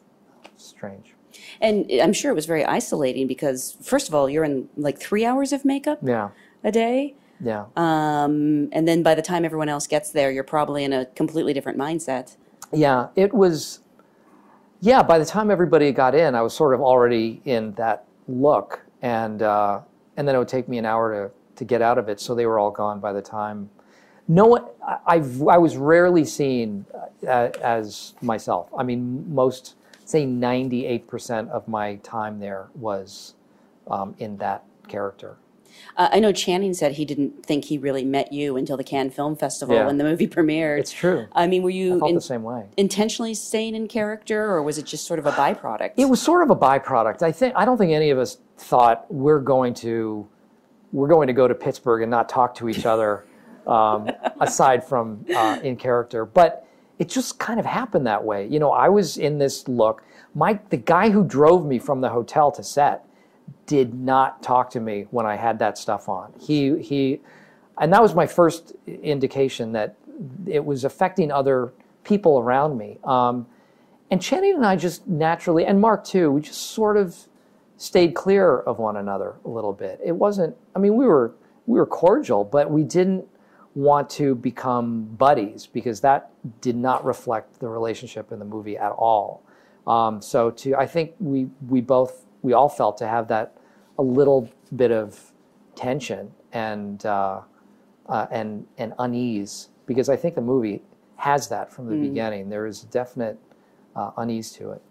[0.57, 1.13] strange.
[1.61, 5.25] And I'm sure it was very isolating because, first of all, you're in like three
[5.25, 6.29] hours of makeup Yeah,
[6.63, 7.15] a day.
[7.41, 7.65] yeah.
[7.75, 11.51] Um, and then by the time everyone else gets there, you're probably in a completely
[11.53, 12.35] different mindset.
[12.71, 13.79] Yeah, it was.
[14.83, 18.81] Yeah, by the time everybody got in, I was sort of already in that look,
[19.01, 19.79] and uh,
[20.17, 22.19] and then it would take me an hour to to get out of it.
[22.19, 23.69] So they were all gone by the time.
[24.27, 24.65] No one.
[24.85, 26.85] I I was rarely seen
[27.25, 28.67] uh, as myself.
[28.77, 33.35] I mean, most say ninety eight percent of my time there was
[33.89, 35.37] um, in that character.
[35.97, 39.11] Uh, I know Channing said he didn't think he really met you until the Cannes
[39.11, 39.85] Film Festival Yeah.
[39.85, 40.79] when the movie premiered.
[40.79, 41.27] It's true.
[41.33, 42.65] I mean, were you felt in- the same way.
[42.77, 45.91] intentionally staying in character, or was it just sort of a byproduct?
[45.97, 47.21] It was sort of a byproduct.
[47.21, 50.27] I think I don't think any of us thought we're going to
[50.91, 53.25] we're going to go to Pittsburgh and not talk to each other
[53.67, 54.09] um,
[54.39, 56.25] aside from uh, in character.
[56.25, 56.67] But
[56.99, 58.45] it just kind of happened that way.
[58.47, 60.03] You know, I was in this look.
[60.35, 63.05] Mike, the guy who drove me from the hotel to set
[63.65, 66.33] did not talk to me when I had that stuff on.
[66.39, 67.21] He he,
[67.79, 69.95] and that was my first indication that
[70.45, 71.73] it was affecting other
[72.03, 72.99] people around me.
[73.03, 73.47] Um,
[74.11, 77.15] and Channing and I just naturally, and Mark too, we just sort of
[77.77, 79.99] stayed clear of one another a little bit.
[80.03, 80.55] It wasn't.
[80.75, 81.33] I mean, we were
[81.65, 83.25] we were cordial, but we didn't
[83.75, 86.29] want to become buddies because that
[86.61, 89.41] did not reflect the relationship in the movie at all.
[89.87, 93.57] Um, so to I think we we both we all felt to have that
[93.97, 95.31] a little bit of
[95.75, 97.41] tension and uh,
[98.07, 100.83] uh, and and unease because I think the movie
[101.15, 102.49] has that from the beginning.
[102.49, 103.39] There is definite
[103.95, 104.81] uh, unease to it.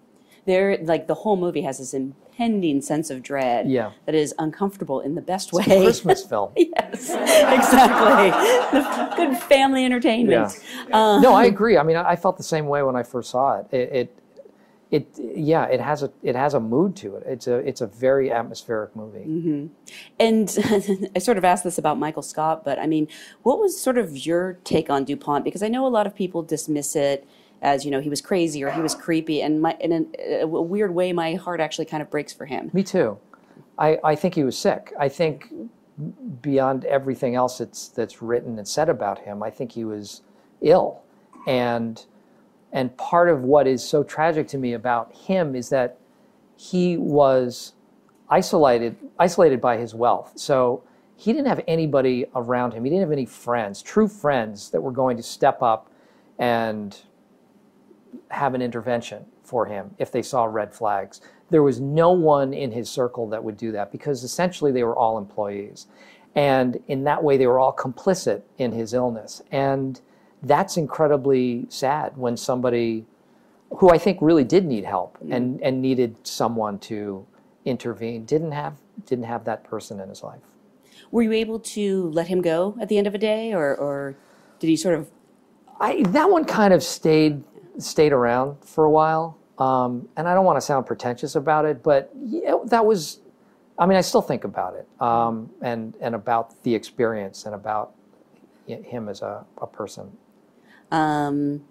[0.47, 3.93] there, like the whole movie has this impending sense of dread Yeah.
[4.07, 5.62] that is uncomfortable in the best way.
[5.85, 6.53] Christmas film.
[6.57, 8.31] yes, exactly.
[9.16, 10.59] Good family entertainment.
[10.93, 11.77] Uh, no, I agree.
[11.79, 13.66] I mean, I I felt the same way when I first saw it.
[13.73, 14.19] It, it,
[14.93, 17.24] it, yeah, it has a it has a mood to it.
[17.27, 19.24] It's a it's a very atmospheric movie.
[19.27, 19.66] Mm-hmm.
[20.20, 23.09] And I sort of asked this about Michael Scott, but I mean,
[23.43, 25.44] what was sort of your take on DuPont?
[25.44, 27.27] Because I know a lot of people dismiss it
[27.62, 29.40] as, you know, he was crazy or he was creepy.
[29.40, 32.70] And my, in a, a weird way, my heart actually kind of breaks for him.
[32.74, 33.16] Me too.
[33.78, 34.93] I, I think he was sick.
[35.01, 35.48] I think
[36.43, 40.20] beyond everything else that's that's written and said about him, I think he was
[40.60, 41.01] ill.
[41.47, 42.05] And
[42.73, 45.99] and part of what is so tragic to me about him is that
[46.57, 47.74] he was
[48.28, 50.32] isolated isolated by his wealth.
[50.36, 50.82] So
[51.16, 52.85] he didn't have anybody around him.
[52.85, 55.90] He didn't have any friends, true friends that were going to step up
[56.39, 56.97] and
[58.28, 61.20] have an intervention for him if they saw red flags.
[61.51, 64.97] There was no one in his circle that would do that because essentially they were
[64.97, 65.86] all employees.
[66.35, 69.43] And in that way, they were all complicit in his illness.
[69.53, 70.01] And
[70.43, 73.06] that's incredibly sad when somebody
[73.78, 77.27] who I think really did need help and, and needed someone to
[77.64, 78.74] intervene didn't have
[79.06, 80.43] didn't have that person in his life.
[81.10, 84.16] Were you able to let him go at the end of a day, or, or
[84.59, 85.10] did he sort of?
[85.81, 87.43] I that one kind of stayed
[87.78, 91.82] stayed around for a while, um, and I don't want to sound pretentious about it,
[91.82, 93.20] but yeah, that was.
[93.78, 97.94] I mean, I still think about it, um, and and about the experience and about
[98.66, 100.16] him as a, a person.
[100.93, 101.64] Um,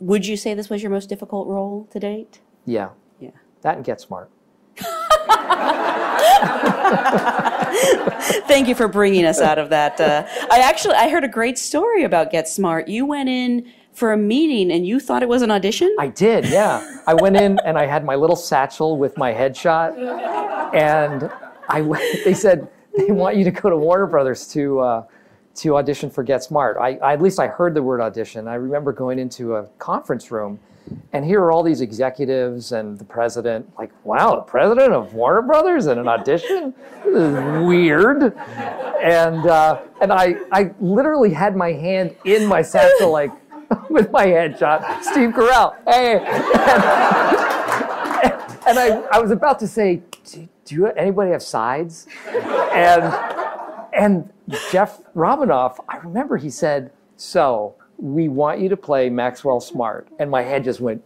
[0.00, 2.40] would you say this was your most difficult role to date?
[2.66, 2.90] Yeah,
[3.20, 3.30] Yeah.
[3.62, 4.28] that and Get Smart.
[8.48, 10.00] Thank you for bringing us out of that.
[10.00, 12.88] Uh, I actually I heard a great story about Get Smart.
[12.88, 15.94] You went in for a meeting and you thought it was an audition.
[15.98, 17.00] I did, yeah.
[17.06, 19.96] I went in and I had my little satchel with my headshot,
[20.74, 21.30] and
[21.68, 21.80] I
[22.24, 25.04] they said they want you to go to Warner Brothers to uh,
[25.56, 26.76] to audition for Get Smart.
[26.78, 28.46] I, I at least I heard the word audition.
[28.48, 30.58] I remember going into a conference room,
[31.12, 33.70] and here are all these executives and the president.
[33.78, 36.74] Like, wow, the president of Warner Brothers and an audition?
[37.04, 38.34] This is weird.
[39.02, 43.32] And uh, and I I literally had my hand in my satchel like.
[43.90, 45.74] with my headshot, Steve Carell.
[45.88, 46.18] Hey,
[48.66, 52.06] and I, I was about to say, do, do anybody have sides?
[52.72, 53.12] And
[53.92, 54.30] and
[54.70, 60.30] Jeff Robinov, I remember he said, so we want you to play Maxwell Smart, and
[60.30, 61.02] my head just went.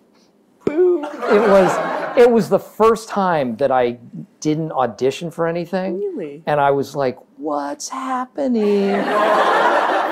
[0.67, 1.03] Boo.
[1.05, 3.99] It was it was the first time that I
[4.41, 6.43] didn't audition for anything, Really?
[6.47, 8.89] and I was like, what's happening?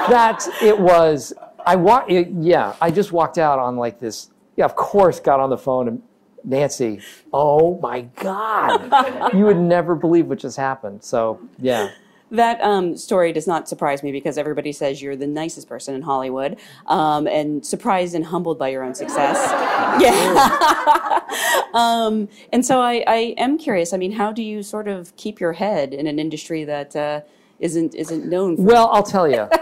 [0.09, 1.35] that it was
[1.67, 5.39] i wa- it, yeah i just walked out on like this yeah of course got
[5.39, 6.03] on the phone and
[6.45, 6.99] nancy
[7.35, 11.91] oh my god you would never believe what just happened so yeah
[12.31, 16.03] That um, story does not surprise me because everybody says you're the nicest person in
[16.03, 19.39] Hollywood, um, and surprised and humbled by your own success.
[20.01, 21.21] yeah.
[21.75, 23.95] um, and so I, I am curious.
[23.95, 27.23] I mean, how do you sort of keep your head in an industry that uh,
[27.61, 28.63] isn't isn't known for?
[28.63, 29.49] Well, I'll tell you.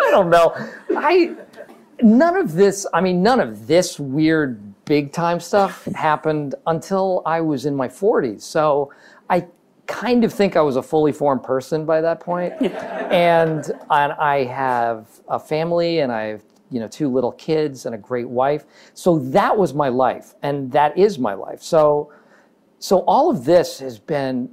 [0.00, 0.54] I don't know.
[0.96, 1.36] I
[2.02, 2.86] none of this.
[2.92, 7.88] I mean, none of this weird big time stuff happened until I was in my
[7.88, 8.40] 40s.
[8.40, 8.90] So
[9.28, 9.46] I
[9.86, 12.54] kind of think I was a fully formed person by that point.
[12.62, 17.94] and and I have a family and I have you know two little kids and
[17.94, 18.64] a great wife.
[18.94, 21.62] So that was my life and that is my life.
[21.62, 22.10] So
[22.78, 24.48] so all of this has been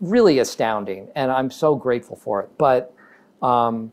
[0.00, 2.50] really astounding and I'm so grateful for it.
[2.58, 2.92] But
[3.40, 3.92] um,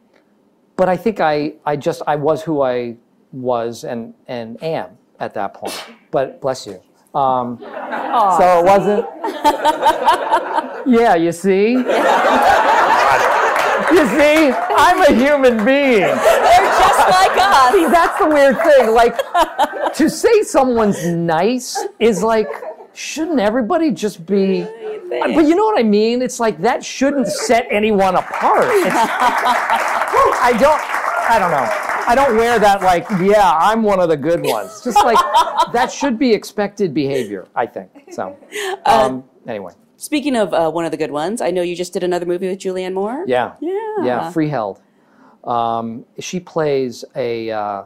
[0.76, 2.98] but I think I, I just I was who I
[3.32, 5.74] was and and am at that point.
[6.12, 6.82] But bless you.
[7.16, 9.06] Um, so it wasn't.
[10.88, 11.72] yeah, you see.
[13.92, 16.02] you see, I'm a human being.
[16.02, 17.74] They're just like us.
[17.74, 18.92] See, that's the weird thing.
[18.92, 19.18] Like
[19.94, 22.50] to say someone's nice is like,
[22.94, 24.64] shouldn't everybody just be?
[25.10, 26.22] But you know what I mean?
[26.24, 28.66] It's like that shouldn't set anyone apart.
[30.42, 30.82] I don't.
[31.30, 31.93] I don't know.
[32.06, 34.82] I don't wear that like, yeah, I'm one of the good ones.
[34.84, 35.18] Just like
[35.74, 37.48] that should be expected behavior.
[37.56, 38.38] I think so.
[38.86, 42.04] Um, anyway, Speaking of uh, one of the good ones, I know you just did
[42.04, 43.24] another movie with Julianne Moore.
[43.26, 43.72] yeah, Yeah.
[44.04, 44.32] yeah.
[44.34, 44.82] Freeheld.
[45.46, 47.52] Um, she plays a.
[47.52, 47.84] Uh,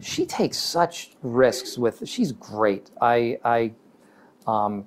[0.00, 2.08] she takes such risks with.
[2.08, 2.90] She's great.
[3.00, 3.72] I I
[4.46, 4.84] um,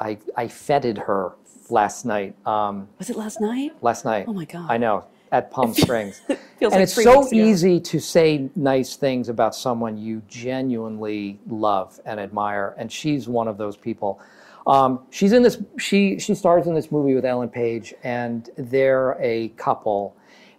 [0.00, 1.32] I I feted her
[1.68, 2.34] last night.
[2.46, 3.72] Um, Was it last night?
[3.82, 4.24] last night.
[4.28, 4.70] Oh my God.
[4.70, 6.20] I know at Palm Springs.
[6.58, 12.00] Feels and like it's so easy to say nice things about someone you genuinely love
[12.04, 14.20] and admire, and she's one of those people.
[14.66, 15.62] Um, she's in this.
[15.78, 20.16] She she stars in this movie with Ellen Page, and they're a couple,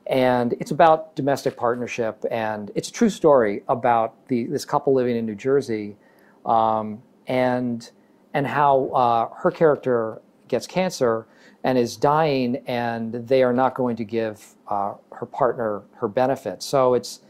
[0.07, 5.17] and it's about domestic partnership, and it's a true story about the this couple living
[5.17, 5.97] in New Jersey,
[6.45, 7.91] um, and
[8.33, 11.27] and how uh, her character gets cancer
[11.63, 16.65] and is dying, and they are not going to give uh, her partner her benefits.
[16.65, 17.21] So it's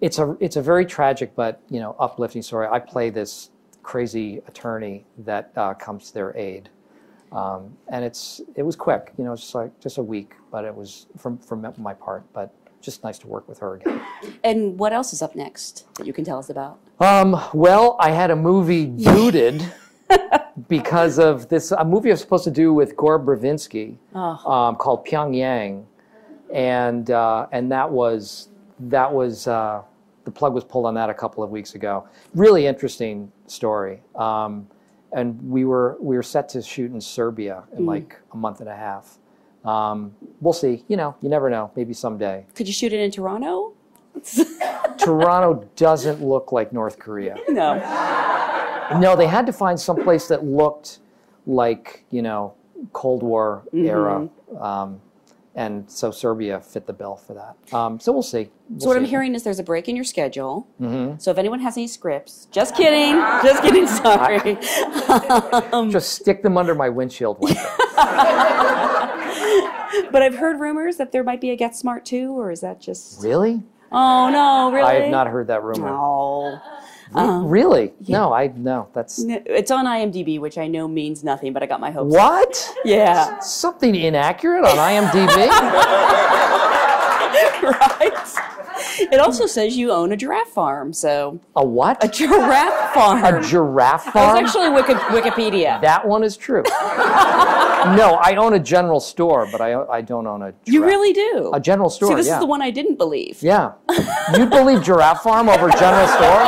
[0.00, 2.68] it's a it's a very tragic but you know uplifting story.
[2.70, 3.50] I play this
[3.82, 6.68] crazy attorney that uh, comes to their aid,
[7.32, 9.12] um, and it's it was quick.
[9.16, 12.24] You know, just like just a week, but it was from from my part.
[12.32, 14.00] But just nice to work with her again.
[14.44, 16.78] And what else is up next that you can tell us about?
[17.00, 19.64] Um, well, I had a movie booted
[20.68, 25.06] because of this a movie I was supposed to do with Gore Verbinski um, called
[25.06, 25.84] Pyongyang,
[26.52, 28.48] and uh, and that was
[28.80, 29.82] that was uh,
[30.24, 32.08] the plug was pulled on that a couple of weeks ago.
[32.34, 34.00] Really interesting story.
[34.14, 34.66] Um,
[35.12, 38.68] and we were we were set to shoot in Serbia in like a month and
[38.68, 39.18] a half.
[39.64, 40.84] Um, we'll see.
[40.88, 41.70] You know, you never know.
[41.76, 42.46] Maybe someday.
[42.54, 43.74] Could you shoot it in Toronto?
[44.98, 47.36] Toronto doesn't look like North Korea.
[47.48, 47.74] No.
[48.96, 50.98] No, they had to find some place that looked
[51.46, 52.54] like you know
[52.92, 54.28] Cold War era,
[54.60, 55.00] um,
[55.54, 57.56] and so Serbia fit the bill for that.
[57.74, 58.48] Um, so we'll see.
[58.70, 60.66] We'll So what I'm hearing is there's a break in your schedule.
[61.18, 63.86] So if anyone has any scripts, just kidding, just kidding.
[65.72, 65.90] Sorry.
[65.90, 67.58] just stick them under my windshield wiper.
[70.10, 72.80] But I've heard rumors that there might be a Get Smart too, or is that
[72.80, 73.22] just?
[73.22, 73.62] really?
[73.90, 74.86] Oh no, really?
[74.88, 75.88] I have not heard that rumor.
[77.14, 77.44] Oh.
[77.46, 77.92] Really?
[78.06, 78.88] No, I no.
[78.92, 82.14] That's No, It's on IMDb, which I know means nothing, but I got my hopes.
[82.14, 82.74] what?
[82.84, 83.38] Yeah.
[83.40, 85.48] Something inaccurate on IMDb?
[87.62, 88.34] right.
[89.00, 92.02] It also says you own a giraffe farm, so a what?
[92.02, 93.24] a giraffe farm.
[93.24, 94.36] A giraffe farm?
[94.44, 94.94] It's actually Wiki-
[95.30, 95.80] Wikipedia.
[95.80, 96.62] that one is true.
[96.66, 100.46] no, I own a general store, but I I don't own a.
[100.52, 100.56] Giraffe.
[100.66, 101.50] you really do.
[101.54, 102.10] a general store?
[102.10, 102.34] See, this yeah.
[102.34, 103.42] is the one I didn't believe.
[103.42, 103.72] Yeah.
[104.36, 106.44] You'd believe Giraffe Farm over General Store?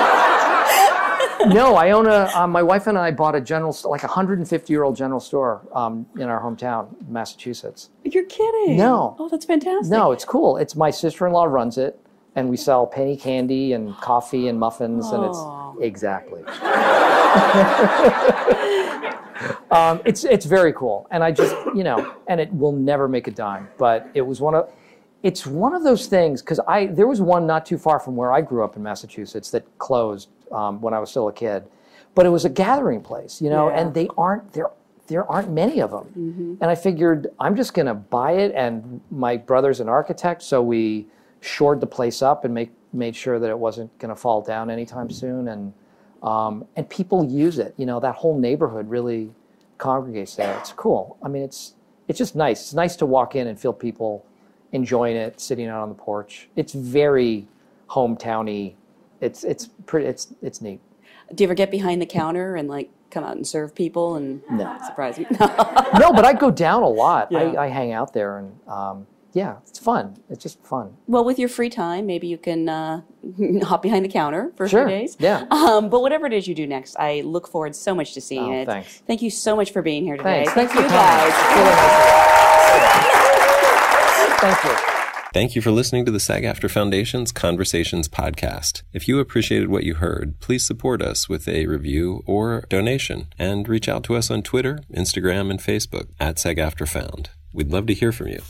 [1.48, 2.30] No, I own a.
[2.34, 5.66] Uh, my wife and I bought a general, like a 150 year old general store
[5.74, 7.90] um, in our hometown, Massachusetts.
[8.04, 8.76] You're kidding.
[8.76, 9.16] No.
[9.18, 9.90] Oh, that's fantastic.
[9.90, 10.56] No, it's cool.
[10.58, 11.98] It's my sister in law runs it,
[12.36, 15.74] and we sell penny candy and coffee and muffins, and Oh.
[15.78, 16.42] it's exactly.
[19.70, 23.26] um, it's it's very cool, and I just you know, and it will never make
[23.28, 24.70] a dime, but it was one of.
[25.22, 28.32] It's one of those things because I there was one not too far from where
[28.32, 31.64] I grew up in Massachusetts that closed um, when I was still a kid,
[32.14, 33.80] but it was a gathering place, you know, Yeah.
[33.80, 34.70] and they aren't there.
[35.06, 38.52] There aren't many of them, and I figured I'm just going to buy it.
[38.54, 41.06] And my brother's an architect, so we
[41.40, 44.70] shored the place up and make made sure that it wasn't going to fall down
[44.70, 45.48] anytime soon.
[45.48, 45.72] And
[46.22, 47.74] um, and people use it.
[47.76, 49.32] You know, that whole neighborhood really
[49.78, 50.56] congregates there.
[50.58, 51.16] It's cool.
[51.24, 51.74] I mean, it's
[52.06, 52.60] it's just nice.
[52.60, 54.24] It's nice to walk in and feel people
[54.70, 56.48] enjoying it, sitting out on the porch.
[56.54, 57.48] It's very
[57.88, 58.74] hometowny.
[59.20, 60.06] It's it's pretty.
[60.06, 60.80] It's it's neat.
[61.34, 64.42] Do you ever get behind the counter and like come out and serve people and
[64.50, 64.76] No.
[64.86, 65.26] surprise them?
[65.98, 67.30] no, but I go down a lot.
[67.30, 67.38] Yeah.
[67.40, 70.16] I, I hang out there, and um, yeah, it's fun.
[70.28, 70.96] It's just fun.
[71.06, 73.02] well, with your free time, maybe you can uh,
[73.62, 75.16] hop behind the counter for a few days.
[75.20, 75.44] Yeah.
[75.52, 78.52] Um, but whatever it is you do next, I look forward so much to seeing
[78.54, 78.66] Oh, it.
[78.66, 79.02] thanks.
[79.06, 80.44] Thank you so much for being here today.
[80.46, 80.52] Thanks.
[80.54, 81.32] Thank you guys.
[81.32, 81.70] It's really
[84.50, 84.60] nice.
[84.62, 84.64] Thank
[84.94, 84.99] you.
[85.32, 88.82] Thank you for listening to the SAG-AFTRA Foundation's Conversations podcast.
[88.92, 93.68] If you appreciated what you heard, please support us with a review or donation and
[93.68, 97.30] reach out to us on Twitter, Instagram, and Facebook at SAG-AFTRA Found.
[97.52, 98.42] We'd love to hear from you.